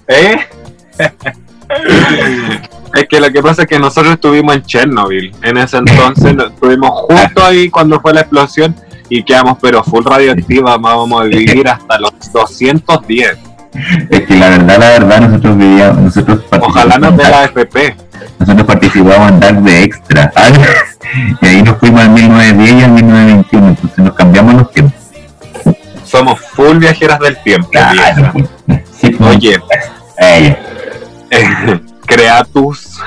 ¿Eh? 0.08 0.38
es 2.94 3.08
que 3.10 3.20
lo 3.20 3.32
que 3.32 3.42
pasa 3.42 3.64
es 3.64 3.68
que 3.68 3.80
nosotros 3.80 4.14
estuvimos 4.14 4.56
en 4.56 4.64
Chernobyl. 4.64 5.36
En 5.42 5.58
ese 5.58 5.78
entonces 5.78 6.34
estuvimos 6.48 6.92
justo 6.92 7.44
ahí 7.44 7.70
cuando 7.70 8.00
fue 8.00 8.14
la 8.14 8.22
explosión 8.22 8.74
y 9.10 9.24
quedamos 9.24 9.58
pero 9.62 9.84
full 9.84 10.04
radioactiva. 10.06 10.78
Vamos 10.78 11.22
a 11.22 11.26
vivir 11.26 11.68
hasta 11.68 12.00
los 12.00 12.12
210. 12.32 13.38
es 14.10 14.22
que 14.22 14.36
la 14.36 14.50
verdad, 14.50 14.80
la 14.80 14.90
verdad, 14.90 15.22
nosotros 15.22 15.58
vivíamos, 15.58 16.02
nosotros 16.04 16.40
Ojalá 16.62 16.98
nos 16.98 17.18
dé 17.18 17.24
participamos, 17.24 17.32
la 17.32 17.44
FP. 17.46 17.96
nosotros 18.40 18.68
participábamos 18.68 19.32
en 19.32 19.40
Dark 19.40 19.62
de 19.62 19.84
Extra. 19.84 20.32
y 21.42 21.46
ahí 21.46 21.64
nos 21.64 21.78
fuimos 21.78 22.02
al 22.02 22.10
1910 22.10 22.72
y 22.72 22.84
al 22.84 22.92
1921, 22.92 23.68
entonces 23.70 23.98
nos 24.00 24.14
cambiamos 24.14 24.54
los 24.56 24.72
tiempos. 24.72 25.02
Somos 26.06 26.40
full 26.40 26.78
viajeras 26.78 27.20
del 27.20 27.42
tiempo. 27.42 27.70
Claro, 27.72 28.32
pues. 28.34 28.50
Sí, 29.00 29.10
pues. 29.10 29.36
Oye, 29.36 29.60
Eh. 30.20 30.56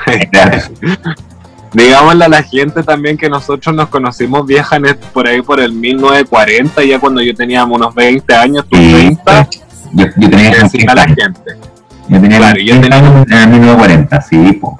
Digámosle 1.73 2.25
a 2.25 2.29
la 2.29 2.43
gente 2.43 2.81
también 2.83 3.17
que 3.17 3.29
nosotros 3.29 3.75
nos 3.75 3.89
conocimos 3.89 4.45
vieja 4.45 4.77
el- 4.77 4.95
por 4.95 5.27
ahí 5.27 5.41
por 5.41 5.59
el 5.59 5.73
1940, 5.73 6.83
ya 6.83 6.99
cuando 6.99 7.21
yo 7.21 7.35
tenía 7.35 7.65
unos 7.65 7.93
20 7.93 8.33
años, 8.35 8.65
tú 8.69 8.77
Sí, 8.77 8.91
30, 8.93 9.47
Yo, 9.93 10.05
yo 10.17 10.29
tenía 10.29 10.51
que 10.51 10.59
decir 10.63 10.89
a 10.89 10.95
la 10.95 11.03
30 11.05 11.23
gente. 11.23 11.67
Yo 12.09 12.21
tenía 12.21 12.37
Claro, 12.37 12.59
yo 12.59 12.79
30 12.79 12.89
tenía- 13.01 13.23
en 13.23 13.33
el 13.43 13.47
1940, 13.59 14.21
sí, 14.21 14.51
po. 14.53 14.77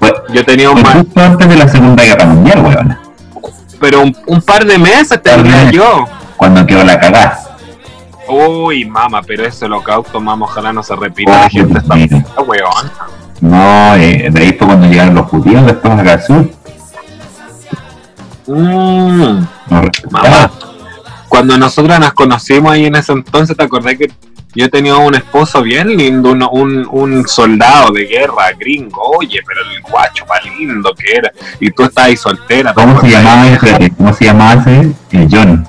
Fue, 0.00 0.12
Yo 0.32 0.44
tenía 0.44 0.70
un 0.70 0.82
par, 0.82 0.96
justo 0.98 1.20
antes 1.20 1.48
de 1.48 1.56
la 1.56 1.68
Segunda 1.68 2.04
Guerra 2.04 2.26
Mundial, 2.26 2.60
weón. 2.64 2.98
pero 3.80 4.02
un, 4.02 4.16
un 4.26 4.42
par 4.42 4.64
de 4.64 4.78
meses 4.78 5.20
tenía 5.22 5.70
yo. 5.70 6.04
Cuando 6.36 6.66
quedó 6.66 6.82
la 6.84 6.98
cagada. 6.98 7.40
Uy, 8.28 8.84
mama, 8.86 9.20
pero 9.22 9.44
ese 9.46 9.66
holocausto, 9.66 10.20
mama, 10.20 10.46
ojalá 10.46 10.72
no 10.72 10.82
se 10.82 10.96
repita. 10.96 11.30
Oh, 11.30 11.34
la 11.42 11.50
gente 11.50 11.78
está 11.78 11.94
weón. 12.42 12.90
No, 13.44 13.94
eh, 13.96 14.30
de 14.32 14.40
ahí 14.40 14.52
fue 14.54 14.66
cuando 14.66 14.86
llegaron 14.86 15.14
los 15.14 15.26
judíos 15.26 15.66
después 15.66 15.92
acá 15.92 16.14
al 16.14 16.22
sur. 16.22 16.50
Mm, 18.46 19.46
mamá, 20.10 20.50
cuando 21.28 21.58
nosotros 21.58 22.00
nos 22.00 22.14
conocimos 22.14 22.72
ahí 22.72 22.86
en 22.86 22.96
ese 22.96 23.12
entonces, 23.12 23.54
¿te 23.54 23.62
acordás 23.62 23.96
que 23.96 24.10
yo 24.54 24.70
tenía 24.70 24.96
un 24.96 25.14
esposo 25.14 25.62
bien 25.62 25.94
lindo, 25.94 26.30
un, 26.30 26.42
un, 26.42 26.88
un 26.90 27.28
soldado 27.28 27.92
de 27.92 28.06
guerra 28.06 28.50
gringo? 28.58 29.02
Oye, 29.18 29.40
pero 29.46 29.60
el 29.60 29.82
guacho 29.82 30.24
más 30.26 30.40
lindo 30.58 30.94
que 30.94 31.14
era. 31.14 31.30
Y 31.60 31.70
tú 31.70 31.84
estás 31.84 32.06
ahí 32.06 32.16
soltera. 32.16 32.72
¿te 32.72 32.80
¿Cómo 32.80 32.98
se 32.98 33.10
llamaba 33.10 33.46
ese? 33.46 33.90
¿Cómo 33.94 34.12
se 34.14 34.24
llamaba 34.24 34.62
ese? 34.62 34.92
El 35.10 35.28
John. 35.30 35.68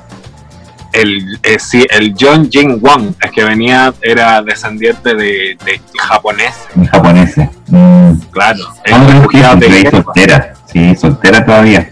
El, 0.96 1.40
eh, 1.44 1.58
sí, 1.60 1.86
el 1.90 2.16
John 2.20 2.50
Jin 2.50 2.80
Wang, 2.82 3.14
es 3.22 3.32
que 3.32 3.44
venía, 3.44 3.94
era 4.02 4.42
descendiente 4.42 5.14
de, 5.14 5.58
de 5.66 5.82
japonés, 6.00 6.56
En 6.76 6.86
japonés. 6.88 7.36
Mm. 7.68 8.14
claro. 8.32 8.60
Refugiado 8.86 9.58
de 9.58 9.66
sí, 9.68 9.84
guerra. 9.84 10.04
soltera. 10.04 10.54
Sí, 10.72 10.96
soltera 10.96 11.46
todavía. 11.46 11.90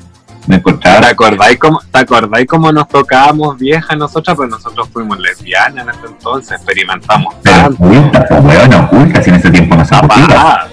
Me 0.47 0.55
¿Te 0.55 0.59
encontraba. 0.59 1.07
acordáis 1.07 1.57
cómo, 1.57 1.79
¿Te 1.91 1.99
acordáis 1.99 2.47
cómo 2.47 2.71
nos 2.71 2.87
tocábamos 2.87 3.57
viejas 3.57 3.97
nosotras? 3.97 4.35
Pues 4.35 4.49
nosotros 4.49 4.89
fuimos 4.91 5.17
lesbianas 5.19 5.83
en 5.85 5.89
ese 5.89 6.05
entonces, 6.07 6.51
experimentamos 6.57 7.33
Pero 7.43 7.57
tanto. 7.57 7.77
pues 7.77 8.75
oculta, 8.75 9.23
si 9.23 9.29
en 9.29 9.35
ese 9.37 9.51
tiempo 9.51 9.75
no 9.75 9.85
se 9.85 9.95
podía. 9.95 10.27
Tapada. 10.27 10.67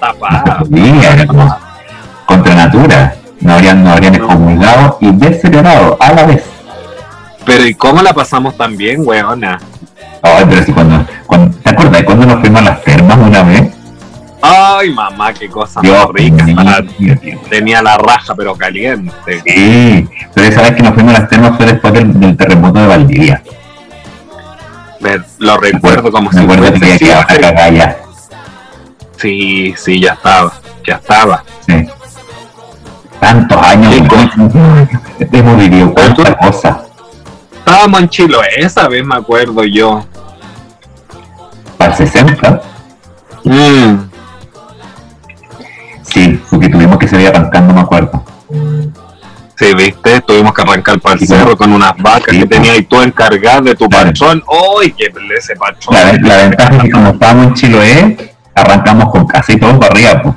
Tapada. 0.00 0.64
Sí, 0.72 0.92
era 1.12 1.26
como 1.26 1.56
contra 2.26 2.54
natura. 2.54 3.14
No 3.40 3.54
habrían, 3.54 3.82
no 3.82 3.90
habrían 3.92 4.14
excomulgado 4.14 4.98
y 5.00 5.10
descelerado 5.12 5.96
a 6.00 6.12
la 6.12 6.24
vez. 6.26 6.44
Pero 7.44 7.66
¿y 7.66 7.74
cómo 7.74 8.02
la 8.02 8.12
pasamos 8.12 8.56
tan 8.56 8.76
bien, 8.76 9.02
weona? 9.04 9.58
Ay, 10.22 10.44
pero 10.48 10.64
si 10.64 10.72
cuando, 10.72 11.04
cuando 11.26 11.56
¿te 11.58 11.70
acuerdas 11.70 12.02
cuando 12.04 12.26
nos 12.26 12.40
fuimos 12.40 12.60
a 12.60 12.64
las 12.64 12.82
termas 12.82 13.18
una 13.18 13.42
vez? 13.42 13.72
Ay, 14.40 14.90
mamá, 14.90 15.32
qué 15.32 15.48
cosa 15.48 15.80
Dios 15.80 15.96
más 15.96 16.08
rica. 16.12 16.44
Dios. 16.98 17.18
Tenía 17.48 17.80
la 17.80 17.96
raja, 17.96 18.34
pero 18.34 18.56
caliente. 18.56 19.40
Sí, 19.46 20.08
pero 20.34 20.48
esa 20.48 20.62
vez 20.62 20.72
que 20.72 20.82
nos 20.82 20.94
fuimos 20.94 21.14
a 21.14 21.20
las 21.20 21.28
termas 21.28 21.56
fue 21.56 21.66
después 21.66 21.92
del, 21.92 22.18
del 22.18 22.36
terremoto 22.36 22.80
de 22.80 22.86
Valdivia. 22.86 23.42
Ver, 25.00 25.24
Lo 25.38 25.56
recuerdo 25.58 26.10
como 26.10 26.30
Me 26.30 26.38
si 26.38 26.44
acuerdo 26.44 26.72
que 26.72 26.98
ya. 26.98 27.96
Sí, 29.16 29.74
sí, 29.76 30.00
ya 30.00 30.12
estaba. 30.14 30.52
Ya 30.86 30.94
estaba. 30.96 31.44
Sí. 31.66 31.88
Tantos 33.20 33.58
años, 33.58 33.94
hemos 35.32 35.56
vivido 35.56 35.94
cuántas 35.94 36.36
cosas. 36.36 36.76
Estábamos 37.64 38.00
en 38.00 38.08
Chilo, 38.08 38.40
esa 38.56 38.88
vez 38.88 39.04
me 39.04 39.14
acuerdo 39.14 39.62
yo. 39.64 40.04
Para 41.78 41.92
el 41.92 41.96
60, 41.96 42.62
Mm, 43.44 44.08
sí, 46.04 46.40
porque 46.48 46.68
tuvimos 46.68 46.96
que 46.98 47.08
salir 47.08 47.26
arrancando, 47.28 47.74
me 47.74 47.80
acuerdo. 47.80 48.24
sí, 49.56 49.74
viste, 49.74 50.20
tuvimos 50.20 50.52
que 50.54 50.62
arrancar 50.62 51.00
para 51.00 51.14
el 51.16 51.26
cerro 51.26 51.56
con 51.56 51.72
unas 51.72 51.92
vacas 51.98 52.26
sí, 52.30 52.38
que 52.40 52.46
pues. 52.46 52.60
tenías 52.60 52.78
y 52.78 52.82
tú 52.84 53.00
encargado 53.02 53.62
de 53.62 53.74
tu 53.74 53.88
Claro. 53.88 54.06
patrón. 54.12 54.44
¡Uy, 54.76 54.92
qué 54.92 55.12
ese 55.36 55.56
patrón! 55.56 55.94
La, 55.94 56.12
la 56.12 56.36
ventaja 56.48 56.76
es 56.76 56.82
que 56.82 56.90
como 56.90 57.08
estábamos 57.10 57.46
en 57.46 57.54
Chiloé, 57.54 58.34
arrancamos 58.54 59.10
con 59.10 59.26
casa 59.26 59.52
y 59.52 59.56
todo 59.58 59.78
para 59.80 59.92
arriba, 59.92 60.22
pues. 60.22 60.34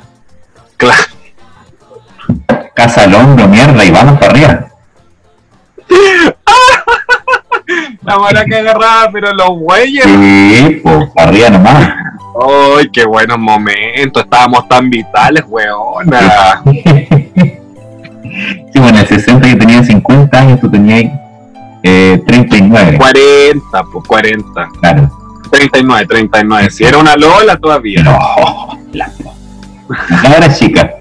Claro. 0.76 1.02
Casa 2.74 3.04
al 3.04 3.14
hombro, 3.14 3.46
mierda, 3.48 3.84
y 3.84 3.90
vamos 3.90 4.18
para 4.18 4.32
arriba. 4.32 4.66
La 8.06 8.18
mala 8.18 8.44
que 8.44 8.56
agarraba, 8.56 9.10
pero 9.12 9.32
los 9.32 9.48
güeyes. 9.48 10.04
Sí, 10.04 10.80
pues, 10.82 11.08
arriba 11.16 11.50
nomás. 11.50 11.90
¡Ay, 12.78 12.88
qué 12.92 13.04
buenos 13.04 13.38
momentos! 13.38 14.22
Estábamos 14.22 14.68
tan 14.68 14.88
vitales, 14.90 15.44
weona. 15.48 16.62
Sí, 18.72 18.78
bueno, 18.80 18.98
en 18.98 19.04
el 19.04 19.06
60 19.06 19.48
yo 19.48 19.56
tenía 19.58 19.82
50 19.82 20.38
años, 20.38 20.60
tú 20.60 20.70
tenías 20.70 21.10
eh, 21.82 22.22
39. 22.26 22.98
40, 22.98 23.82
pues 23.90 24.06
40. 24.06 24.68
Claro. 24.80 25.10
39, 25.50 26.06
39. 26.06 26.70
Si 26.70 26.84
era 26.84 26.98
una 26.98 27.16
Lola 27.16 27.56
todavía. 27.56 28.02
No, 28.02 28.18
la 28.92 29.10
Ahora 29.88 30.52
chica, 30.52 30.96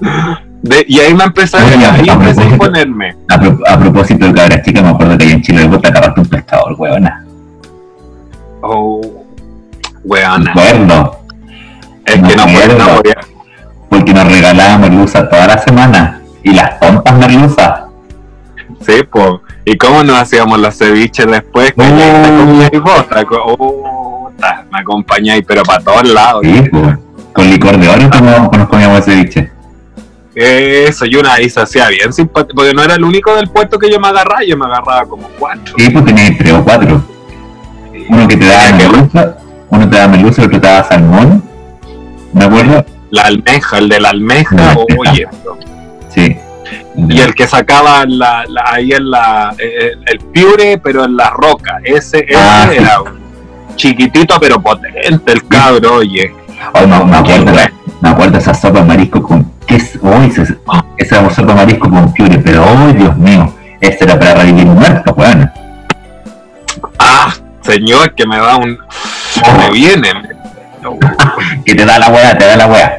De- 0.62 0.84
y 0.88 0.98
ahí 1.00 1.14
me 1.14 1.24
empecé 1.24 1.56
ahí 1.56 1.82
a 1.84 1.88
empecé 1.96 2.10
a 2.10 2.14
propósito- 2.18 2.48
imponerme. 2.50 3.16
a, 3.28 3.38
pro- 3.40 3.58
a 3.66 3.78
propósito 3.78 4.26
de 4.26 4.34
cabras 4.34 4.62
chicas, 4.62 4.82
me 4.82 4.88
acuerdo 4.90 5.16
que 5.18 5.24
allá 5.24 5.32
en 5.34 5.42
Chile 5.42 5.66
vos 5.66 5.80
te 5.80 5.88
agarraste 5.88 6.20
un 6.20 6.26
pescador, 6.28 6.74
huevona. 6.76 7.24
Oh, 8.62 9.00
weona. 10.04 10.50
acuerdo, 10.50 11.16
Es 12.04 12.14
que 12.16 12.36
no 12.36 12.42
podía, 12.44 12.66
no 12.68 13.00
porque 13.88 14.12
nos 14.14 14.30
regalábamos 14.30 14.80
merluza 14.90 15.28
toda 15.28 15.46
la 15.46 15.58
semana. 15.58 16.20
Y 16.42 16.52
las 16.52 16.78
tontas 16.80 17.14
merluzas. 17.18 17.80
Sí, 18.86 19.02
pues. 19.10 19.26
¿Y 19.64 19.76
cómo 19.76 20.02
nos 20.04 20.18
hacíamos 20.18 20.58
los 20.58 20.76
ceviches 20.76 21.26
después? 21.26 21.72
Que 21.72 21.82
Oh. 21.82 22.38
comíais 22.38 22.80
vos, 22.82 23.06
oh, 23.58 24.30
me 24.72 24.78
acompañáis, 24.78 25.44
pero 25.46 25.62
para 25.62 25.82
todos 25.82 26.08
lados. 26.08 26.42
Sí, 26.44 26.62
pues. 26.70 26.96
Con 27.32 27.48
licor 27.50 27.78
de 27.78 27.88
oro 27.88 28.10
como 28.10 28.50
nos 28.56 28.68
comíamos 28.68 28.98
ese 29.00 29.14
biche. 29.16 29.50
Eso, 30.34 31.06
y 31.06 31.16
una 31.16 31.34
ahí 31.34 31.50
se 31.50 31.60
hacía 31.60 31.88
bien 31.88 32.10
porque 32.32 32.72
no 32.72 32.82
era 32.82 32.94
el 32.94 33.04
único 33.04 33.34
del 33.34 33.48
puerto 33.48 33.78
que 33.78 33.90
yo 33.90 33.98
me 33.98 34.08
agarraba, 34.08 34.44
yo 34.44 34.56
me 34.56 34.66
agarraba 34.66 35.04
como 35.06 35.28
cuatro. 35.38 35.74
Sí, 35.76 35.90
pues 35.90 36.04
tenías 36.04 36.38
tres 36.38 36.52
o 36.52 36.62
cuatro. 36.64 37.02
Uno 38.08 38.28
que 38.28 38.36
te 38.36 38.46
daba 38.46 38.66
Tenía 38.66 38.88
merluza, 38.88 39.36
uno 39.70 39.88
te 39.90 39.96
daba 39.96 40.08
merluza, 40.08 40.42
el 40.42 40.46
otro 40.48 40.60
te 40.60 40.66
daba 40.68 40.84
salmón. 40.88 41.42
¿Me 42.32 42.44
acuerdo? 42.44 42.84
La 43.10 43.22
almeja, 43.22 43.78
el 43.78 43.88
de 43.88 44.00
la 44.00 44.10
almeja, 44.10 44.54
La 44.54 44.70
almeja. 44.70 44.92
oye. 45.10 45.26
Sí. 46.14 46.36
Y 47.08 47.20
el 47.20 47.34
que 47.34 47.46
sacaba 47.48 48.04
la, 48.06 48.44
la- 48.48 48.64
ahí 48.72 48.92
en 48.92 49.10
la, 49.10 49.52
eh, 49.58 49.92
el 50.06 50.18
piure, 50.20 50.78
pero 50.78 51.04
en 51.04 51.16
la 51.16 51.30
roca. 51.30 51.78
Ese, 51.82 52.18
ese 52.28 52.36
Ah, 52.36 52.68
sí. 52.70 52.76
era 52.78 52.98
chiquitito 53.74 54.38
pero 54.40 54.60
potente 54.60 55.32
el 55.32 55.46
cabro, 55.48 55.96
oye. 55.96 56.32
Ay, 56.72 56.86
no, 56.86 57.04
me 57.04 57.16
acuerdo, 57.16 57.52
me 58.00 58.08
acuerdo 58.08 58.38
esa 58.38 58.54
sopa 58.54 58.78
de 58.80 58.84
marisco 58.86 59.22
con. 59.22 59.49
¿Qué 59.70 59.76
es? 59.76 59.96
Uy, 60.02 60.26
esa, 60.26 60.56
esa 60.98 61.30
sopa 61.30 61.54
marisco 61.54 61.88
con 61.88 62.12
piure, 62.12 62.38
pero 62.38 62.64
¡ay, 62.66 62.92
Dios 62.94 63.16
mío! 63.16 63.54
Esta 63.80 64.04
era 64.04 64.18
para 64.18 64.34
revivir 64.34 64.66
muertos, 64.66 65.14
weón. 65.16 65.48
Ah, 66.98 67.32
señor, 67.62 68.12
que 68.16 68.26
me 68.26 68.36
da 68.38 68.56
un... 68.56 68.76
que 68.76 69.52
me 69.56 69.70
viene. 69.70 70.08
Que 71.64 71.74
te 71.74 71.84
da 71.84 71.98
la 72.00 72.08
weá, 72.08 72.36
te 72.36 72.46
da 72.46 72.56
la 72.56 72.66
weá. 72.66 72.98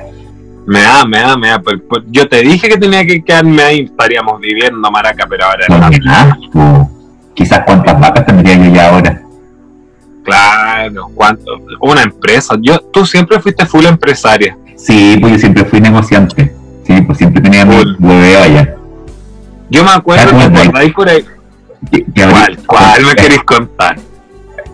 Me 0.66 0.82
da, 0.82 1.04
me 1.04 1.20
da, 1.20 1.36
me 1.36 1.50
da. 1.50 1.60
pero- 1.62 1.82
pero 1.90 2.06
yo 2.10 2.28
te 2.30 2.42
dije 2.42 2.70
que 2.70 2.78
tenía 2.78 3.04
que 3.06 3.22
quedarme 3.24 3.62
ahí, 3.64 3.80
estaríamos 3.82 4.40
viviendo, 4.40 4.90
maraca, 4.90 5.26
pero 5.28 5.46
ahora 5.46 5.66
No, 5.68 5.90
que 5.90 6.00
pues. 6.00 6.88
Quizás 7.34 7.64
cuántas 7.66 8.00
vacas 8.00 8.26
tendría 8.26 8.56
yo 8.56 8.72
ya 8.74 8.90
ahora. 8.90 9.22
Claro, 10.24 11.10
¿cuánto? 11.16 11.44
Una 11.82 12.04
empresa. 12.04 12.56
Yo, 12.62 12.80
tú 12.80 13.06
siempre 13.06 13.40
fuiste 13.42 13.66
full 13.66 13.86
empresaria. 13.86 14.56
Sí, 14.78 15.18
pues 15.20 15.34
yo 15.34 15.40
siempre 15.40 15.66
fui 15.66 15.82
negociante. 15.82 16.56
Sí, 16.86 17.02
pues 17.02 17.17
siempre 17.17 17.41
tenía 17.41 17.65
hueveo 17.65 18.44
allá. 18.44 18.76
Yo 19.70 19.84
me 19.84 19.91
acuerdo 19.91 20.24
Ah, 20.24 20.28
que 20.28 20.50
bueno, 20.50 20.72
por 20.72 20.78
ahí 20.80 20.91
¿Cuál, 20.91 22.58
cuál 22.67 23.06
me 23.06 23.15
queréis 23.15 23.44
contar? 23.44 23.98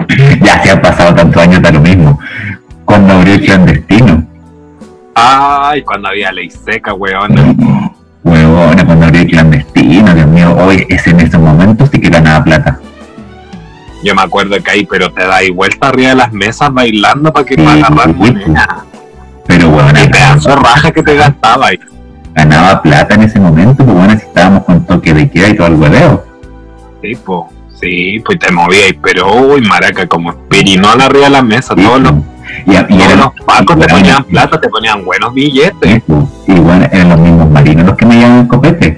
Ya 0.42 0.62
se 0.64 0.72
han 0.72 0.82
pasado 0.82 1.14
tantos 1.16 1.42
años, 1.42 1.62
da 1.62 1.72
lo 1.72 1.80
mismo. 1.82 2.20
Cuando 2.86 3.14
abrió 3.16 3.34
el 3.34 3.46
clandestino. 3.46 4.24
Ay, 5.16 5.82
cuando 5.82 6.10
había 6.10 6.32
ley 6.32 6.50
seca, 6.50 6.94
weón. 6.94 7.36
Huevona, 8.24 8.86
cuando 8.86 9.06
abrió 9.08 9.22
el 9.22 9.28
clandestino, 9.28 10.14
Dios 10.14 10.28
mío, 10.28 10.56
hoy 10.58 10.86
es 10.90 11.08
en 11.08 11.20
esos 11.20 11.42
momentos 11.42 11.90
sí 11.92 12.00
que 12.00 12.10
ganaba 12.10 12.44
plata. 12.44 12.80
Yo 14.04 14.14
me 14.14 14.22
acuerdo 14.22 14.62
que 14.62 14.72
ahí, 14.72 14.86
pero 14.86 15.12
te 15.12 15.26
dais 15.26 15.52
vuelta 15.54 15.90
arriba 15.90 16.10
de 16.10 16.16
las 16.16 16.32
mesas 16.32 16.72
bailando 16.72 17.34
para 17.34 17.46
que 17.46 17.56
Sí, 17.56 17.62
para 17.62 17.88
agarrar 17.88 18.16
sí. 18.22 18.36
Pero 19.48 19.70
huevona, 19.70 20.04
Y 20.04 20.10
pedazo 20.10 20.50
de 20.50 20.56
raja 20.56 20.92
que 20.92 21.04
te 21.04 21.16
gastaba 21.16 21.68
ahí. 21.68 21.80
Ganaba 22.38 22.82
plata 22.84 23.16
en 23.16 23.24
ese 23.24 23.40
momento, 23.40 23.84
pues 23.84 23.98
bueno, 23.98 24.12
si 24.14 24.26
estábamos 24.26 24.64
con 24.64 24.86
toque 24.86 25.14
de 25.14 25.30
queda 25.30 25.50
y 25.50 25.56
todo 25.56 25.68
el 25.68 25.74
hueveo. 25.76 26.24
Sí, 27.02 27.16
po. 27.16 27.50
Sí, 27.80 28.20
pues 28.26 28.40
te 28.40 28.52
movíais, 28.52 28.96
pero 29.04 29.32
uy, 29.34 29.62
maraca, 29.62 30.08
como 30.08 30.32
espirinola 30.32 31.06
arriba 31.06 31.26
de 31.26 31.30
la 31.32 31.42
mesa. 31.42 31.74
Sí, 31.76 31.84
todos 31.84 32.00
los, 32.02 32.12
pues. 32.12 32.24
y, 32.66 32.72
y 32.72 32.76
todos 32.98 33.02
eran, 33.06 33.20
los 33.20 33.32
pacos 33.46 33.78
te 33.78 33.84
eran- 33.86 33.98
ponían 33.98 34.24
plata, 34.24 34.62
te 34.62 34.70
ponían 34.70 35.04
buenos 35.06 35.34
billetes. 35.34 35.94
sí, 35.96 36.04
pues. 36.08 36.24
y 36.48 36.54
bueno, 36.60 36.88
eran 36.92 37.10
los 37.10 37.20
mismos 37.20 37.50
marinos 37.52 37.86
los 37.88 37.98
que 37.98 38.06
me 38.06 38.16
llevaban 38.16 38.40
el 38.42 38.48
copete. 38.48 38.98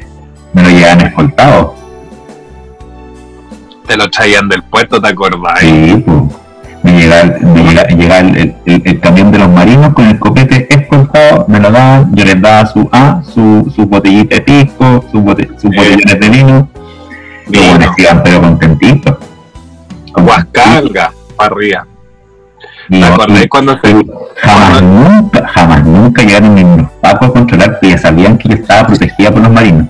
Me 0.54 0.63
lo 0.63 0.69
llevaban 0.69 1.02
escoltado. 1.02 1.75
Te 3.88 3.97
lo 3.97 4.10
traían 4.10 4.47
del 4.49 4.63
puerto, 4.63 5.02
¿te 5.02 5.08
acordás? 5.10 5.60
Sí, 5.62 6.04
pues. 6.06 6.17
Me 6.84 6.94
llegaba, 6.94 7.38
me 7.42 7.63
llegaba, 7.63 7.88
llegaba 7.89 8.20
el, 8.22 8.56
el- 8.65 8.82
el 8.86 9.00
camión 9.02 9.32
de 9.32 9.39
los 9.39 9.50
marinos 9.50 9.94
con 9.94 10.06
el 10.08 10.18
copete 10.18 10.65
escoltado, 10.74 11.46
me 11.50 11.60
lo 11.60 11.72
daban, 11.72 12.15
yo 12.15 12.24
les 12.24 12.42
daba 12.42 12.65
su 12.68 12.88
ah, 12.92 13.22
su, 13.24 13.70
su 13.76 13.86
botellita 13.86 14.36
de 14.36 14.42
pisco, 14.42 15.04
sus 15.12 15.22
bote- 15.22 15.44
Eh. 15.44 15.58
botellones 15.63 16.20
de 16.20 16.30
vino, 16.30 16.70
y 17.52 17.58
buenos 17.58 17.98
iban 18.00 18.24
pero 18.24 18.42
contentitos. 18.42 19.18
Guascalga, 20.15 21.12
para 21.36 21.54
arriba. 21.56 21.88
Y 22.89 22.94
¿Te 23.02 23.08
yo- 23.08 23.13
acordás 23.13 23.48
cuando 23.50 23.80
se, 23.84 24.06
Jamás 24.42 24.82
nunca, 24.82 25.48
jamás 25.50 25.84
nunca 25.86 26.24
llegaron 26.24 26.56
ni 26.56 26.63
los 26.63 26.89
pacos 27.02 27.30
a 27.30 27.32
controlar, 27.34 27.72
porque 27.74 27.89
ya 27.89 27.98
sabían 27.98 28.38
que 28.38 28.50
yo 28.50 28.56
estaba 28.56 28.88
protegida 28.88 29.32
por 29.32 29.42
los 29.44 29.52
marinos. 29.52 29.88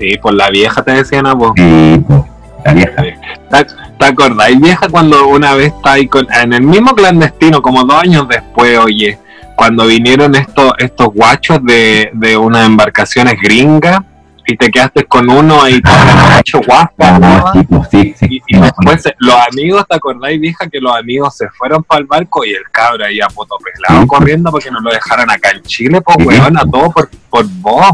Sí, 0.00 0.16
por 0.22 0.32
la 0.34 0.48
vieja 0.48 0.82
te 0.82 0.92
decían 0.92 1.26
a 1.26 1.34
vos. 1.34 1.52
Y 1.56 1.98
pues, 1.98 2.20
la 2.64 2.72
vieja. 2.72 3.02
¿Te, 3.02 3.66
te 3.98 4.06
acordáis, 4.06 4.60
vieja, 4.60 4.88
cuando 4.88 5.26
una 5.28 5.54
vez 5.54 5.72
está 5.74 5.92
ahí 5.92 6.06
con, 6.08 6.26
en 6.32 6.52
el 6.52 6.62
mismo 6.62 6.94
clandestino, 6.94 7.60
como 7.62 7.84
dos 7.84 8.00
años 8.02 8.26
después, 8.28 8.78
oye, 8.78 9.18
cuando 9.56 9.86
vinieron 9.86 10.34
estos 10.36 10.72
estos 10.78 11.08
guachos 11.12 11.58
de, 11.64 12.10
de 12.12 12.36
unas 12.36 12.64
embarcaciones 12.66 13.34
gringas 13.42 14.00
y 14.46 14.56
te 14.56 14.70
quedaste 14.70 15.04
con 15.04 15.28
uno 15.28 15.66
sí, 15.66 17.60
sí, 17.90 18.14
sí, 18.18 18.26
Y, 18.26 18.28
sí, 18.28 18.42
y 18.46 18.56
me 18.56 18.68
acuerdo. 18.68 18.92
después 18.92 19.02
se- 19.02 19.14
los 19.18 19.34
amigos, 19.52 19.84
¿te 19.88 19.96
acordáis, 19.96 20.40
vieja, 20.40 20.66
que 20.68 20.80
los 20.80 20.96
amigos 20.96 21.36
se 21.36 21.48
fueron 21.50 21.82
para 21.82 22.00
el 22.00 22.06
barco 22.06 22.44
y 22.46 22.50
el 22.50 22.62
cabro 22.72 23.04
ahí 23.04 23.20
a 23.20 23.26
potopelado 23.28 24.06
corriendo 24.06 24.50
porque 24.50 24.70
no 24.70 24.80
lo 24.80 24.90
dejaran 24.90 25.30
acá 25.30 25.50
en 25.50 25.62
Chile, 25.64 26.00
pues 26.00 26.16
weón, 26.24 26.56
a 26.56 26.62
todo 26.62 26.90
por, 26.92 27.10
por 27.28 27.46
vos. 27.60 27.90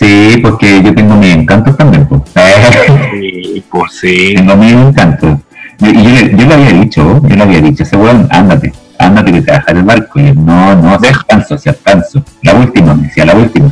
Sí, 0.00 0.38
porque 0.42 0.82
yo 0.82 0.94
tengo 0.94 1.14
mis 1.16 1.34
encantos 1.34 1.76
también, 1.76 2.06
pues. 2.08 2.22
Sí, 3.12 3.62
pues 3.70 3.92
sí. 4.00 4.32
tengo 4.34 4.56
mis 4.56 4.72
encantos. 4.72 5.38
Yo, 5.78 5.90
y 5.90 6.02
yo, 6.02 6.10
le- 6.10 6.30
yo 6.36 6.46
le 6.46 6.54
había 6.54 6.70
dicho, 6.72 7.20
yo 7.22 7.36
le 7.36 7.42
había 7.42 7.60
dicho, 7.60 7.82
ese 7.82 7.96
weón, 7.96 8.26
ándate, 8.30 8.72
ándate 8.98 9.32
que 9.32 9.42
te 9.42 9.52
dejar 9.52 9.76
el 9.76 9.82
barco. 9.82 10.18
Y 10.20 10.28
él, 10.28 10.44
no, 10.44 10.74
no, 10.74 10.96
Deja. 10.98 11.20
alcanzo, 11.20 11.58
si 11.58 11.68
alcanzo. 11.68 12.22
La 12.42 12.54
última, 12.54 12.94
me 12.94 13.08
decía, 13.08 13.26
la 13.26 13.34
última. 13.34 13.70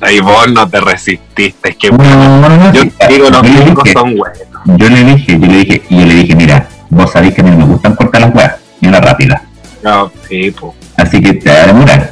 Ahí 0.00 0.20
vos 0.20 0.50
no 0.52 0.68
te 0.68 0.80
resististe, 0.80 1.70
es 1.70 1.76
que 1.76 1.90
No, 1.90 1.98
no, 1.98 2.48
no, 2.48 2.72
yo 2.72 2.82
digo, 3.08 3.30
los 3.30 3.42
yo 3.42 3.64
dije, 3.64 3.92
son 3.92 4.16
buenos. 4.16 4.38
yo 4.66 4.88
le 4.88 5.04
dije, 5.04 5.38
yo 5.38 5.46
le 5.46 5.56
dije, 5.58 5.82
y 5.90 6.00
yo 6.00 6.06
le 6.06 6.14
dije, 6.14 6.34
mira, 6.36 6.66
vos 6.90 7.10
sabéis 7.12 7.34
que 7.34 7.40
a 7.40 7.44
mí 7.44 7.52
me 7.52 7.64
gustan 7.64 7.94
cortar 7.94 8.20
las 8.22 8.34
weas, 8.34 8.52
ni 8.80 8.88
una 8.88 9.00
rápida. 9.00 9.42
No, 9.84 10.10
sí, 10.28 10.50
pues. 10.50 10.72
Así 10.96 11.20
que 11.22 11.34
te 11.34 11.50
va 11.50 11.56
a 11.62 11.66
demorar. 11.66 12.10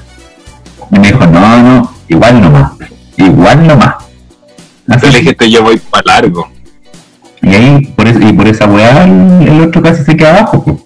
Y 0.93 0.99
me 1.01 1.09
dijo, 1.09 1.27
no, 1.27 1.63
no, 1.63 1.90
igual 2.11 2.41
nomás, 2.41 2.73
igual 3.17 3.67
nomás. 3.67 3.95
Así 4.89 5.11
le 5.11 5.19
dijiste, 5.19 5.51
yo 5.51 5.63
voy 5.63 5.79
para 5.79 6.03
largo. 6.15 6.51
y 7.41 7.55
ahí, 7.55 7.87
por 7.97 8.07
eso, 8.07 8.19
y 8.21 8.33
por 8.33 8.47
esa 8.49 8.67
weá, 8.67 9.05
el, 9.05 9.49
el 9.49 9.61
otro 9.63 9.81
casi 9.81 10.05
se 10.05 10.17
queda 10.17 10.39
abajo. 10.39 10.63
pues. 10.65 10.77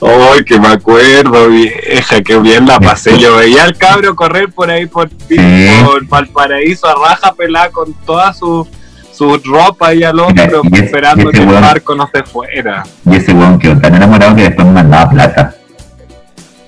Ay, 0.00 0.44
que 0.44 0.60
me 0.60 0.68
acuerdo, 0.68 1.48
vieja, 1.48 2.22
que 2.22 2.38
bien 2.38 2.66
la 2.66 2.78
pasé. 2.78 3.18
Yo 3.18 3.36
veía 3.36 3.64
al 3.64 3.76
cabro 3.76 4.14
correr 4.14 4.48
por 4.52 4.70
ahí 4.70 4.86
por, 4.86 5.08
por 5.10 6.06
Valparaíso 6.06 6.86
a 6.86 6.94
raja 6.94 7.34
pelada 7.34 7.70
con 7.70 7.92
toda 8.06 8.32
su, 8.32 8.66
su 9.12 9.36
ropa 9.38 9.88
ahí 9.88 10.04
al 10.04 10.20
hombro, 10.20 10.62
esperando 10.72 11.30
que 11.32 11.38
el 11.38 11.46
barco 11.46 11.96
no 11.96 12.08
se 12.14 12.22
fuera. 12.22 12.84
Y 13.04 13.16
ese 13.16 13.32
weón 13.32 13.58
quedó 13.58 13.80
tan 13.80 13.96
enamorado 13.96 14.36
que 14.36 14.42
después 14.42 14.68
me 14.68 14.74
mandaba 14.74 15.10
plata. 15.10 15.54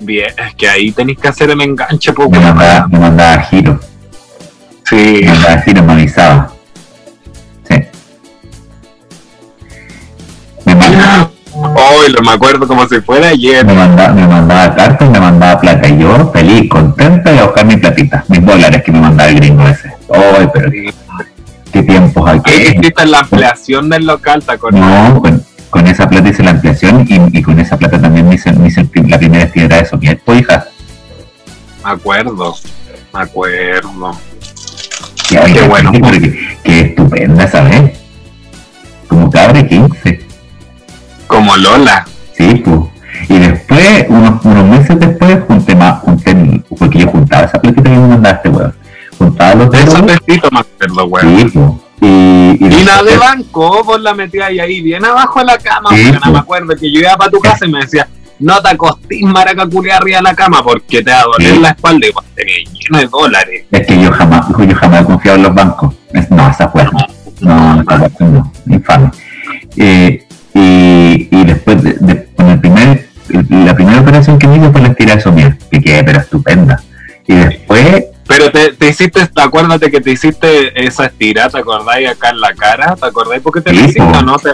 Bien, 0.00 0.32
es 0.36 0.54
que 0.54 0.68
ahí 0.68 0.92
tenéis 0.92 1.18
que 1.18 1.28
hacer 1.28 1.50
el 1.50 1.60
enganche, 1.60 2.12
poco. 2.12 2.30
Me 2.30 2.40
mandaba, 2.40 2.88
me 2.88 2.98
mandaba 2.98 3.42
giro. 3.42 3.78
Sí. 4.84 5.20
Me 5.22 5.28
mandaba 5.28 5.62
giro, 5.62 5.82
me 5.82 5.92
avisaba. 5.92 6.52
Sí. 7.68 7.74
Me 10.64 10.74
mandaba. 10.74 11.30
Hoy 11.52 12.12
lo 12.12 12.22
me 12.22 12.32
acuerdo 12.32 12.66
como 12.66 12.88
si 12.88 13.00
fuera 13.02 13.28
ayer. 13.28 13.64
Me 13.66 13.74
mandaba, 13.74 14.14
me 14.14 14.26
mandaba 14.26 14.74
cartas 14.74 15.10
me 15.10 15.20
mandaba 15.20 15.60
plata. 15.60 15.86
Y 15.86 15.98
yo, 15.98 16.30
feliz, 16.32 16.70
contenta 16.70 17.32
de 17.32 17.42
buscar 17.42 17.66
mi 17.66 17.76
platita, 17.76 18.24
mis 18.28 18.44
dólares 18.44 18.82
que 18.82 18.92
me 18.92 19.00
mandaba 19.00 19.28
el 19.28 19.36
gringo 19.36 19.68
ese. 19.68 19.92
Hoy, 20.08 20.48
pero 20.52 20.70
qué 21.72 21.82
tiempos 21.82 22.28
aquí. 22.28 22.50
hiciste 22.50 23.06
la 23.06 23.20
ampliación 23.20 23.90
del 23.90 24.06
local, 24.06 24.42
¿te? 24.42 24.56
No, 24.72 25.22
con, 25.70 25.86
esa 25.86 26.08
plata 26.08 26.28
hice 26.28 26.42
la 26.42 26.50
ampliación 26.50 27.06
y, 27.08 27.38
y, 27.38 27.42
con 27.42 27.58
esa 27.58 27.76
plata 27.76 28.00
también 28.00 28.28
me 28.28 28.34
hice, 28.34 28.52
me 28.52 28.68
hice 28.68 28.88
la 29.08 29.18
primera 29.18 29.44
actividad 29.44 29.78
de 29.78 29.82
eso. 29.82 29.98
tu 30.24 30.32
hija. 30.34 30.66
Me 31.84 31.90
acuerdo, 31.90 32.54
me 33.14 33.20
acuerdo. 33.20 34.18
Qué, 35.28 35.62
bueno. 35.68 35.92
Qué, 36.64 36.80
estupenda, 36.80 37.46
¿sabes? 37.46 37.98
Como 39.08 39.30
cabre 39.30 39.66
15. 39.66 40.26
Como 41.26 41.56
Lola. 41.56 42.06
Sí, 42.36 42.62
pues. 42.64 42.80
Y 43.28 43.38
después, 43.38 44.06
unos, 44.08 44.44
unos 44.44 44.64
meses 44.64 44.98
después, 44.98 45.38
junté 45.46 45.74
más, 45.76 46.00
junté, 46.00 46.62
porque 46.76 46.98
yo 47.00 47.08
juntaba 47.08 47.44
esa 47.44 47.60
platita 47.60 47.82
que 47.82 47.96
me 47.96 48.08
mandaste, 48.08 48.48
weón. 48.48 48.74
Juntaba 49.18 49.54
los 49.54 49.70
dedos. 49.70 50.04
Vestidos 50.04 50.50
me 50.52 50.60
acuerdo, 50.60 51.04
weón. 51.06 51.38
Sí, 51.38 51.44
pues. 51.54 51.89
Y, 52.00 52.56
y, 52.58 52.84
la 52.84 53.02
de 53.02 53.16
banco, 53.18 53.84
vos 53.84 54.00
la 54.00 54.14
metías 54.14 54.48
ahí, 54.48 54.80
bien 54.80 55.04
abajo 55.04 55.40
de 55.40 55.46
la 55.46 55.58
cama, 55.58 55.90
sí, 55.94 56.10
no 56.24 56.32
me 56.32 56.38
acuerdo 56.38 56.74
que 56.74 56.90
yo 56.90 57.00
iba 57.00 57.16
para 57.16 57.30
tu 57.30 57.38
casa 57.40 57.66
y 57.66 57.70
me 57.70 57.80
decía, 57.80 58.08
no 58.40 58.60
te 58.60 58.70
acostís 58.70 59.22
maracaculia 59.22 59.98
arriba 59.98 60.18
de 60.18 60.22
la 60.22 60.34
cama 60.34 60.62
porque 60.62 61.02
te 61.02 61.10
va 61.10 61.20
a 61.20 61.24
doler 61.24 61.58
la 61.58 61.68
espalda 61.70 62.06
y 62.06 62.12
te 62.34 62.44
lleno 62.44 62.98
de 62.98 63.06
dólares. 63.06 63.64
Es 63.70 63.86
que 63.86 64.02
yo 64.02 64.10
jamás, 64.12 64.46
yo 64.48 64.74
jamás 64.74 65.02
he 65.02 65.04
confiado 65.04 65.36
en 65.36 65.42
los 65.44 65.54
bancos. 65.54 65.94
No, 66.30 66.50
esa 66.50 66.68
fue. 66.68 66.84
No, 67.40 67.76
no, 67.76 67.82
no, 67.82 68.26
no, 68.26 68.52
infame. 68.66 69.10
Eh, 69.76 70.26
y, 70.54 71.28
y 71.30 71.44
después, 71.44 71.82
de, 71.82 72.28
con 72.34 72.48
el 72.48 72.60
primer, 72.60 73.08
la 73.50 73.74
primera 73.74 74.00
operación 74.00 74.38
que 74.38 74.48
me 74.48 74.56
hice 74.56 74.70
fue 74.70 74.80
la 74.80 74.88
estirada 74.88 75.56
que 75.70 75.80
quedé 75.80 76.04
pero 76.04 76.20
estupenda. 76.20 76.82
Y 77.26 77.34
después... 77.34 78.06
Pero 78.30 78.52
te, 78.52 78.72
te 78.74 78.88
hiciste, 78.88 79.28
acuérdate 79.34 79.90
que 79.90 80.00
te 80.00 80.12
hiciste 80.12 80.86
esa 80.86 81.06
estirada, 81.06 81.50
¿te 81.50 81.58
acordáis 81.58 82.10
acá 82.10 82.30
en 82.30 82.40
la 82.40 82.54
cara? 82.54 82.94
¿Te 82.94 83.04
acordáis 83.04 83.42
por 83.42 83.52
qué 83.52 83.60
te 83.60 83.72
la 83.72 83.80
hiciste 83.80 84.00
o 84.00 84.22
no? 84.22 84.38
Te, 84.38 84.50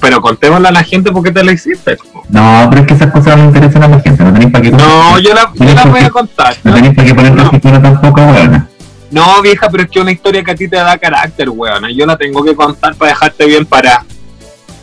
pero 0.00 0.20
contémosle 0.20 0.68
a 0.68 0.70
la 0.70 0.84
gente 0.84 1.10
por 1.10 1.24
qué 1.24 1.32
te 1.32 1.42
la 1.42 1.50
hiciste. 1.50 1.98
No, 2.28 2.68
pero 2.70 2.82
es 2.82 2.86
que 2.86 2.94
esas 2.94 3.10
cosas 3.10 3.36
no 3.36 3.46
interesan 3.46 3.82
a 3.82 3.88
la 3.88 3.98
gente, 3.98 4.22
no 4.22 4.32
tenéis 4.32 4.52
para 4.52 4.62
qué... 4.62 4.70
No, 4.70 5.18
yo 5.18 5.34
la, 5.34 5.50
yo 5.54 5.74
la 5.74 5.84
voy 5.86 6.00
a 6.02 6.10
contar. 6.10 6.56
No, 6.62 6.74
tenéis 6.74 6.94
para 6.94 7.08
qué 7.08 7.14
poner 7.16 7.34
no. 7.34 7.50
tampoco, 7.50 8.20
weón. 8.20 8.68
No, 9.10 9.42
vieja, 9.42 9.68
pero 9.70 9.82
es 9.82 9.90
que 9.90 9.98
una 9.98 10.12
historia 10.12 10.44
que 10.44 10.52
a 10.52 10.54
ti 10.54 10.68
te 10.68 10.76
da 10.76 10.96
carácter, 10.96 11.50
weón. 11.50 11.84
Yo 11.96 12.06
la 12.06 12.16
tengo 12.16 12.44
que 12.44 12.54
contar 12.54 12.94
para 12.94 13.10
dejarte 13.10 13.44
bien 13.44 13.66
para 13.66 14.04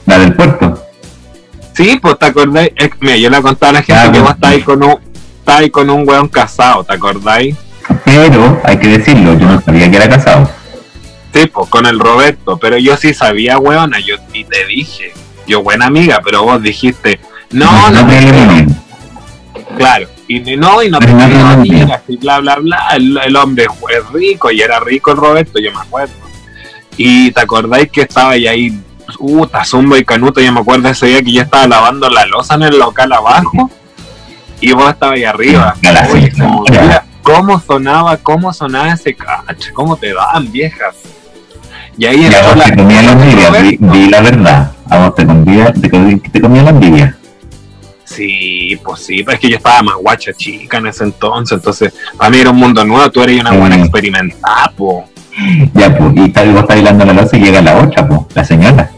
¿La 0.06 0.18
del 0.18 0.34
puerto? 0.34 0.84
Sí, 1.74 1.98
pues 2.02 2.20
te 2.20 2.26
acordáis. 2.26 2.72
mira, 3.00 3.16
yo 3.16 3.30
le 3.30 3.42
contaba 3.42 3.70
a 3.70 3.74
la 3.74 3.84
gente 3.84 4.12
que 4.12 4.20
vos 4.20 4.32
estáis 4.32 4.66
con 4.66 4.84
un, 4.84 5.00
estáis 5.40 5.72
con 5.72 5.90
un 5.90 6.06
weón 6.06 6.28
casado, 6.28 6.84
¿te 6.84 6.94
acordáis? 6.94 7.56
Pero, 8.06 8.62
hay 8.64 8.78
que 8.78 8.88
decirlo, 8.98 9.38
yo 9.38 9.48
no 9.48 9.62
sabía 9.62 9.90
que 9.90 9.98
era 9.98 10.10
casado. 10.10 10.50
Sí, 11.34 11.48
pues 11.48 11.70
con 11.70 11.86
el 11.86 12.00
Roberto, 12.00 12.58
pero 12.58 12.78
yo 12.78 12.96
sí 12.96 13.14
sabía, 13.14 13.58
weona, 13.58 14.00
yo 14.00 14.16
y 14.34 14.44
te 14.44 14.66
dije, 14.66 15.14
yo 15.48 15.64
buena 15.64 15.88
amiga, 15.88 16.22
pero 16.24 16.44
vos 16.44 16.62
dijiste, 16.62 17.20
no, 17.52 17.90
no, 17.90 18.04
no, 18.04 18.84
Claro, 19.78 20.08
y 20.28 20.40
no, 20.56 20.84
y 20.84 20.90
no 20.90 21.00
tenía 21.00 21.52
amigas, 21.52 22.02
y 22.08 22.18
bla, 22.18 22.40
bla, 22.40 22.56
bla. 22.58 22.90
El, 22.96 23.18
el, 23.18 23.36
hombre 23.36 23.66
fue 23.80 23.94
rico 24.14 24.52
y 24.52 24.62
era 24.62 24.80
rico 24.80 25.12
el 25.12 25.18
Roberto, 25.18 25.60
yo 25.60 25.72
me 25.72 25.80
acuerdo. 25.80 26.14
Y 26.96 27.32
te 27.32 27.42
acordáis 27.42 27.90
que 27.90 28.02
estaba 28.02 28.32
ahí 28.32 28.80
puta, 29.18 29.64
Zumba 29.66 29.98
y 29.98 30.06
Canuto, 30.06 30.42
ya 30.42 30.52
me 30.52 30.60
acuerdo 30.60 30.90
ese 30.90 31.08
día 31.08 31.22
que 31.22 31.32
yo 31.32 31.42
estaba 31.42 31.68
lavando 31.68 32.10
la 32.10 32.26
losa 32.26 32.56
en 32.56 32.64
el 32.64 32.78
local 32.78 33.12
abajo 33.12 33.70
y 34.60 34.72
vos 34.74 34.90
estabas 34.90 35.16
ahí 35.16 35.24
arriba. 35.24 35.76
Oye, 36.12 36.32
cómo 37.24 37.60
sonaba, 37.60 38.18
cómo 38.18 38.54
sonaba 38.54 38.94
ese 38.94 39.16
catch, 39.16 39.72
cómo 39.74 39.98
te 39.98 40.14
daban 40.14 40.52
viejas. 40.52 40.96
Y 41.98 42.06
ahí 42.06 42.28
vos 42.28 42.58
la, 42.58 42.66
te 42.66 42.76
comía 42.76 43.02
la 43.02 43.12
envidia, 43.14 43.52
di, 43.52 44.10
la 44.10 44.22
verdad. 44.22 44.72
A 44.90 44.98
vos 45.00 45.16
te 45.16 45.26
comía, 45.26 45.74
te, 45.74 45.90
te 45.90 46.42
comía 46.42 46.64
la 46.64 46.70
envidia. 46.70 47.18
Sí, 48.04 48.80
pues 48.84 49.02
sí, 49.02 49.24
pero 49.24 49.36
es 49.36 49.40
que 49.40 49.50
yo 49.50 49.58
estaba 49.58 49.82
más 49.82 49.96
guacha 49.96 50.34
chica 50.34 50.78
en 50.78 50.88
ese 50.88 51.04
entonces, 51.06 51.58
entonces 51.58 51.94
para 52.16 52.30
mí 52.30 52.38
era 52.38 52.52
un 52.52 52.58
mundo 52.58 52.84
nuevo, 52.84 53.10
tú 53.10 53.24
eres 53.24 53.42
una 53.42 53.54
buena 53.54 53.78
experimentada, 53.78 54.72
po. 54.76 55.06
Ya, 55.74 55.98
pues, 55.98 56.14
y 56.16 56.30
tal, 56.30 56.52
vos 56.52 56.62
estás 56.62 56.76
bailando 56.76 57.06
la 57.06 57.14
losa 57.14 57.38
y 57.38 57.42
llega 57.42 57.62
la 57.62 57.78
otra, 57.78 58.08
pues, 58.08 58.22
la 58.36 58.46
señora. 58.46 58.92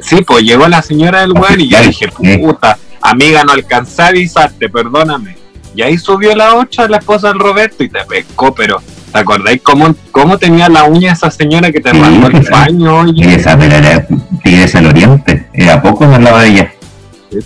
Sí, 0.00 0.22
pues 0.26 0.44
llegó 0.44 0.68
la 0.68 0.82
señora 0.82 1.20
del 1.20 1.32
weón 1.32 1.60
y 1.60 1.68
yo 1.68 1.80
dije, 1.80 2.08
puta, 2.38 2.76
amiga, 3.00 3.44
no 3.44 3.52
alcancé 3.52 4.02
a 4.02 4.06
avisarte, 4.08 4.68
perdóname. 4.68 5.39
Y 5.74 5.82
ahí 5.82 5.98
subió 5.98 6.34
la 6.34 6.54
otra, 6.54 6.88
la 6.88 6.98
esposa 6.98 7.28
del 7.28 7.38
Roberto, 7.38 7.84
y 7.84 7.88
te 7.88 8.04
pescó, 8.04 8.54
pero 8.54 8.82
¿te 9.12 9.18
acordáis 9.18 9.60
cómo, 9.62 9.94
cómo 10.10 10.36
tenía 10.38 10.68
la 10.68 10.84
uña 10.84 11.12
esa 11.12 11.30
señora 11.30 11.70
que 11.70 11.80
te 11.80 11.90
sí, 11.90 11.98
el 11.98 12.50
baño? 12.50 13.06
Y 13.14 13.24
esa, 13.24 13.56
pero 13.56 13.76
era 13.76 14.06
tigres 14.42 14.74
el 14.74 14.86
oriente, 14.86 15.48
era 15.52 15.80
poco 15.80 16.06
no 16.06 16.16
hablaba 16.16 16.42
de 16.42 16.48
ella. 16.48 16.72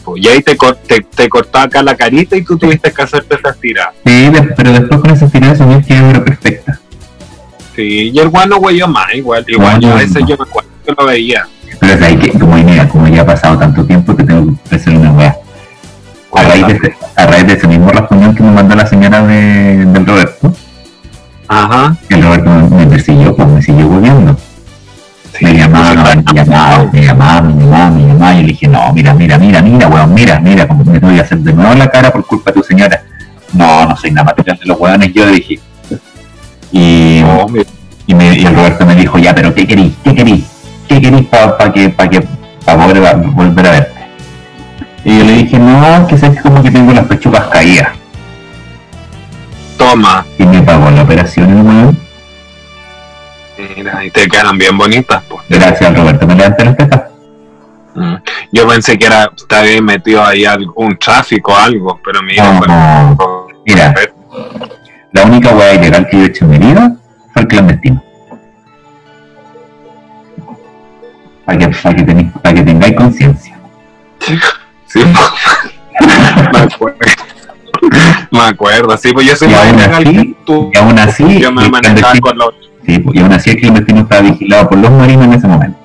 Pues, 0.03 0.25
y 0.25 0.29
ahí 0.29 0.43
te, 0.43 0.57
te, 0.87 1.01
te, 1.03 1.29
cortaba 1.29 1.67
acá 1.67 1.83
la 1.83 1.95
carita 1.95 2.37
y 2.37 2.43
tú 2.43 2.57
tuviste 2.57 2.91
que 2.91 3.03
hacerte 3.03 3.37
esa 3.37 3.51
estirada. 3.51 3.93
Sí, 4.07 4.31
pero 4.57 4.73
después 4.73 5.01
con 5.01 5.11
esa 5.11 5.27
estirada 5.27 5.57
su 5.57 5.87
quedó 5.87 6.25
perfecta. 6.25 6.81
Sí, 7.77 8.11
y 8.15 8.19
el 8.19 8.29
guano 8.31 8.57
huelló 8.57 8.89
más, 8.89 9.15
igual, 9.15 9.45
igual, 9.47 9.81
yo 9.81 9.93
a 9.93 9.97
veces 9.97 10.23
yo 10.27 10.37
me 10.39 10.45
acuerdo 10.45 10.71
que 10.87 10.95
lo 10.97 11.07
veía. 11.07 11.47
Pero 11.81 11.93
es 11.93 12.03
ahí 12.03 12.17
que, 12.17 12.31
como, 12.39 12.57
mira, 12.57 12.89
como 12.89 13.09
ya 13.09 13.23
ha 13.23 13.27
pasado 13.27 13.59
tanto 13.59 13.85
tiempo, 13.85 14.17
que 14.17 14.25
tengo 14.25 14.57
que 14.69 14.77
hacer 14.77 14.97
una 14.97 15.13
weá. 15.13 15.37
A 16.35 16.43
raíz, 16.43 16.67
de 16.67 16.73
ese, 16.75 16.95
a 17.17 17.27
raíz 17.27 17.47
de 17.47 17.53
ese 17.55 17.69
mismo 17.69 17.91
reunión 17.91 18.35
que 18.35 18.43
me 18.43 18.51
mandó 18.51 18.75
la 18.75 18.87
señora 18.87 19.23
de, 19.23 19.85
del 19.87 20.07
Roberto, 20.07 20.53
Ajá. 21.49 21.97
el 22.09 22.23
Roberto 22.23 22.51
me, 22.51 22.87
persiguió, 22.87 23.37
pues 23.37 23.49
me 23.49 23.63
siguió 23.63 23.89
volviendo. 23.89 24.37
me 25.41 25.55
llamaba, 25.55 25.95
me 25.95 26.35
llamaba, 26.35 26.89
me 26.93 27.03
llamaba, 27.03 27.41
me 27.43 27.63
llamaba, 27.63 27.91
me 27.91 28.07
llamaba, 28.07 28.35
y 28.35 28.41
le 28.43 28.47
dije, 28.49 28.69
no, 28.69 28.93
mira, 28.93 29.15
mira, 29.15 29.39
mira, 29.39 29.63
mira, 29.63 29.89
weón, 29.89 30.15
mira, 30.15 30.41
mira, 30.41 30.67
como 30.67 30.85
me 30.85 30.99
voy 30.99 31.19
a 31.19 31.23
hacer 31.23 31.39
de 31.39 31.53
nuevo 31.53 31.75
la 31.75 31.89
cara 31.89 32.11
por 32.11 32.27
culpa 32.27 32.51
de 32.51 32.61
tu 32.61 32.63
señora. 32.63 33.03
No, 33.53 33.87
no 33.87 33.97
soy 33.97 34.11
nada 34.11 34.35
más 34.37 34.45
de 34.45 34.57
los 34.65 34.79
weones, 34.79 35.13
yo 35.15 35.27
le 35.27 35.33
dije. 35.33 35.61
Y, 36.73 37.23
y, 38.07 38.15
me, 38.15 38.35
y 38.37 38.45
el 38.45 38.55
Roberto 38.55 38.85
me 38.85 38.97
dijo, 38.97 39.19
ya, 39.19 39.35
pero 39.35 39.55
¿qué 39.55 39.67
querís? 39.67 39.95
¿Qué 40.03 40.15
querís? 40.15 40.45
¿qué 40.89 41.01
querés 41.01 41.27
para 41.27 41.73
que, 41.73 41.89
para 41.91 42.11
que, 42.11 42.27
para 42.65 42.87
poder 42.87 43.17
volver 43.27 43.67
a 43.67 43.71
verte? 43.71 43.94
Y 45.05 45.19
yo 45.19 45.25
le 45.25 45.33
dije, 45.33 45.59
no, 45.59 46.07
que 46.07 46.17
sé 46.17 46.35
como 46.43 46.63
que 46.63 46.71
tengo 46.71 46.93
las 46.93 47.07
pechugas 47.07 47.47
caídas. 47.49 47.89
Toma. 49.77 50.25
Y 50.39 50.47
me 50.47 50.63
pagó 50.63 50.91
la 50.91 51.03
operación 51.03 51.59
el 51.59 51.65
weón. 51.65 51.99
Mira, 53.77 54.05
y 54.05 54.11
te 54.11 54.27
quedan 54.27 54.59
bien 54.59 54.77
bonitas, 54.77 55.23
pues. 55.29 55.43
Gracias, 55.49 55.97
Roberto, 55.97 56.27
me 56.27 56.35
levanté 56.35 56.65
las 56.65 56.77
tetas. 56.77 57.03
Mm. 57.95 58.15
Yo 58.53 58.67
pensé 58.67 58.99
que 58.99 59.07
era, 59.07 59.31
estaba 59.37 59.65
metido 59.83 60.25
ahí 60.25 60.45
algún 60.45 60.99
tráfico 60.99 61.53
o 61.53 61.57
algo, 61.57 62.01
pero 62.05 62.23
mira, 62.23 62.53
no, 62.53 63.47
mira, 63.65 63.95
la 65.13 65.23
única 65.23 65.51
weá 65.51 65.75
ilegal 65.75 66.09
que 66.09 66.17
yo 66.17 66.25
he 66.25 66.27
hecho 66.27 66.45
en 66.47 66.51
mi 66.51 66.59
vida 66.59 66.97
fue 67.33 67.43
el 67.43 67.49
clandestino. 67.49 68.03
para 71.45 71.59
que, 71.59 71.69
para 71.69 71.95
que, 71.95 72.25
para 72.43 72.55
que 72.55 72.63
tengáis 72.63 72.97
conciencia. 72.97 73.59
Sí, 74.95 75.01
me 76.53 76.59
acuerdo. 76.61 76.99
Me 78.31 78.41
acuerdo, 78.41 78.97
sí, 78.97 79.13
pues 79.13 79.27
yo 79.27 79.35
soy 79.35 79.53
así, 79.53 80.37
tú, 80.47 80.71
y 80.73 80.79
aún 80.79 80.97
así, 81.01 81.41
yo 81.41 81.51
me 81.51 81.69
manejaba 81.69 82.15
con 82.21 82.39
los... 82.39 82.55
Sí, 82.87 83.01
pues, 83.01 83.17
y 83.17 83.21
aún 83.21 83.33
así 83.33 83.51
el 83.51 83.57
clandestino 83.57 84.01
estaba 84.03 84.23
vigilado 84.23 84.69
por 84.69 84.79
los 84.79 84.93
marinos 84.93 85.25
en 85.25 85.33
ese 85.33 85.49
momento. 85.49 85.77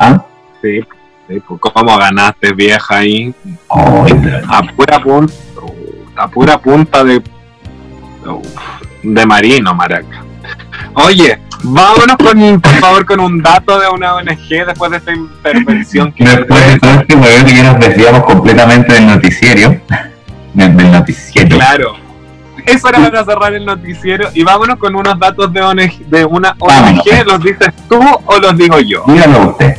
¿Ah? 0.00 0.20
Sí, 0.60 0.80
sí 1.28 1.40
pues 1.46 1.60
cómo 1.60 1.96
ganaste 1.96 2.52
vieja 2.54 2.98
ahí. 2.98 3.32
Oh, 3.68 4.04
a 4.48 4.62
pura 4.64 5.00
punta, 5.00 5.34
a 6.16 6.28
pura 6.28 6.58
punta 6.58 7.04
de, 7.04 7.22
de 9.04 9.26
marino, 9.26 9.74
maraca. 9.74 10.24
Oye, 10.94 11.38
Vámonos 11.62 12.16
con, 12.16 12.60
por 12.60 12.74
favor, 12.76 13.06
con 13.06 13.20
un 13.20 13.42
dato 13.42 13.78
de 13.78 13.88
una 13.88 14.14
ONG 14.14 14.66
después 14.66 14.90
de 14.90 14.96
esta 14.98 15.12
intervención 15.12 16.12
que 16.12 16.24
Después 16.24 16.66
de 16.66 16.78
todo 16.78 16.92
este 16.92 17.16
momento 17.16 17.46
que 17.46 17.62
nos 17.62 17.80
desviamos 17.80 18.24
completamente 18.24 18.94
del 18.94 19.06
noticiero. 19.06 19.80
Del, 20.54 20.90
noticiero. 20.90 21.54
Claro. 21.54 21.96
Eso 22.64 22.88
era 22.88 22.98
para 22.98 23.24
cerrar 23.26 23.52
el 23.52 23.66
noticiero. 23.66 24.30
Y 24.32 24.42
vámonos 24.42 24.76
con 24.78 24.96
unos 24.96 25.18
datos 25.18 25.52
de, 25.52 25.60
ONG, 25.60 26.06
de 26.06 26.24
una 26.24 26.56
ONG. 26.58 26.68
Vámonos. 26.68 27.26
¿Los 27.26 27.42
dices 27.42 27.74
tú 27.88 28.00
o 28.24 28.38
los 28.38 28.56
digo 28.56 28.80
yo? 28.80 29.04
Dígalo 29.06 29.50
usted. 29.50 29.76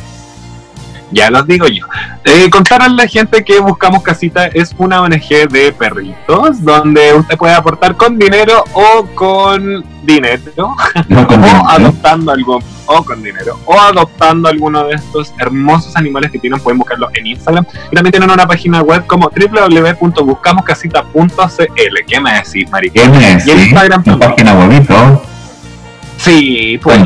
Ya 1.10 1.30
los 1.30 1.46
digo 1.46 1.66
yo. 1.66 1.86
Eh, 2.24 2.50
contar 2.50 2.82
a 2.82 2.88
la 2.88 3.06
gente 3.06 3.42
que 3.44 3.58
Buscamos 3.60 4.02
Casita 4.02 4.46
es 4.46 4.74
una 4.76 5.00
ONG 5.02 5.48
de 5.50 5.72
perritos 5.72 6.62
donde 6.62 7.14
usted 7.14 7.36
puede 7.38 7.54
aportar 7.54 7.96
con 7.96 8.18
dinero 8.18 8.62
o 8.74 9.06
con 9.14 9.82
dinero 10.02 10.74
No 11.08 11.26
con 11.26 11.38
o 11.42 11.46
dinero. 11.46 11.62
adoptando 11.68 12.32
algo 12.32 12.58
o 12.86 13.02
con 13.04 13.22
dinero 13.22 13.58
o 13.66 13.78
adoptando 13.80 14.48
alguno 14.48 14.84
de 14.84 14.94
estos 14.96 15.32
hermosos 15.38 15.94
animales 15.96 16.30
que 16.30 16.38
tienen 16.38 16.60
pueden 16.60 16.78
buscarlo 16.78 17.08
en 17.14 17.26
Instagram 17.26 17.64
y 17.90 17.94
también 17.94 18.12
tienen 18.12 18.30
una 18.30 18.46
página 18.46 18.82
web 18.82 19.06
como 19.06 19.30
www.buscamoscasita.cl 19.30 22.04
¿qué 22.06 22.20
me 22.20 22.32
decís 22.34 22.70
Mari? 22.70 22.90
¿Qué 22.90 23.08
me 23.08 23.18
decís? 23.18 23.46
Y 23.46 23.50
en 23.50 23.58
Instagram 23.60 24.02
Una 24.06 24.18
también. 24.18 24.30
página 24.34 24.54
bonito. 24.54 25.22
Sí, 26.28 26.78
pues 26.82 27.00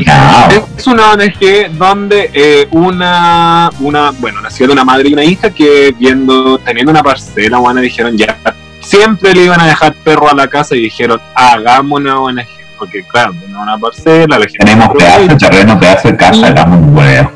es 0.77 0.87
una 0.87 1.11
ONG 1.11 1.71
donde 1.77 2.29
eh, 2.33 2.67
una, 2.71 3.69
una, 3.79 4.11
bueno, 4.11 4.41
nació 4.41 4.67
de 4.67 4.73
una 4.73 4.83
madre 4.83 5.07
y 5.07 5.13
una 5.13 5.23
hija 5.23 5.49
que 5.49 5.95
viendo, 5.97 6.57
teniendo 6.57 6.91
una 6.91 7.01
parcela, 7.01 7.59
bueno, 7.59 7.79
dijeron 7.79 8.17
ya, 8.17 8.37
siempre 8.81 9.33
le 9.33 9.45
iban 9.45 9.61
a 9.61 9.67
dejar 9.67 9.93
perro 10.03 10.29
a 10.29 10.35
la 10.35 10.47
casa 10.47 10.75
y 10.75 10.81
dijeron, 10.81 11.21
hagamos 11.35 12.01
una 12.01 12.19
ONG, 12.19 12.45
porque 12.77 13.03
claro, 13.03 13.31
tenemos 13.39 13.63
una 13.63 13.77
parcela, 13.77 14.37
la 14.39 14.45
gente 14.45 14.57
Tenemos 14.57 14.89
pedazos 14.89 15.27
de 15.29 15.35
terreno, 15.37 15.75
de 15.75 16.17
casa, 16.17 16.47
hagamos 16.47 16.79
un 16.79 16.97
huevo. 16.97 17.31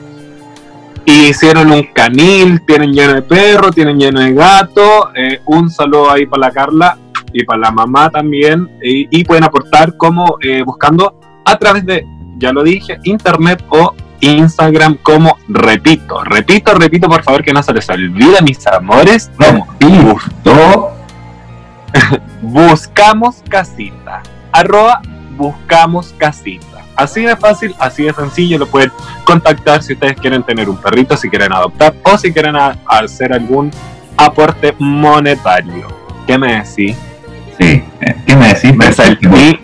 Y 1.06 1.28
hicieron 1.28 1.72
un 1.72 1.84
canil, 1.94 2.62
tienen 2.66 2.92
lleno 2.92 3.14
de 3.14 3.22
perros, 3.22 3.74
tienen 3.74 3.98
lleno 3.98 4.20
de 4.20 4.34
gatos. 4.34 5.06
eh, 5.16 5.40
un 5.46 5.70
saludo 5.70 6.12
ahí 6.12 6.26
para 6.26 6.48
la 6.48 6.52
Carla 6.52 6.98
y 7.32 7.46
para 7.46 7.60
la 7.60 7.72
mamá 7.72 8.10
también. 8.10 8.70
Y, 8.84 9.08
y 9.18 9.24
pueden 9.24 9.46
aportar 9.46 9.96
como 9.96 10.38
eh, 10.42 10.64
buscando 10.64 11.18
a 11.48 11.58
través 11.58 11.86
de, 11.86 12.06
ya 12.38 12.52
lo 12.52 12.64
dije, 12.64 13.00
internet 13.04 13.64
o 13.70 13.94
Instagram 14.20 14.98
como 15.02 15.38
repito. 15.48 16.24
Repito, 16.24 16.74
repito, 16.74 17.08
por 17.08 17.24
favor, 17.24 17.44
que 17.44 17.54
no 17.54 17.62
se 17.64 17.74
les 17.74 17.90
olvide, 17.90 18.42
mis 18.42 18.66
amores. 18.68 19.32
Como 19.38 19.68
Y 19.80 19.98
gustó. 20.00 20.92
buscamos 22.42 23.38
casita. 23.50 24.22
Arroba 24.52 25.02
buscamos 25.38 26.14
casita. 26.18 26.84
Así 26.96 27.22
de 27.22 27.36
fácil, 27.36 27.76
así 27.80 28.04
de 28.04 28.14
sencillo, 28.14 28.58
lo 28.58 28.66
pueden 28.68 28.92
contactar 29.24 29.84
si 29.84 29.94
ustedes 29.94 30.16
quieren 30.20 30.42
tener 30.44 30.68
un 30.68 30.78
perrito, 30.78 31.16
si 31.16 31.30
quieren 31.30 31.54
adoptar 31.54 31.94
o 32.04 32.18
si 32.18 32.34
quieren 32.34 32.56
hacer 32.88 33.34
algún 33.34 33.70
aporte 34.18 34.74
monetario. 34.80 35.88
¿Qué 36.26 36.38
me 36.40 36.56
decís? 36.56 36.98
Sí. 37.60 37.84
eh, 38.02 38.16
¿Qué 38.26 38.36
me 38.36 38.48
decís? 38.48 38.76
Me 38.76 38.92
sentí, 38.92 39.60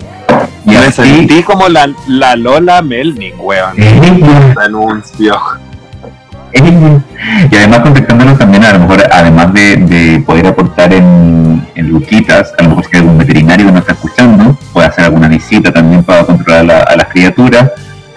Y 0.65 0.69
me 0.71 0.77
así, 0.77 1.01
sentí 1.03 1.43
como 1.43 1.67
la, 1.69 1.89
la 2.07 2.35
Lola 2.35 2.81
Melning, 2.81 3.33
weón. 3.39 3.75
anuncio. 4.63 5.35
Y 7.51 7.55
además 7.55 7.79
contactándonos 7.79 8.37
también, 8.37 8.63
a 8.63 8.73
lo 8.73 8.79
mejor, 8.79 9.03
además 9.11 9.51
de, 9.53 9.77
de 9.77 10.19
poder 10.25 10.47
aportar 10.47 10.93
en, 10.93 11.67
en 11.75 11.89
Luquitas, 11.89 12.53
a 12.59 12.63
lo 12.63 12.69
mejor 12.69 12.85
si 12.85 12.95
hay 12.95 13.01
algún 13.01 13.17
veterinario 13.17 13.65
que 13.65 13.71
nos 13.71 13.81
está 13.81 13.93
escuchando, 13.93 14.55
puede 14.71 14.87
hacer 14.87 15.05
alguna 15.05 15.27
visita 15.27 15.71
también 15.71 16.03
para 16.03 16.23
controlar 16.25 16.59
a, 16.61 16.63
la- 16.63 16.83
a 16.83 16.95
las 16.95 17.07
criaturas, 17.07 17.71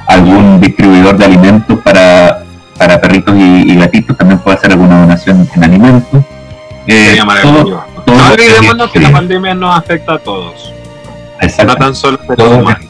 algún 0.06 0.60
distribuidor 0.60 1.16
de 1.16 1.24
alimentos 1.24 1.78
para, 1.82 2.42
para 2.78 3.00
perritos 3.00 3.34
y, 3.36 3.72
y 3.72 3.76
gatitos 3.76 4.16
también 4.18 4.38
puede 4.40 4.58
hacer 4.58 4.70
alguna 4.72 5.00
donación 5.00 5.48
en 5.54 5.64
alimentos. 5.64 6.22
Eh, 6.86 7.18
todo- 7.42 7.84
todo 8.04 8.16
No 8.16 8.28
lo 8.30 8.36
que 8.36 8.42
olvidémonos 8.42 8.90
que 8.92 9.00
la 9.00 9.10
pandemia 9.10 9.54
nos 9.54 9.78
afecta 9.78 10.14
a 10.14 10.18
todos, 10.18 10.72
Exacto. 11.40 11.72
no 11.72 11.76
tan 11.78 11.94
solo 11.94 12.18
humanos. 12.60 12.80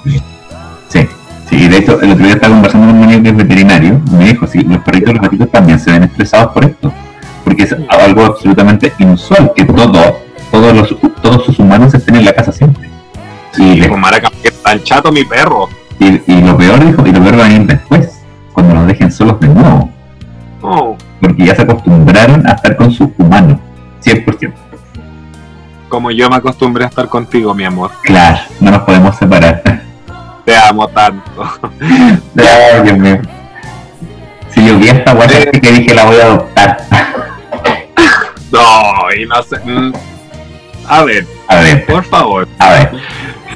Sí, 0.89 1.07
sí, 1.51 1.69
de 1.69 1.77
hecho, 1.79 2.01
el 2.01 2.13
otro 2.13 2.25
día 2.25 2.35
estaba 2.35 2.55
conversando 2.55 2.87
con 2.89 2.97
un 2.99 3.05
amigo 3.05 3.23
que 3.23 3.29
es 3.31 3.37
veterinario, 3.37 4.01
y 4.07 4.15
me 4.15 4.25
dijo, 4.27 4.47
sí, 4.47 4.61
los 4.63 4.79
perritos 4.83 5.11
y 5.11 5.15
los 5.15 5.23
gatitos 5.23 5.51
también 5.51 5.79
se 5.81 5.91
ven 5.93 6.05
estresados 6.05 6.53
por 6.53 6.65
esto, 6.65 6.93
porque 7.45 7.63
es 7.65 7.77
algo 7.89 8.25
absolutamente 8.25 8.93
inusual, 8.99 9.53
que 9.55 9.65
todo, 9.65 10.19
todos 10.51 10.75
los, 10.75 10.97
todos 11.23 11.45
sus 11.45 11.59
humanos 11.59 11.93
estén 11.95 12.17
en 12.17 12.25
la 12.25 12.33
casa 12.33 12.53
siempre. 12.53 12.89
Y, 13.59 13.63
Y 13.63 13.77
le- 13.81 13.89
como 13.89 14.01
maraca, 14.01 14.31
que 14.43 14.51
tan 14.51 14.83
chato 14.83 15.11
mi 15.13 15.25
perro. 15.25 15.69
y, 15.99 16.21
y 16.33 16.43
lo 16.43 16.57
peor, 16.57 16.85
dijo, 16.85 17.07
y 17.07 17.13
lo 17.13 17.23
peor 17.23 17.39
va 17.41 17.45
a 17.47 17.49
venir 17.49 17.67
después, 17.67 18.21
cuando 18.53 18.75
los 18.75 18.87
dejen 18.87 19.11
solos 19.13 19.39
de 19.41 19.49
nuevo, 19.49 19.91
Oh, 20.63 20.97
porque 21.21 21.45
ya 21.47 21.55
se 21.55 21.63
acostumbraron 21.63 22.45
a 22.47 22.53
estar 22.53 22.75
con 22.77 22.91
sus 22.91 23.09
humanos, 23.19 23.59
100%. 24.05 24.53
Como 25.89 26.11
yo 26.11 26.29
me 26.31 26.37
acostumbré 26.37 26.85
a 26.85 26.89
estar 26.89 27.09
contigo, 27.09 27.55
mi 27.55 27.65
amor. 27.65 27.91
Claro, 28.03 28.39
no 28.61 28.71
nos 28.73 28.83
podemos 28.83 29.17
separar. 29.17 29.63
Te 30.45 30.57
amo 30.57 30.87
tanto. 30.89 31.43
Ay, 31.81 32.83
Dios 32.85 32.99
mío. 32.99 33.19
Si 34.51 34.67
yo 34.67 34.79
vi 34.79 34.89
esta 34.89 35.13
guay 35.13 35.29
Eh. 35.33 35.51
que 35.61 35.73
dije 35.73 35.95
la 35.95 36.05
voy 36.05 36.17
a 36.17 36.23
adoptar. 36.25 36.79
No, 38.53 38.61
y 39.19 39.27
no 39.27 39.43
sé. 39.43 39.59
mm. 39.65 39.93
A 40.89 41.03
ver, 41.03 41.27
A 41.49 41.57
ver, 41.57 41.85
por 41.85 42.05
favor, 42.05 42.47
a 42.61 42.71
ver. 42.71 42.93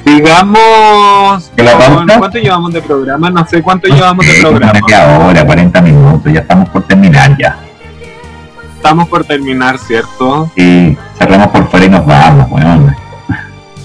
sigamos. 0.05 1.49
¿Que 1.55 1.63
la 1.63 1.71
con- 1.73 1.95
pauta? 1.95 2.19
¿Cuánto 2.19 2.37
llevamos 2.39 2.73
de 2.73 2.81
programa? 2.81 3.29
No 3.29 3.47
sé 3.47 3.61
cuánto 3.63 3.87
llevamos 3.87 4.25
de 4.25 4.33
programa. 4.41 4.79
una 4.85 5.25
hora, 5.27 5.45
40 5.45 5.81
minutos, 5.81 6.33
ya 6.33 6.41
estamos 6.41 6.67
por 6.69 6.83
terminar 6.83 7.37
ya. 7.37 7.57
Estamos 8.81 9.09
por 9.09 9.23
terminar, 9.23 9.77
¿cierto? 9.77 10.49
Y 10.55 10.97
cerramos 11.15 11.49
por 11.49 11.69
fuera 11.69 11.85
y 11.85 11.89
nos 11.89 12.03
vamos, 12.03 12.49
weón. 12.49 12.95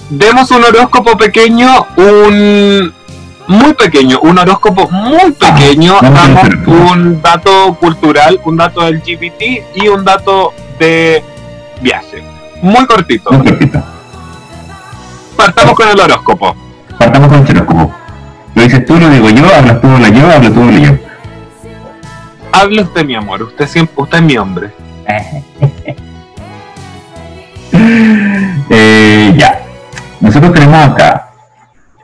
Demos 0.09 0.49
un 0.49 0.63
horóscopo 0.63 1.15
pequeño, 1.15 1.85
un 1.97 2.91
muy 3.47 3.73
pequeño, 3.75 4.19
un 4.21 4.39
horóscopo 4.39 4.89
muy 4.89 5.33
pequeño, 5.33 5.97
vamos 6.01 6.19
a 6.19 6.49
damos 6.49 6.67
un 6.67 7.21
dato 7.21 7.77
cultural, 7.79 8.41
un 8.43 8.57
dato 8.57 8.81
del 8.85 9.01
GPT 9.01 9.75
y 9.75 9.87
un 9.87 10.03
dato 10.03 10.51
de 10.79 11.23
viaje. 11.79 12.23
Muy 12.63 12.87
cortito. 12.87 13.31
Muy 13.31 13.45
cortito. 13.45 13.83
Partamos 15.35 15.75
con 15.75 15.89
el 15.89 15.99
horóscopo. 15.99 16.55
Partamos 16.97 17.29
con 17.29 17.45
el 17.45 17.51
horóscopo. 17.51 17.93
Lo 18.55 18.63
dices 18.63 18.83
tú, 18.83 18.99
lo 18.99 19.11
digo 19.11 19.29
yo, 19.29 19.45
hablas 19.53 19.79
tú, 19.79 19.87
hablo 19.89 20.07
yo, 20.07 20.31
hablo 20.31 20.51
tú, 20.51 20.61
hablo 20.63 20.79
yo. 20.79 20.91
Hable 22.51 22.81
usted, 22.81 23.05
mi 23.05 23.13
amor. 23.13 23.43
Usted 23.43 23.67
siempre, 23.67 23.93
usted 23.95 24.17
es 24.17 24.23
mi 24.23 24.37
hombre. 24.39 24.71
Eh, 28.69 29.33
ya. 29.37 29.61
Nosotros 30.19 30.53
tenemos 30.53 30.77
acá, 30.89 31.29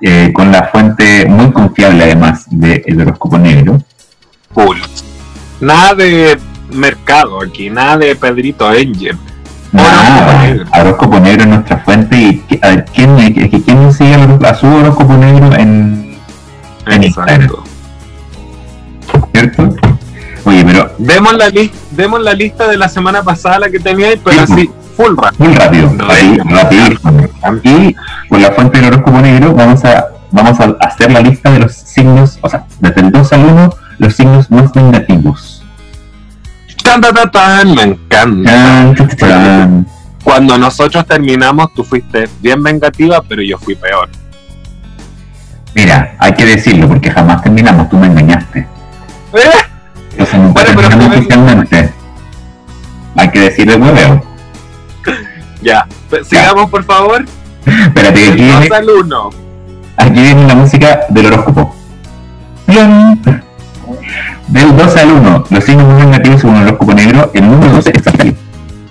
eh, 0.02 0.32
con 0.34 0.52
la 0.52 0.64
fuente 0.66 1.26
muy 1.26 1.52
confiable 1.52 2.04
además 2.04 2.46
del 2.50 3.02
horóscopo 3.02 3.38
negro, 3.38 3.82
Full. 4.54 4.78
Nada 5.62 5.96
de 5.96 6.38
mercado 6.72 7.42
aquí, 7.42 7.70
nada 7.70 7.98
de 7.98 8.16
Pedrito. 8.16 8.68
Horóscopo 8.68 9.18
Nada, 9.74 10.56
horóscopo 10.80 11.20
negro 11.20 11.42
es 11.44 11.48
nuestra 11.50 11.78
fuente 11.80 12.16
y 12.18 12.60
a 12.62 12.68
ver, 12.70 12.86
¿quién, 12.94 13.18
es 13.20 13.64
quién 13.66 13.92
sigue 13.94 14.16
a 14.48 14.54
su 14.56 14.68
horóscopo 14.68 15.14
negro 15.16 15.54
en 15.56 16.16
En 16.86 17.04
Exacto. 17.04 17.64
cierto? 19.34 19.76
Oye, 20.46 20.64
pero 20.66 20.94
Demos 21.00 21.34
la, 21.34 21.50
lis- 21.50 21.72
demos 21.96 22.22
la 22.22 22.34
lista 22.34 22.68
de 22.68 22.78
la 22.78 22.90
semana 22.90 23.24
pasada, 23.24 23.60
la 23.60 23.70
que 23.70 23.80
tenía, 23.80 24.10
pero 24.24 24.46
Sí, 24.46 24.54
así, 24.54 24.72
full 24.96 25.16
rap. 25.18 25.34
muy 25.38 25.54
rápido, 25.56 25.92
ahí, 26.10 26.38
rapidísimo. 26.38 27.28
Y 27.64 27.96
con 28.30 28.42
la 28.42 28.52
fuente 28.52 28.80
del 28.80 28.94
horóscopo 28.94 29.22
negro 29.22 29.54
vamos 29.54 29.84
a 29.86 30.08
vamos 30.32 30.60
a 30.60 30.76
hacer 30.82 31.12
la 31.12 31.22
lista 31.22 31.52
de 31.52 31.60
los 31.60 31.74
signos, 31.74 32.40
o 32.42 32.50
sea, 32.50 32.66
desde 32.80 33.02
el 33.02 33.12
2 33.12 33.34
al 33.34 33.46
1, 33.46 33.70
los 34.00 34.16
signos 34.16 34.50
más 34.50 34.74
vengativos. 34.74 35.64
Tan, 36.84 37.00
tan, 37.02 37.14
tan, 37.14 37.32
tan, 37.32 37.76
me 37.76 37.84
encanta. 37.84 39.70
Cuando 40.24 40.58
nosotros 40.58 41.06
terminamos, 41.06 41.74
tú 41.74 41.84
fuiste 41.84 42.28
bien 42.42 42.64
vengativa, 42.64 43.22
pero 43.22 43.42
yo 43.44 43.58
fui 43.58 43.76
peor. 43.76 44.10
Mira, 45.76 46.16
hay 46.20 46.34
que 46.34 46.46
decirlo 46.46 46.88
porque 46.88 47.12
jamás 47.12 47.42
terminamos, 47.44 47.90
tú 47.90 47.98
me 47.98 48.08
engañaste. 48.08 48.68
Entonces 50.14 50.40
nunca 50.40 50.62
Bueno, 50.64 50.70
pero 50.76 50.92
fue- 50.92 51.18
oficialmente. 51.18 51.94
Hay 53.16 53.30
que 53.30 53.40
decir 53.42 53.70
el 53.70 53.82
hueveo. 53.82 54.24
Ya, 55.62 55.88
Pues, 56.10 56.28
sigamos 56.28 56.70
por 56.70 56.84
favor. 56.84 57.24
Espérate, 57.66 58.14
que 58.22 58.28
aquí 58.32 58.42
viene, 58.44 58.68
2 58.68 58.72
al 58.78 58.90
1. 58.90 59.30
aquí 59.98 60.12
viene 60.22 60.48
la 60.48 60.56
música 60.56 61.00
del 61.10 61.26
horóscopo. 61.28 61.74
¡Pion! 62.66 63.22
Del 64.50 64.76
2 64.76 64.96
al 64.98 65.12
1, 65.14 65.44
los 65.50 65.64
signos 65.64 65.88
más 65.88 66.06
negativos 66.06 66.42
según 66.42 66.58
el 66.58 66.64
horóscopo 66.68 66.94
negro, 66.94 67.32
el 67.34 67.50
número 67.50 67.72
12 67.74 67.92
es 67.96 68.04
Sagitario. 68.04 68.34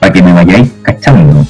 Para 0.01 0.13
que 0.15 0.23
me 0.23 0.33
vayáis 0.33 0.73
cachando. 0.83 1.45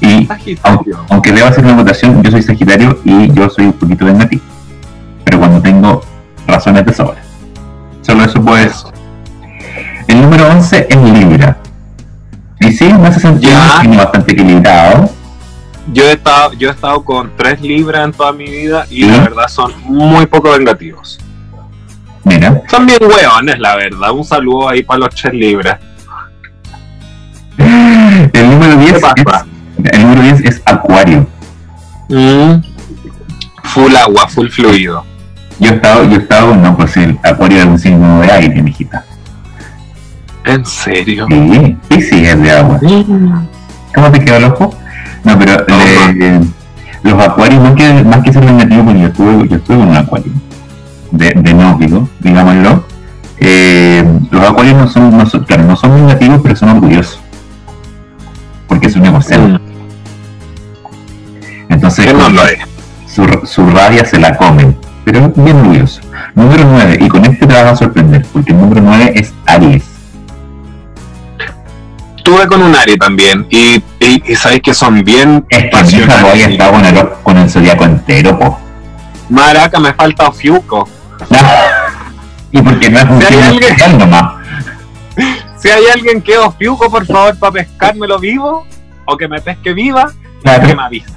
Y 0.00 0.14
aunque, 0.14 0.26
Sagitario. 0.56 1.04
aunque 1.10 1.32
debo 1.32 1.48
hacer 1.48 1.64
una 1.64 1.74
votación, 1.74 2.22
yo 2.22 2.30
soy 2.30 2.42
Sagitario 2.42 3.00
y 3.04 3.32
yo 3.32 3.50
soy 3.50 3.66
un 3.66 3.72
poquito 3.72 4.04
vengativo. 4.04 4.42
Pero 5.24 5.40
cuando 5.40 5.60
tengo 5.60 6.02
razones 6.46 6.86
de 6.86 6.94
sobra. 6.94 7.20
Solo 8.02 8.24
eso 8.24 8.40
puede 8.40 8.66
eso. 8.66 8.92
El 10.08 10.22
número 10.22 10.48
11 10.48 10.86
es 10.90 10.96
Libra. 10.96 11.56
Y 12.60 12.72
sí, 12.72 12.92
me 12.92 13.08
hace 13.08 13.20
sentido, 13.20 13.52
Ya. 13.52 13.82
bastante 14.04 14.32
equilibrado. 14.32 15.08
Yo 15.92 16.04
he 16.04 16.12
estado, 16.12 16.52
yo 16.54 16.68
he 16.68 16.72
estado 16.72 17.02
con 17.04 17.30
tres 17.36 17.60
libras 17.62 18.04
en 18.04 18.12
toda 18.12 18.32
mi 18.32 18.44
vida 18.44 18.84
y 18.90 19.04
¿Sí? 19.04 19.08
la 19.08 19.18
verdad 19.20 19.48
son 19.48 19.72
muy 19.84 20.26
poco 20.26 20.50
vengativos. 20.50 21.18
Mira, 22.24 22.60
Son 22.68 22.84
bien 22.84 22.98
hueones, 23.00 23.58
la 23.58 23.74
verdad. 23.76 24.10
Un 24.10 24.24
saludo 24.24 24.68
ahí 24.68 24.82
para 24.82 25.00
los 25.00 25.14
tres 25.14 25.32
libras. 25.32 25.78
el 27.56 28.50
número 28.50 28.76
10 28.76 28.92
¿Qué 29.14 29.24
pasa? 29.24 29.46
es, 29.84 29.92
el 29.92 30.02
número 30.02 30.22
10 30.22 30.40
es 30.44 30.62
Acuario. 30.66 31.26
Mm. 32.08 32.54
Full 33.64 33.96
agua, 33.96 34.28
full 34.28 34.48
fluido. 34.48 35.04
Yo 35.58 35.70
he 35.72 35.74
estado, 35.74 36.04
yo 36.04 36.16
he 36.16 36.18
estado, 36.18 36.54
no, 36.54 36.76
pues 36.76 36.96
el 36.96 37.18
Acuario 37.22 37.58
es 37.60 37.66
un 37.66 37.78
signo 37.78 38.20
de 38.20 38.30
aire, 38.30 38.62
mijita. 38.62 39.04
¿En 40.48 40.64
serio? 40.66 41.26
Sí, 41.28 41.76
sí, 41.90 42.02
sí, 42.02 42.24
es 42.26 42.42
de 42.42 42.50
agua. 42.50 42.80
¿Cómo 43.94 44.10
te 44.10 44.24
quedó 44.24 44.36
el 44.36 44.44
ojo? 44.44 44.74
No, 45.24 45.38
pero 45.38 45.64
le- 46.14 46.40
los 47.02 47.22
acuarios, 47.26 47.62
más 47.62 47.74
que, 47.74 48.04
más 48.04 48.22
que 48.22 48.32
ser 48.32 48.44
negativos, 48.44 48.84
porque 48.84 49.00
yo 49.00 49.06
estuve, 49.08 49.48
yo 49.48 49.56
estuve 49.56 49.76
con 49.78 49.88
un 49.88 49.96
acuario 49.96 50.32
de, 51.12 51.32
de 51.36 51.54
novio, 51.54 52.08
digámoslo. 52.20 52.84
eh, 53.40 54.04
los 54.30 54.42
acuarios 54.48 54.76
no 54.76 54.88
son, 54.88 55.16
no 55.16 55.24
son, 55.26 55.44
claro, 55.44 55.64
no 55.64 55.76
son 55.76 55.94
negativos, 56.06 56.40
pero 56.42 56.56
son 56.56 56.70
orgullosos. 56.70 57.20
Porque 58.66 58.88
es 58.88 58.96
un 58.96 59.06
egocéntrico. 59.06 59.60
Entonces, 61.68 62.06
Que 62.06 62.12
no 62.14 62.28
lo 62.30 62.44
es. 62.46 62.58
su, 63.06 63.24
su 63.46 63.66
rabia 63.70 64.04
se 64.04 64.18
la 64.18 64.36
comen, 64.36 64.76
pero 65.04 65.30
bien 65.36 65.56
orgulloso. 65.58 66.00
Número 66.34 66.64
9, 66.70 66.98
y 67.00 67.08
con 67.08 67.24
este 67.26 67.46
te 67.46 67.54
vas 67.54 67.64
a 67.72 67.76
sorprender, 67.76 68.24
porque 68.32 68.52
el 68.52 68.58
número 68.58 68.80
9 68.82 69.12
es 69.14 69.32
Aries. 69.46 69.84
Estuve 72.28 72.46
con 72.46 72.62
un 72.62 72.76
Ari 72.76 72.98
también 72.98 73.46
y, 73.48 73.82
y, 74.00 74.22
y 74.32 74.36
sabéis 74.36 74.60
que 74.60 74.74
son 74.74 75.02
bien 75.02 75.46
Es 75.48 75.64
que 75.90 76.04
voy 76.20 76.42
a 76.42 76.46
estar 76.48 76.70
con 76.70 76.84
el, 76.84 77.08
con 77.22 77.38
el 77.38 77.48
zodiaco 77.48 77.84
entero, 77.84 78.38
po. 78.38 78.58
Maraca, 79.30 79.80
me 79.80 79.94
falta 79.94 80.28
Ofiuco. 80.28 80.86
y 82.52 82.60
porque 82.60 82.90
no 82.90 82.98
es 82.98 83.04
un 83.06 83.22
Si 83.22 83.32
hay 83.34 83.42
alguien- 83.42 83.98
nomás. 83.98 84.32
Si 85.56 85.68
hay 85.70 85.84
alguien 85.92 86.20
que 86.20 86.32
es 86.32 86.38
Ofiuco, 86.38 86.90
por 86.90 87.06
favor, 87.06 87.38
para 87.38 87.52
pescármelo 87.52 88.18
vivo 88.18 88.66
o 89.06 89.16
que 89.16 89.26
me 89.26 89.40
pesque 89.40 89.72
viva, 89.72 90.12
Claro. 90.42 90.66
que 90.68 90.74
me 90.76 90.82
avise. 90.82 91.08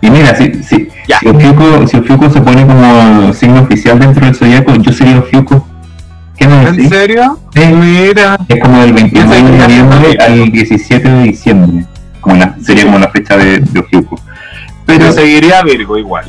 Y 0.00 0.08
mira, 0.10 0.34
si, 0.34 0.62
si, 0.64 0.88
si, 1.20 1.28
Ofiuco, 1.28 1.86
si 1.86 1.98
Ofiuco 1.98 2.30
se 2.30 2.40
pone 2.40 2.66
como 2.66 3.32
signo 3.34 3.60
oficial 3.60 3.98
dentro 4.00 4.24
del 4.24 4.34
zodiaco, 4.34 4.74
yo 4.76 4.92
sería 4.94 5.18
Ofiuco. 5.18 5.68
¿Qué 6.36 6.46
me 6.48 6.62
¿En 6.68 6.88
serio? 6.88 7.38
Sí. 7.54 7.60
Mira. 7.66 8.38
Es 8.48 8.60
como 8.60 8.80
del 8.80 8.92
29 8.92 9.42
de 9.42 9.58
noviembre 9.58 10.16
al 10.20 10.50
17 10.50 11.08
de 11.08 11.22
diciembre. 11.24 11.86
Como 12.20 12.36
la, 12.36 12.56
sería 12.62 12.84
como 12.84 12.98
la 12.98 13.08
fecha 13.08 13.36
de, 13.36 13.58
de 13.60 13.80
Ofiuco. 13.80 14.18
Pero 14.86 15.06
Yo 15.06 15.12
seguiría 15.12 15.62
Virgo 15.62 15.96
igual. 15.98 16.24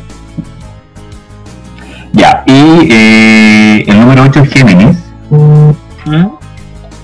ya, 2.14 2.44
y 2.46 2.88
eh, 2.92 3.84
el 3.88 4.00
número 4.00 4.24
8 4.24 4.42
es 4.42 4.50
Géminis, 4.54 4.98
¿Mm? 5.30 6.26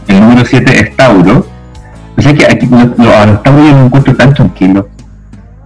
el 0.08 0.20
número 0.20 0.46
7 0.46 0.80
es 0.80 0.96
Tauro. 0.96 1.48
O 2.18 2.22
sea 2.22 2.34
que 2.34 2.46
aquí 2.46 2.68
los 2.68 2.96
Tauros 2.96 3.40
yo 3.46 3.52
no 3.76 3.86
encuentro 3.86 4.16
tan 4.16 4.34
tranquilo. 4.34 4.88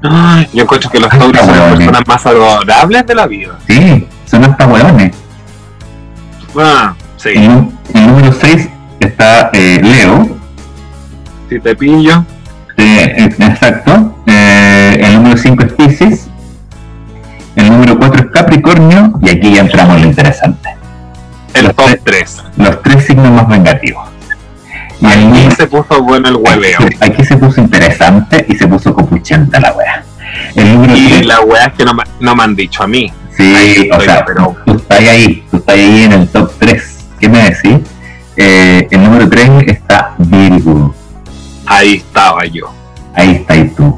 Ay, 0.04 0.48
yo 0.54 0.64
encuentro 0.64 0.90
que 0.90 1.00
los 1.00 1.10
tauros 1.10 1.46
son 1.46 1.58
las 1.58 1.72
personas 1.76 2.02
más 2.06 2.26
adorables 2.26 3.06
de 3.08 3.16
la 3.16 3.26
vida. 3.26 3.58
Sí, 3.68 4.06
son 4.26 4.44
hasta 4.44 4.68
hueones. 4.68 5.16
Ah, 6.58 6.94
sí. 7.24 7.30
El, 7.94 8.08
número 8.08 8.34
6 8.34 8.70
está 9.00 9.50
eh, 9.54 9.80
Leo, 9.84 10.38
Si 11.50 11.60
te 11.60 11.76
pillo. 11.76 12.26
eh, 12.78 13.16
eh, 13.18 13.30
exacto. 13.40 14.16
Eh, 14.28 14.98
el 15.02 15.16
número 15.16 15.38
5 15.38 15.64
es 15.64 15.74
Pisces. 15.74 16.28
El 17.56 17.70
número 17.72 17.98
4 17.98 18.22
es 18.24 18.32
Capricornio. 18.32 19.14
Y 19.22 19.30
aquí 19.30 19.54
ya 19.54 19.62
entramos 19.62 19.96
en 19.98 20.02
lo 20.04 20.08
interesante. 20.10 20.70
El 21.54 21.66
Los 21.66 21.76
top 21.76 21.86
tres. 22.04 22.04
3. 22.04 22.44
Los 22.68 22.82
tres 22.82 23.06
signos 23.06 23.32
más 23.32 23.48
vengativos. 23.48 24.10
Y 25.00 25.06
Aquí 25.06 25.24
número- 25.26 25.56
se 25.56 25.68
puso 25.68 26.02
bueno 26.02 26.30
el 26.30 26.36
hueveo. 26.38 26.78
aquí, 26.80 26.96
se- 26.98 27.06
aquí 27.06 27.24
se 27.26 27.38
puso 27.38 27.62
interesante 27.62 28.46
y 28.50 28.56
se 28.56 28.68
puso 28.68 28.94
copuchenta 28.96 29.60
la 29.60 29.74
wea. 29.74 30.04
El 30.56 30.74
número 30.74 30.96
Y 30.98 31.08
3. 31.10 31.26
la 31.28 31.42
wea 31.42 31.66
es 31.66 31.74
que 31.74 31.86
no, 31.86 31.94
me- 31.94 32.04
no 32.22 32.36
me 32.36 32.44
han 32.44 32.56
dicho 32.56 32.84
a 32.84 32.88
mí. 32.88 33.12
Sí, 33.38 33.44
Ahí 33.56 33.90
o 33.92 33.94
estoy, 33.94 34.06
sea, 34.06 34.26
pero- 34.26 34.56
tú 34.66 34.74
estás 34.78 35.00
ahí, 35.00 35.44
tú 35.52 35.58
estás 35.58 35.76
ahí 35.76 36.04
en 36.04 36.12
el 36.14 36.28
top 36.30 36.52
3. 36.58 36.93
¿Qué 37.24 37.30
me 37.30 37.42
decís? 37.42 37.80
Eh, 38.36 38.86
el 38.92 39.02
número 39.02 39.30
3 39.30 39.50
está 39.66 40.14
Virgo. 40.18 40.94
Ahí 41.66 41.94
estaba 41.94 42.44
yo. 42.44 42.70
Ahí 43.16 43.32
está 43.32 43.56
y 43.56 43.70
tú. 43.70 43.96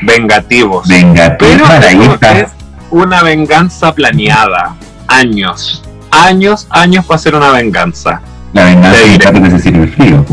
Vengativos. 0.00 0.88
Venga, 0.88 1.36
tú, 1.36 1.44
Pero 1.44 1.66
para 1.66 1.86
ahí 1.86 2.00
está. 2.00 2.38
es 2.40 2.48
una 2.90 3.22
venganza 3.22 3.92
planeada. 3.92 4.74
Años. 5.06 5.84
Años, 6.10 6.66
años 6.70 7.04
para 7.04 7.16
hacer 7.16 7.34
una 7.34 7.50
venganza. 7.50 8.22
La 8.54 8.64
venganza 8.64 8.98
gato 9.22 9.42
que 9.42 9.50
se 9.50 9.58
sirve 9.58 9.86
frío. 9.88 10.24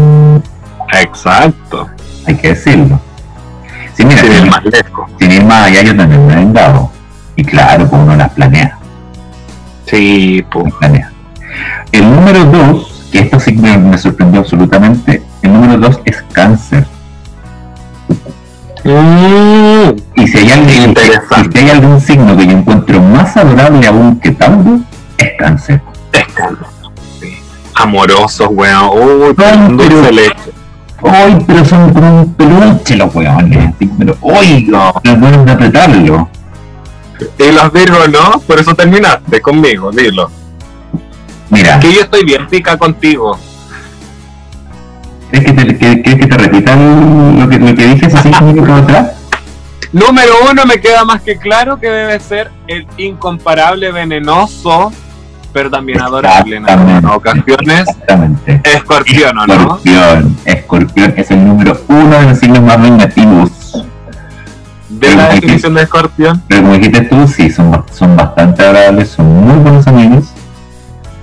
Exacto. 0.94 1.90
Hay 2.26 2.36
que 2.38 2.48
decirlo. 2.52 3.02
Sí, 3.96 4.06
mira, 4.06 4.22
Sin 4.22 4.32
sin, 4.32 4.46
ir 4.46 4.50
más 4.50 4.64
lejos. 4.64 5.12
sin 5.20 5.30
ir 5.30 5.44
más 5.44 5.66
allá, 5.68 5.82
yo 5.82 5.94
también 5.94 6.26
me 6.26 6.32
he 6.32 6.36
vengado. 6.38 6.90
Y 7.36 7.44
claro, 7.44 7.86
pues 7.90 8.02
uno 8.02 8.16
las 8.16 8.32
planea. 8.32 8.78
Sí, 9.88 10.42
pues. 10.50 10.64
las 10.64 10.74
planea. 10.76 11.12
El 11.92 12.10
número 12.16 12.46
2, 12.46 13.10
que 13.12 13.20
esto 13.20 13.40
sí 13.40 13.54
me, 13.54 13.78
me 13.78 13.98
sorprendió 13.98 14.42
absolutamente, 14.42 15.24
el 15.42 15.54
número 15.54 15.78
2 15.78 16.00
es 16.06 16.24
cáncer. 16.32 16.86
Mm, 18.84 19.90
Y 20.16 20.28
si 20.28 20.38
hay, 20.38 20.52
alguien, 20.52 20.96
si 21.52 21.58
hay 21.60 21.70
algún 21.70 22.00
signo 22.00 22.36
que 22.38 22.46
yo 22.46 22.52
encuentro 22.54 23.02
más 23.02 23.36
adorable 23.36 23.86
aún 23.88 24.20
que 24.20 24.32
Tauro, 24.32 24.80
es 25.18 25.30
cáncer. 25.38 25.82
es 26.14 26.24
sí. 27.20 27.38
Amorosos, 27.76 28.48
weón. 28.52 28.90
Uy, 28.94 29.34
pero 29.36 30.12
leche. 30.12 30.36
¡Ay, 31.04 31.38
pero 31.48 31.64
son 31.64 31.94
como 31.94 32.22
un 32.22 32.34
peluche 32.34 32.96
los 32.98 33.14
weones! 33.16 33.74
Pero, 33.98 34.18
¡ay! 34.38 34.66
No. 34.68 34.94
No 35.04 35.20
pueden 35.20 35.48
apretarlo. 35.48 36.30
Y 37.38 37.52
los 37.54 37.72
Virgos 37.72 38.10
no, 38.10 38.40
por 38.42 38.60
eso 38.60 38.74
terminaste 38.76 39.42
conmigo, 39.42 39.92
dilo. 39.92 40.30
Mira, 41.50 41.80
Que 41.80 41.94
yo 41.94 42.02
estoy 42.02 42.24
bien 42.24 42.48
pica 42.48 42.78
contigo. 42.78 43.38
¿crees 45.30 45.46
que 45.46 45.54
te, 45.54 45.78
que, 45.78 46.02
crees 46.02 46.20
que 46.20 46.28
te 46.28 46.38
repita 46.38 46.76
lo 46.76 47.48
que, 47.50 47.60
lo 47.60 47.76
que 47.76 47.88
dije 47.88 48.06
hace 48.08 48.18
cinco 48.22 48.46
minutos 48.46 48.82
atrás? 48.82 49.12
Número 49.92 50.34
uno, 50.52 50.66
me 50.66 50.80
queda 50.80 51.04
más 51.04 51.22
que 51.22 51.38
claro 51.38 51.80
que 51.80 51.90
debe 51.90 52.20
ser 52.20 52.52
el 52.68 52.86
incomparable 52.98 53.92
venenoso, 53.92 54.92
pero 55.52 55.72
también 55.72 56.00
adorable 56.00 56.58
en 56.58 56.70
algunas 56.70 57.04
ocasiones. 57.06 57.88
Exactamente. 57.88 58.62
Escorpión, 58.64 59.38
¿o 59.40 59.48
no? 59.48 59.54
Escorpión. 59.54 60.38
Escorpión 60.46 61.14
es 61.18 61.32
el 61.32 61.44
número 61.44 61.82
uno 61.88 62.20
de 62.20 62.26
los 62.26 62.38
signos 62.38 62.62
más 62.62 62.80
vengativos. 62.80 63.84
De 64.90 65.16
la 65.16 65.30
definición 65.30 65.74
de 65.74 65.84
escorpión. 65.84 66.44
Pero 66.48 66.62
como 66.62 66.74
dijiste 66.76 67.02
tú, 67.02 67.28
sí, 67.28 67.50
son, 67.50 67.84
son 67.92 68.16
bastante 68.16 68.64
agradables, 68.64 69.10
son 69.10 69.26
muy 69.26 69.58
buenos 69.58 69.88
amigos. 69.88 70.26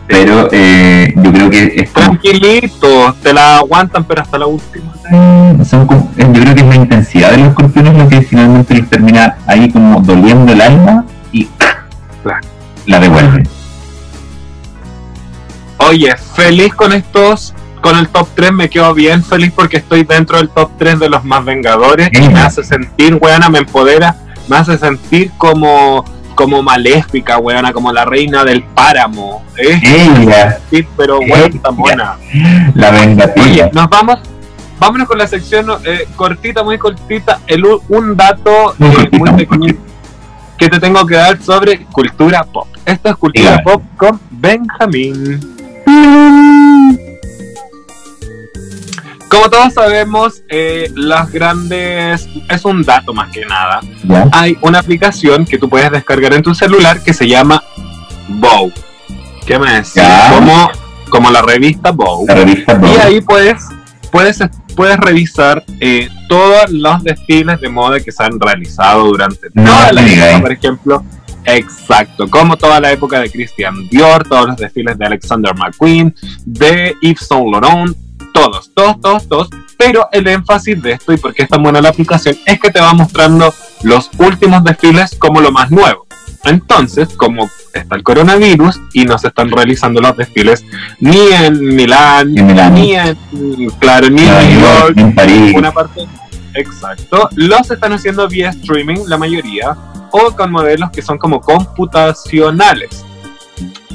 Pero 0.07 0.49
eh, 0.53 1.13
yo 1.17 1.33
creo 1.33 1.51
que 1.51 1.73
es 1.77 1.93
Tranquilitos, 1.93 3.17
te 3.23 3.33
la 3.33 3.57
aguantan, 3.59 4.05
pero 4.05 4.23
hasta 4.23 4.39
la 4.39 4.47
última. 4.47 4.93
eh, 5.11 5.57
son 5.69 5.83
eh, 6.17 6.27
yo 6.33 6.41
creo 6.43 6.55
que 6.55 6.61
es 6.61 6.67
la 6.67 6.77
intensidad 6.77 7.31
de 7.33 7.39
los 7.39 7.49
escorpiones 7.49 7.95
lo 7.97 8.09
que 8.09 8.23
finalmente 8.23 8.75
les 8.75 8.89
termina 8.89 9.37
ahí 9.47 9.71
como 9.71 10.01
doliendo 10.01 10.53
el 10.53 10.61
alma 10.61 11.05
y 11.33 11.49
la 12.87 13.01
devuelven. 13.01 13.49
Oye, 15.79 16.15
feliz 16.17 16.75
con 16.75 16.93
estos, 16.93 17.55
con 17.81 17.99
el 17.99 18.09
top 18.09 18.29
3, 18.35 18.53
me 18.53 18.71
quedo 18.71 18.95
bien 18.95 19.23
feliz 19.23 19.53
porque 19.55 19.79
estoy 19.79 20.05
dentro 20.05 20.39
del 20.39 20.49
top 20.51 20.71
3 20.79 20.99
de 21.01 21.09
los 21.09 21.25
más 21.25 21.45
vengadores 21.45 22.09
y 22.13 22.29
me 22.29 22.41
hace 22.41 22.65
sentir, 22.65 23.19
weona, 23.21 23.49
me 23.49 23.59
empodera, 23.59 24.17
me 24.49 24.57
hace 24.57 24.79
sentir 24.79 25.31
como, 25.37 26.05
como 26.37 26.63
maléfica, 26.63 27.39
weona, 27.39 27.73
como 27.73 27.93
la 27.93 28.05
reina 28.05 28.45
del 28.45 28.63
páramo. 28.63 29.43
¿eh? 29.57 29.81
Ella, 29.83 30.59
Sí, 30.71 30.87
pero 30.97 31.19
weón, 31.19 31.61
la 32.75 32.91
vengativa. 32.93 33.45
Oye, 33.47 33.71
nos 33.73 33.89
vamos, 33.89 34.19
vámonos 34.79 35.09
con 35.09 35.19
la 35.19 35.27
sección 35.27 35.67
eh, 35.85 36.07
cortita, 36.15 36.63
muy 36.63 36.79
cortita, 36.79 37.41
el, 37.49 37.65
un 37.89 38.17
dato 38.17 38.75
Muy 38.79 38.91
eh, 38.91 39.09
muy 39.13 39.31
pequeñito 39.33 39.81
que 40.57 40.69
te 40.69 40.81
tengo 40.81 41.05
que 41.05 41.17
dar 41.17 41.41
sobre 41.43 41.85
cultura 41.87 42.43
pop. 42.45 42.67
Esto 42.85 43.11
es 43.11 43.17
cultura 43.17 43.51
Dígame. 43.59 43.63
pop 43.65 43.83
con 43.97 44.21
Benjamín. 44.31 45.57
Como 49.29 49.51
todos 49.51 49.75
sabemos, 49.75 50.43
eh, 50.49 50.91
las 50.95 51.31
grandes 51.33 52.29
es 52.49 52.65
un 52.65 52.83
dato 52.83 53.13
más 53.13 53.31
que 53.33 53.45
nada. 53.45 53.81
¿Ya? 54.05 54.29
Hay 54.33 54.57
una 54.61 54.79
aplicación 54.79 55.45
que 55.45 55.59
tú 55.59 55.69
puedes 55.69 55.91
descargar 55.91 56.33
en 56.35 56.43
tu 56.43 56.55
celular 56.55 57.03
que 57.03 57.13
se 57.13 57.27
llama 57.27 57.63
Vogue. 58.29 58.73
¿Qué 59.47 59.59
me 59.59 59.73
decís? 59.73 60.03
Como, 60.33 60.71
como 61.09 61.31
la 61.31 61.43
revista. 61.43 61.93
La 62.29 62.35
revista 62.35 62.73
Y 62.75 62.77
Vogue. 62.79 63.01
ahí 63.03 63.21
puedes, 63.21 63.65
puedes, 64.13 64.39
puedes 64.77 64.97
revisar 64.97 65.65
eh, 65.81 66.09
todos 66.29 66.71
los 66.71 67.03
desfiles 67.03 67.61
de 67.61 67.69
moda 67.69 67.99
que 68.01 68.13
se 68.13 68.23
han 68.23 68.39
realizado 68.41 69.05
durante 69.07 69.49
No, 69.55 69.65
toda 69.65 69.93
la 69.93 70.03
época, 70.07 70.41
por 70.41 70.53
ejemplo. 70.53 71.05
Exacto, 71.49 72.29
como 72.29 72.57
toda 72.57 72.81
la 72.81 72.91
época 72.91 73.21
de 73.21 73.31
Christian 73.31 73.89
Dior, 73.89 74.27
todos 74.29 74.49
los 74.49 74.57
desfiles 74.57 74.99
de 74.99 75.07
Alexander 75.07 75.55
McQueen, 75.55 76.13
de 76.45 76.97
Yves 77.01 77.27
Saint 77.29 77.47
Laurent, 77.53 77.97
todos, 78.37 78.71
todos, 78.75 79.01
todos, 79.01 79.29
todos. 79.29 79.49
Pero 79.79 80.09
el 80.13 80.27
énfasis 80.29 80.81
de 80.83 80.93
esto 80.93 81.13
y 81.13 81.17
por 81.17 81.35
qué 81.35 81.45
es 81.45 81.49
tan 81.49 81.63
buena 81.63 81.81
la 81.81 81.89
aplicación 81.89 82.37
es 82.45 82.61
que 82.61 82.71
te 82.71 82.81
va 82.81 82.93
mostrando 82.93 83.53
los 83.83 84.11
últimos 84.19 84.63
desfiles 84.65 85.17
como 85.19 85.41
lo 85.41 85.51
más 85.51 85.71
nuevo. 85.71 86.07
Entonces, 86.45 87.09
como 87.17 87.51
está 87.73 87.97
el 87.97 88.03
coronavirus 88.03 88.81
y 88.93 89.05
no 89.05 89.19
se 89.19 89.29
están 89.29 89.51
realizando 89.51 90.01
los 90.01 90.17
desfiles 90.17 90.65
ni 91.01 91.29
en 91.33 91.75
Milán, 91.75 92.37
En 92.39 92.47
Milán. 92.47 92.75
ni 92.75 92.95
en, 92.95 93.17
claro, 93.81 94.09
ni 94.11 94.23
en 94.23 94.49
New 94.51 94.61
York, 94.61 94.95
en 94.97 95.15
París. 95.15 95.55
una 95.57 95.73
parte 95.73 96.07
exacto, 96.55 97.29
los 97.35 97.71
están 97.71 97.93
haciendo 97.93 98.29
vía 98.29 98.51
streaming, 98.51 99.01
la 99.09 99.19
mayoría, 99.19 99.77
o 100.11 100.31
con 100.37 100.53
modelos 100.53 100.91
que 100.91 101.03
son 101.03 101.19
como 101.19 101.41
computacionales, 101.41 103.05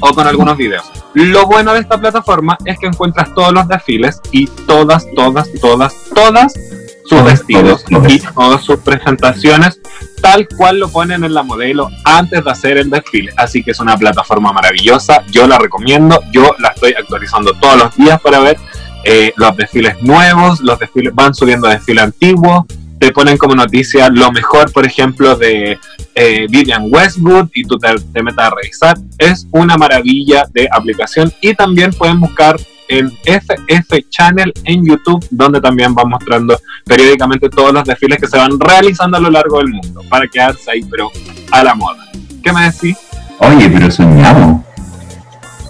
o 0.00 0.12
con 0.14 0.26
algunos 0.26 0.56
videos. 0.56 0.84
Lo 1.14 1.46
bueno 1.46 1.72
de 1.74 1.80
esta 1.80 1.98
plataforma 1.98 2.56
es 2.64 2.78
que 2.78 2.86
encuentras 2.86 3.34
todos 3.34 3.52
los 3.52 3.68
desfiles 3.68 4.20
y 4.30 4.46
todas, 4.46 5.06
todas, 5.14 5.48
todas, 5.60 5.94
todas 6.14 6.52
sus 6.52 7.18
Todos, 7.18 7.24
vestidos 7.24 7.84
todos, 7.84 8.02
todos. 8.02 8.12
y 8.12 8.20
todas 8.20 8.62
sus 8.62 8.78
presentaciones 8.80 9.80
tal 10.22 10.46
cual 10.56 10.78
lo 10.78 10.88
ponen 10.88 11.24
en 11.24 11.34
la 11.34 11.42
modelo 11.42 11.88
antes 12.04 12.44
de 12.44 12.50
hacer 12.50 12.78
el 12.78 12.88
desfile. 12.88 13.32
Así 13.36 13.62
que 13.62 13.72
es 13.72 13.80
una 13.80 13.98
plataforma 13.98 14.52
maravillosa, 14.52 15.24
yo 15.30 15.46
la 15.46 15.58
recomiendo, 15.58 16.20
yo 16.32 16.54
la 16.60 16.68
estoy 16.68 16.94
actualizando 16.98 17.52
todos 17.60 17.76
los 17.76 17.96
días 17.96 18.20
para 18.20 18.38
ver 18.38 18.56
eh, 19.04 19.32
los 19.36 19.56
desfiles 19.56 20.00
nuevos, 20.00 20.60
los 20.60 20.78
desfiles 20.78 21.12
van 21.14 21.34
subiendo 21.34 21.66
desfile 21.66 22.02
antiguo, 22.02 22.66
te 23.02 23.10
ponen 23.10 23.36
como 23.36 23.56
noticia 23.56 24.08
lo 24.10 24.30
mejor, 24.30 24.70
por 24.70 24.86
ejemplo, 24.86 25.34
de 25.34 25.76
eh, 26.14 26.46
Vivian 26.48 26.84
Westwood 26.88 27.48
y 27.52 27.64
tú 27.64 27.76
te, 27.76 27.88
te 28.12 28.22
metas 28.22 28.46
a 28.46 28.54
revisar. 28.54 28.96
Es 29.18 29.44
una 29.50 29.76
maravilla 29.76 30.44
de 30.54 30.68
aplicación 30.70 31.32
y 31.40 31.52
también 31.52 31.92
pueden 31.92 32.20
buscar 32.20 32.54
en 32.86 33.10
FF 33.24 34.08
Channel 34.08 34.52
en 34.62 34.86
YouTube, 34.86 35.26
donde 35.32 35.60
también 35.60 35.92
van 35.96 36.10
mostrando 36.10 36.60
periódicamente 36.84 37.48
todos 37.48 37.72
los 37.72 37.82
desfiles 37.82 38.20
que 38.20 38.28
se 38.28 38.38
van 38.38 38.52
realizando 38.60 39.16
a 39.16 39.20
lo 39.20 39.30
largo 39.30 39.58
del 39.58 39.70
mundo, 39.70 40.02
para 40.08 40.28
quedarse 40.28 40.70
ahí, 40.70 40.84
pero 40.88 41.10
a 41.50 41.64
la 41.64 41.74
moda. 41.74 42.06
¿Qué 42.40 42.52
me 42.52 42.70
decís? 42.70 42.96
Oye, 43.40 43.68
pero 43.68 43.90
soñamos. 43.90 44.62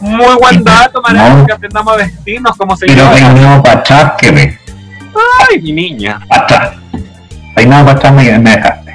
Muy 0.03 0.35
buen 0.39 0.63
dato, 0.63 1.01
Mariana, 1.01 1.37
No. 1.37 1.47
que 1.47 1.53
aprendamos 1.55 1.95
a 1.95 1.97
vestirnos 1.97 2.57
como 2.59 2.77
se 2.77 2.85
Pero 2.85 3.11
peinado 3.11 3.63
para 3.63 3.81
atrás, 3.81 4.13
que 4.19 4.31
ve. 4.31 4.59
Ay, 5.49 5.63
mi 5.63 5.73
niña. 5.73 6.21
Para 6.29 6.43
atrás. 6.43 6.83
Peinado 7.55 7.85
para 7.87 7.99
atrás 7.99 8.15
me, 8.15 8.39
me 8.39 8.51
dejaste. 8.51 8.95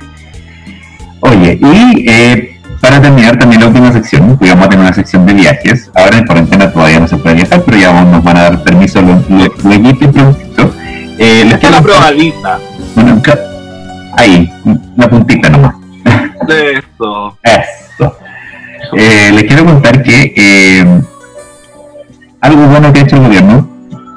Oye, 1.20 1.60
y 1.62 2.10
eh, 2.10 2.58
para 2.82 3.02
terminar 3.02 3.38
también 3.38 3.62
la 3.62 3.68
última 3.68 3.92
sección, 3.92 4.38
que 4.38 4.50
vamos 4.50 4.68
a 4.68 4.70
tener 4.70 4.86
una 4.86 4.94
sección 4.94 5.26
de 5.26 5.34
viajes. 5.34 5.92
Ahora 5.96 6.18
en 6.18 6.26
cuarentena 6.26 6.72
todavía 6.72 7.00
no 7.00 7.08
se 7.08 7.18
puede 7.18 7.36
viajar, 7.36 7.64
pero 7.66 7.78
ya 7.78 8.04
nos 8.04 8.24
van 8.24 8.38
a 8.38 8.44
dar 8.44 8.64
permiso 8.64 9.02
luego 9.02 9.24
y 9.30 10.08
prontito. 10.08 10.74
Eh, 11.20 11.44
les 11.46 11.72
la 11.72 11.82
probadita 11.82 12.60
Bueno, 12.94 13.22
ahí, 14.18 14.52
la 14.96 15.10
puntita 15.10 15.50
nomás. 15.50 15.76
de 16.48 16.74
esto. 16.74 17.38
Eso. 17.44 18.18
Eh, 18.96 19.32
les 19.34 19.44
quiero 19.46 19.66
contar 19.66 20.04
que 20.04 20.34
eh, 20.38 21.02
algo 22.42 22.68
bueno 22.68 22.94
que 22.94 23.00
ha 23.00 23.04
hecho 23.04 23.16
el 23.16 23.24
gobierno, 23.24 23.68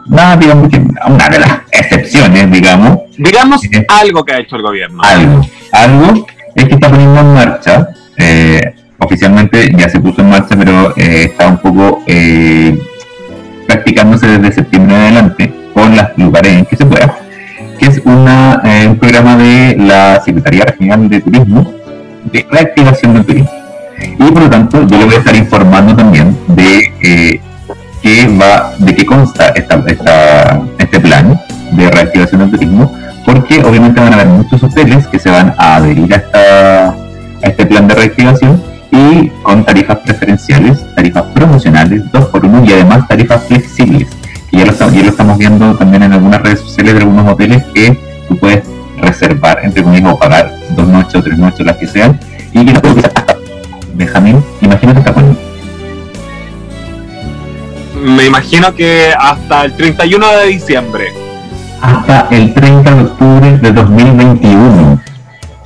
nada, 0.06 0.36
digamos 0.36 0.68
que 0.68 0.76
una 0.78 1.28
de 1.28 1.38
las 1.38 1.60
excepciones, 1.72 2.50
digamos, 2.50 2.98
Digamos 3.22 3.60
Sí. 3.60 3.70
algo 3.88 4.24
que 4.24 4.34
ha 4.34 4.38
hecho 4.38 4.56
el 4.56 4.62
gobierno. 4.62 5.02
algo, 5.02 5.46
algo 5.72 6.26
es 6.54 6.64
que 6.64 6.74
está 6.74 6.88
poniendo 6.88 7.20
en 7.20 7.34
marcha, 7.34 7.88
eh, 8.16 8.74
oficialmente 8.98 9.70
ya 9.76 9.88
se 9.88 10.00
puso 10.00 10.22
en 10.22 10.30
marcha, 10.30 10.56
pero 10.56 10.94
eh, 10.96 11.24
está 11.24 11.48
un 11.48 11.58
poco 11.58 12.02
eh, 12.06 12.78
practicándose 13.66 14.26
desde 14.26 14.52
septiembre 14.52 14.94
en 14.96 15.02
adelante 15.02 15.52
con 15.74 15.94
los 15.94 16.06
lugares 16.16 16.52
en 16.52 16.64
que 16.64 16.76
se 16.76 16.86
pueda, 16.86 17.14
que 17.78 17.86
es 17.86 18.00
una, 18.04 18.60
eh, 18.64 18.86
un 18.88 18.96
programa 18.98 19.36
de 19.36 19.76
la 19.78 20.20
Secretaría 20.24 20.64
Regional 20.64 21.08
de 21.08 21.20
Turismo 21.20 21.72
de 22.24 22.46
reactivación 22.50 23.14
del 23.14 23.24
turismo. 23.24 23.50
Y 24.18 24.30
por 24.32 24.42
lo 24.42 24.50
tanto, 24.50 24.86
yo 24.86 24.98
le 24.98 25.04
voy 25.04 25.14
a 25.14 25.18
estar 25.18 25.36
informando 25.36 25.94
también 25.94 26.36
de 26.48 26.92
eh, 27.02 27.40
qué 28.02 28.26
va, 28.40 28.72
de 28.78 28.94
qué 28.94 29.04
consta 29.04 29.48
esta, 29.50 29.82
esta, 29.86 30.60
este 30.78 31.00
plan 31.00 31.38
de 31.72 31.90
reactivación 31.90 32.40
del 32.40 32.50
turismo, 32.50 32.92
porque 33.32 33.62
obviamente 33.64 34.00
van 34.00 34.12
a 34.12 34.16
haber 34.16 34.26
muchos 34.28 34.62
hoteles 34.62 35.06
que 35.06 35.18
se 35.20 35.30
van 35.30 35.54
a 35.56 35.76
adherir 35.76 36.12
a, 36.12 36.16
esta, 36.16 36.88
a 36.90 36.96
este 37.42 37.64
plan 37.66 37.86
de 37.86 37.94
reactivación 37.94 38.60
y 38.90 39.28
con 39.44 39.64
tarifas 39.64 39.98
preferenciales, 39.98 40.84
tarifas 40.96 41.22
promocionales, 41.32 42.10
dos 42.10 42.24
por 42.26 42.44
uno 42.44 42.64
y 42.64 42.72
además 42.72 43.06
tarifas 43.06 43.44
flexibles. 43.46 44.08
Que 44.50 44.56
ya 44.58 44.64
lo, 44.64 44.72
estamos- 44.72 44.94
ya 44.94 45.02
lo 45.04 45.10
estamos 45.10 45.38
viendo 45.38 45.76
también 45.76 46.02
en 46.02 46.12
algunas 46.12 46.42
redes 46.42 46.58
sociales 46.60 46.94
de 46.94 47.00
algunos 47.02 47.32
hoteles 47.32 47.62
que 47.72 47.96
tú 48.28 48.36
puedes 48.36 48.64
reservar, 49.00 49.60
entre 49.62 49.84
comillas, 49.84 50.12
o 50.12 50.18
pagar 50.18 50.52
dos 50.70 50.88
noches 50.88 51.14
o 51.14 51.22
tres 51.22 51.38
noches, 51.38 51.64
las 51.64 51.76
que 51.76 51.86
sean, 51.86 52.18
y 52.52 52.64
que 52.66 52.72
no 52.72 52.82
puedes 52.82 53.04
hasta 53.04 53.36
Benjamín, 53.94 54.42
imagínate 54.60 54.98
hasta 54.98 55.12
cuándo. 55.12 55.38
Me 58.02 58.26
imagino 58.26 58.74
que 58.74 59.12
hasta 59.16 59.64
el 59.66 59.76
31 59.76 60.26
de 60.38 60.46
diciembre. 60.46 61.04
Hasta 61.80 62.28
el 62.30 62.52
30 62.52 62.94
de 62.94 63.02
octubre 63.02 63.58
de 63.58 63.72
2021. 63.72 65.00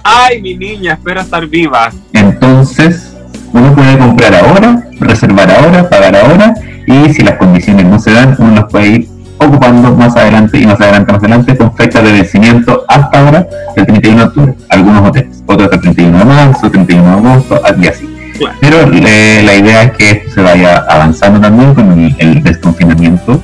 Ay, 0.05 0.41
mi 0.41 0.55
niña, 0.55 0.93
espero 0.93 1.21
estar 1.21 1.47
viva. 1.47 1.91
Entonces, 2.13 3.17
uno 3.53 3.75
puede 3.75 3.99
comprar 3.99 4.35
ahora, 4.35 4.85
reservar 5.01 5.51
ahora, 5.51 5.89
pagar 5.89 6.17
ahora, 6.17 6.55
y 6.87 7.13
si 7.13 7.23
las 7.23 7.37
condiciones 7.37 7.87
no 7.87 7.99
se 7.99 8.13
dan, 8.13 8.37
uno 8.39 8.55
las 8.55 8.65
puede 8.67 8.87
ir 8.87 9.09
ocupando 9.39 9.95
más 9.97 10.15
adelante 10.17 10.59
y 10.59 10.67
más 10.67 10.81
adelante, 10.81 11.13
más 11.13 11.21
adelante, 11.21 11.57
con 11.57 11.75
fecha 11.75 12.01
de 12.01 12.13
vencimiento 12.13 12.85
hasta 12.87 13.21
ahora, 13.21 13.47
el 13.75 13.87
31 13.87 14.17
de 14.19 14.27
octubre. 14.27 14.55
Algunos 14.69 15.09
hoteles, 15.09 15.43
otros 15.47 15.69
el 15.73 15.81
31 15.81 16.19
de 16.19 16.25
marzo, 16.25 16.71
31 16.71 17.05
de 17.05 17.29
agosto, 17.29 17.61
y 17.81 17.87
así. 17.87 18.15
Claro. 18.39 18.57
Pero 18.61 18.77
eh, 18.93 19.43
la 19.45 19.55
idea 19.55 19.83
es 19.85 19.93
que 19.93 20.11
esto 20.11 20.31
se 20.35 20.43
vaya 20.43 20.85
avanzando 20.89 21.41
también 21.41 21.75
con 21.75 21.91
el, 21.93 22.15
el 22.19 22.43
desconfinamiento, 22.43 23.41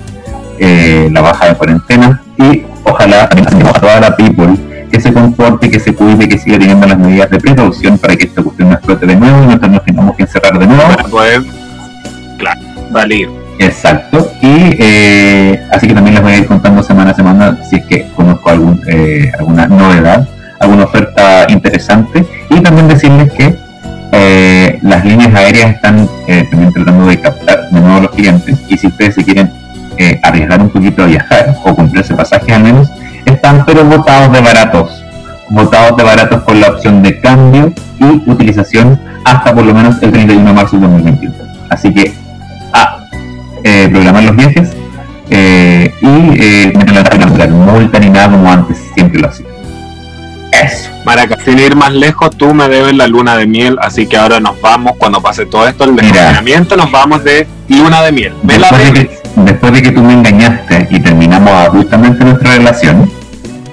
eh, 0.58 1.08
la 1.12 1.20
baja 1.20 1.46
de 1.46 1.54
cuarentena 1.54 2.20
y 2.40 2.64
ojalá 2.84 3.24
a 3.24 3.72
toda 3.80 4.00
la 4.00 4.16
people 4.16 4.56
que 4.90 5.00
se 5.00 5.12
comporte, 5.12 5.70
que 5.70 5.78
se 5.78 5.94
cuide, 5.94 6.28
que 6.28 6.38
siga 6.38 6.58
teniendo 6.58 6.86
las 6.86 6.98
medidas 6.98 7.30
de 7.30 7.38
precaución 7.38 7.98
para 7.98 8.16
que 8.16 8.26
esta 8.26 8.42
cuestión 8.42 8.70
no 8.70 8.74
explote 8.74 9.06
de 9.06 9.16
nuevo 9.16 9.42
y 9.42 9.46
nosotros 9.46 9.70
nos 9.70 9.84
tengamos 9.84 10.16
que 10.16 10.22
encerrar 10.22 10.58
de 10.58 10.66
nuevo. 10.66 10.82
Para 10.82 11.04
poder, 11.04 11.42
claro, 12.38 12.60
salir. 12.92 13.28
Exacto. 13.60 14.32
Y 14.40 14.76
eh, 14.78 15.62
así 15.70 15.86
que 15.86 15.94
también 15.94 16.14
les 16.14 16.22
voy 16.22 16.32
a 16.32 16.38
ir 16.38 16.46
contando 16.46 16.82
semana 16.82 17.10
a 17.10 17.14
semana 17.14 17.58
si 17.62 17.76
es 17.76 17.84
que 17.84 18.08
conozco 18.16 18.50
algún, 18.50 18.82
eh, 18.88 19.30
alguna 19.38 19.68
novedad, 19.68 20.26
alguna 20.58 20.84
oferta 20.84 21.46
interesante. 21.50 22.26
Y 22.48 22.60
también 22.60 22.88
decirles 22.88 23.30
que 23.32 23.54
eh, 24.12 24.78
las 24.82 25.04
líneas 25.04 25.34
aéreas 25.34 25.74
están 25.74 26.08
eh, 26.26 26.46
también 26.50 26.72
tratando 26.72 27.06
de 27.06 27.20
captar 27.20 27.70
de 27.70 27.80
nuevo 27.80 27.96
a 27.96 28.00
los 28.00 28.10
clientes. 28.10 28.58
Y 28.68 28.76
si 28.76 28.88
ustedes 28.88 29.14
se 29.14 29.24
quieren 29.24 29.52
eh, 30.00 30.18
arriesgar 30.22 30.60
un 30.62 30.70
poquito 30.70 31.02
a 31.02 31.06
viajar 31.06 31.54
o 31.64 31.76
comprarse 31.76 32.14
pasajes 32.14 32.54
al 32.54 32.62
menos, 32.62 32.90
están 33.26 33.64
pero 33.66 33.84
botados 33.84 34.32
de 34.32 34.40
baratos. 34.40 35.04
Botados 35.50 35.96
de 35.96 36.04
baratos 36.04 36.42
con 36.44 36.60
la 36.60 36.68
opción 36.68 37.02
de 37.02 37.20
cambio 37.20 37.72
y 37.98 38.30
utilización 38.30 38.98
hasta 39.24 39.54
por 39.54 39.64
lo 39.64 39.74
menos 39.74 40.00
el 40.02 40.10
31 40.10 40.46
de 40.46 40.52
marzo 40.52 40.76
de 40.76 40.82
2021. 40.82 41.34
Así 41.68 41.92
que 41.92 42.14
a 42.72 43.00
eh, 43.62 43.88
programar 43.90 44.22
los 44.22 44.36
viajes 44.36 44.70
eh, 45.28 45.92
y 46.00 46.42
eh, 46.42 46.72
la 46.74 47.46
multa 47.48 47.98
ni 47.98 48.10
nada 48.10 48.30
como 48.30 48.50
antes 48.50 48.78
siempre 48.94 49.20
lo 49.20 49.28
hacía. 49.28 49.46
Eso. 50.52 50.90
Maraca, 51.04 51.36
sin 51.44 51.58
ir 51.58 51.76
más 51.76 51.92
lejos, 51.92 52.30
tú 52.36 52.52
me 52.54 52.68
debes 52.68 52.94
la 52.94 53.06
luna 53.06 53.36
de 53.36 53.46
miel, 53.46 53.78
así 53.80 54.06
que 54.06 54.16
ahora 54.16 54.40
nos 54.40 54.60
vamos, 54.60 54.92
cuando 54.98 55.20
pase 55.20 55.46
todo 55.46 55.66
esto, 55.66 55.84
el 55.84 55.96
desconfinamiento, 55.96 56.76
nos 56.76 56.90
vamos 56.90 57.24
de 57.24 57.46
luna 57.68 58.02
de 58.02 58.12
miel. 58.12 58.34
¿Me 58.42 58.58
la 58.58 58.70
debes? 58.70 59.19
Después 59.44 59.72
de 59.72 59.82
que 59.82 59.92
tú 59.92 60.02
me 60.02 60.12
engañaste 60.14 60.88
y 60.90 61.00
terminamos 61.00 61.50
abruptamente 61.50 62.24
nuestra 62.24 62.56
relación, 62.56 63.10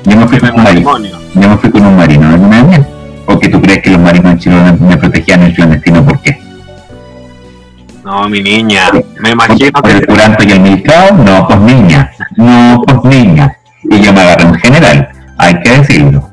yo 0.03 0.17
me 0.17 0.27
fui 0.27 0.39
con 0.39 0.51
un 0.55 0.63
marino. 0.63 0.97
Yo 1.35 1.49
me 1.49 1.57
fui 1.57 1.69
con 1.69 1.85
un 1.85 1.95
marino 1.95 2.31
de 2.31 2.37
luna 2.37 2.57
de 2.57 2.63
miel. 2.63 2.85
¿O 3.27 3.37
que 3.39 3.49
tú 3.49 3.61
crees 3.61 3.81
que 3.83 3.89
los 3.91 3.99
marinos 3.99 4.31
en 4.31 4.39
Chile 4.39 4.55
me- 4.79 4.97
protegían 4.97 5.43
el 5.43 5.53
clandestino? 5.53 6.03
¿Por 6.05 6.19
qué? 6.21 6.39
No, 8.03 8.29
mi 8.29 8.41
niña, 8.41 8.89
me 9.19 9.31
imagino 9.31 9.71
¿Por 9.81 9.89
el 9.91 9.99
que... 9.99 10.05
curanto 10.07 10.43
y 10.45 10.51
el 10.51 10.61
milcao? 10.61 11.11
No, 11.13 11.45
pues 11.45 11.59
niña. 11.59 12.09
No, 12.37 12.81
pues 12.87 13.03
niña. 13.03 13.57
Y 13.83 13.99
yo 13.99 14.13
me 14.13 14.21
agarré 14.21 14.43
en 14.45 14.55
general, 14.55 15.09
hay 15.37 15.59
que 15.61 15.69
decirlo. 15.71 16.29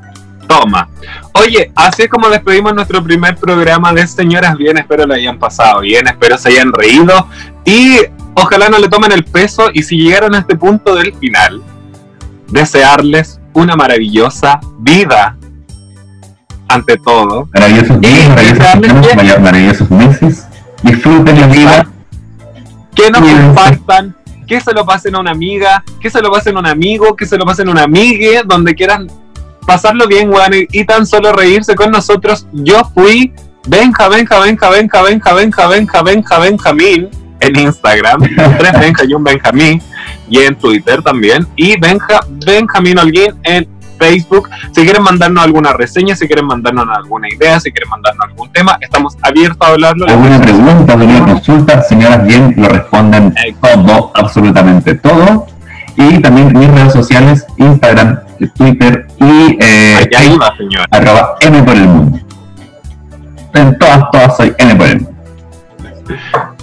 Toma. 0.47 0.87
Oye, 1.33 1.71
así 1.75 2.03
es 2.03 2.09
como 2.09 2.29
despedimos 2.29 2.73
nuestro 2.73 3.03
primer 3.03 3.35
programa 3.35 3.91
de 3.91 4.07
Señoras 4.07 4.55
Bien. 4.57 4.77
Espero 4.77 5.05
lo 5.05 5.15
hayan 5.15 5.37
pasado 5.37 5.81
bien, 5.81 6.07
espero 6.07 6.37
se 6.37 6.49
hayan 6.49 6.71
reído 6.71 7.27
y 7.65 7.97
ojalá 8.35 8.69
no 8.69 8.77
le 8.77 8.87
tomen 8.89 9.11
el 9.11 9.23
peso. 9.23 9.69
Y 9.73 9.83
si 9.83 9.97
llegaron 9.97 10.35
a 10.35 10.39
este 10.39 10.55
punto 10.55 10.95
del 10.95 11.13
final, 11.15 11.61
desearles 12.47 13.39
una 13.53 13.75
maravillosa 13.75 14.59
vida 14.79 15.37
ante 16.67 16.97
todo. 16.97 17.49
Maravillosos 17.53 18.01
días, 18.01 18.29
maravillosos, 18.29 19.41
maravillosos 19.41 19.91
meses. 19.91 20.47
Disfruten 20.83 21.39
la 21.39 21.47
vida. 21.47 21.87
Que 22.93 23.09
nos 23.11 23.21
compartan, 23.21 24.15
que 24.47 24.61
se 24.61 24.71
lo 24.73 24.85
pasen 24.85 25.15
a 25.15 25.19
una 25.19 25.31
amiga, 25.31 25.83
que 25.99 26.09
se 26.09 26.21
lo 26.21 26.31
pasen 26.31 26.55
a 26.55 26.59
un 26.59 26.67
amigo, 26.67 27.15
que 27.15 27.25
se 27.25 27.37
lo 27.37 27.45
pasen 27.45 27.67
a 27.67 27.71
una 27.71 27.83
amiga, 27.83 28.43
donde 28.45 28.73
quieran 28.73 29.07
pasarlo 29.65 30.07
bien, 30.07 30.29
weón, 30.29 30.51
y, 30.53 30.85
tan 30.85 31.05
solo 31.05 31.33
reírse 31.33 31.75
con 31.75 31.91
nosotros. 31.91 32.47
Yo 32.53 32.89
fui 32.93 33.33
Benja, 33.67 34.07
Benja, 34.07 34.39
Benja, 34.39 34.69
Benja, 34.69 35.01
Benja, 35.01 35.33
Benja, 35.33 35.67
Benja, 35.67 36.03
Benja, 36.03 36.39
Benjamín 36.39 37.24
en 37.45 37.59
Instagram, 37.59 38.21
tres 38.57 38.79
Benja 38.79 39.03
y 39.05 39.13
un 39.13 39.23
Benjamín, 39.23 39.81
y 40.29 40.39
en 40.39 40.55
Twitter 40.55 41.01
también, 41.01 41.47
y 41.55 41.79
Benja, 41.79 42.19
Benjamín 42.45 42.97
Holguín 42.99 43.33
en 43.43 43.67
Facebook. 43.97 44.49
Si 44.71 44.83
quieren 44.83 45.03
mandarnos 45.03 45.43
alguna 45.43 45.73
reseña, 45.73 46.15
si 46.15 46.27
quieren 46.27 46.45
mandarnos 46.45 46.87
alguna 46.95 47.29
idea, 47.29 47.59
si 47.59 47.71
quieren 47.71 47.89
mandarnos 47.89 48.27
algún 48.29 48.51
tema, 48.51 48.77
estamos 48.81 49.17
abiertos 49.21 49.67
a 49.67 49.71
hablarlo. 49.71 50.05
¿Alguna 50.07 50.41
pregunta, 50.41 50.93
alguna 50.93 51.25
consulta? 51.25 51.81
Señoras, 51.81 52.25
bien, 52.25 52.53
lo 52.57 52.69
responden 52.69 53.33
todo, 53.61 54.11
absolutamente 54.15 54.95
todo. 54.95 55.47
Y 55.97 56.19
también 56.19 56.57
mis 56.57 56.69
redes 56.69 56.93
sociales, 56.93 57.45
Instagram, 57.57 58.19
Twitter 58.57 59.07
y 59.19 59.57
eh, 59.61 60.09
arroba 60.91 61.35
M 61.39 61.63
por 61.63 61.75
el 61.75 61.87
mundo. 61.87 62.19
En 63.53 63.77
todas, 63.77 64.11
todas 64.11 64.37
soy 64.37 64.53
M 64.57 64.75
por 64.75 64.87
el 64.87 65.01
mundo. 65.01 65.15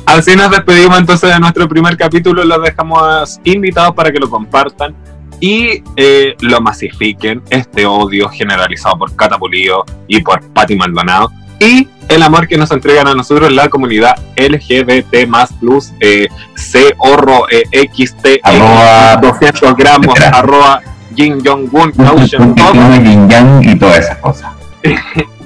Así 0.06 0.36
nos 0.36 0.50
despedimos 0.50 0.98
entonces 0.98 1.30
de 1.30 1.40
nuestro 1.40 1.68
primer 1.68 1.96
capítulo, 1.96 2.44
los 2.44 2.62
dejamos 2.62 3.40
invitados 3.44 3.94
para 3.94 4.10
que 4.10 4.18
lo 4.18 4.28
compartan 4.28 4.94
y 5.40 5.82
eh, 5.96 6.36
lo 6.40 6.60
masifiquen, 6.60 7.42
este 7.50 7.86
odio 7.86 8.28
generalizado 8.28 8.98
por 8.98 9.14
Catapulío 9.16 9.84
y 10.06 10.20
por 10.20 10.40
Patti 10.52 10.76
Maldonado, 10.76 11.30
y 11.58 11.88
el 12.08 12.22
amor 12.22 12.48
que 12.48 12.56
nos 12.56 12.70
entregan 12.72 13.06
a 13.06 13.14
nosotros 13.14 13.52
la 13.52 13.68
comunidad 13.68 14.16
LGBT 14.36 15.26
más 15.28 15.52
plus 15.54 15.92
eh, 16.00 16.28
C 16.54 16.94
horro 16.98 17.46
eh, 17.50 17.62
XT 17.88 18.40
arroba 18.42 19.16
200 19.16 19.76
gramos 19.76 20.20
arroba 20.20 20.80
Jin 21.14 21.44
Jong 21.44 21.68
Un 21.72 21.92
y 23.62 23.78
todas 23.78 23.98
esas 23.98 24.18
cosas 24.18 24.52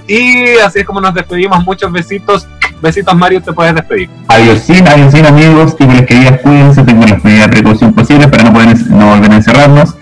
y 0.06 0.58
así 0.64 0.80
es 0.80 0.86
como 0.86 1.00
nos 1.00 1.14
despedimos 1.14 1.64
muchos 1.64 1.90
besitos 1.90 2.46
besitos 2.80 3.14
Mario 3.16 3.42
te 3.42 3.52
puedes 3.52 3.74
despedir 3.74 4.08
adiós 4.28 4.62
adiós 4.68 5.14
amigos 5.26 5.76
y 5.78 5.86
les 5.86 6.02
queridas 6.06 6.40
cuídense 6.40 6.82
tengan 6.82 7.10
las 7.10 7.24
medidas 7.24 7.46
de 7.46 7.52
precaución 7.52 7.92
posibles 7.92 8.26
para 8.28 8.44
no 8.44 8.52
poder 8.52 8.90
no 8.90 9.10
volver 9.10 9.30
a 9.30 9.36
encerrarnos 9.36 9.94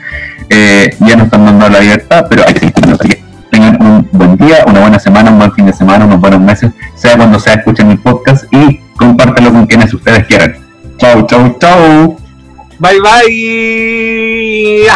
eh, 0.51 0.95
ya 1.01 1.17
nos 1.17 1.27
están 1.27 1.45
dando 1.45 1.69
la 1.69 1.81
libertad 1.81 2.27
pero 2.29 2.45
hay 2.47 2.55
que 2.55 2.61
seguir 2.61 2.75
tengan 3.55 3.81
un 3.81 4.09
buen 4.13 4.37
día, 4.37 4.65
una 4.67 4.81
buena 4.81 4.99
semana, 4.99 5.31
un 5.31 5.39
buen 5.39 5.53
fin 5.53 5.67
de 5.67 5.73
semana, 5.73 6.05
unos 6.05 6.21
buenos 6.21 6.41
meses, 6.41 6.73
sea 6.95 7.17
cuando 7.17 7.39
sea, 7.39 7.55
escuchen 7.55 7.89
mi 7.89 7.97
podcast 7.97 8.45
y 8.53 8.81
compártelo 8.97 9.53
con 9.53 9.67
quienes 9.67 9.95
ustedes 9.95 10.27
quieran. 10.27 10.57
Chau, 10.99 11.27
chau, 11.27 11.57
chau. 11.61 12.17
Bye, 12.79 13.01
bye. 13.01 14.89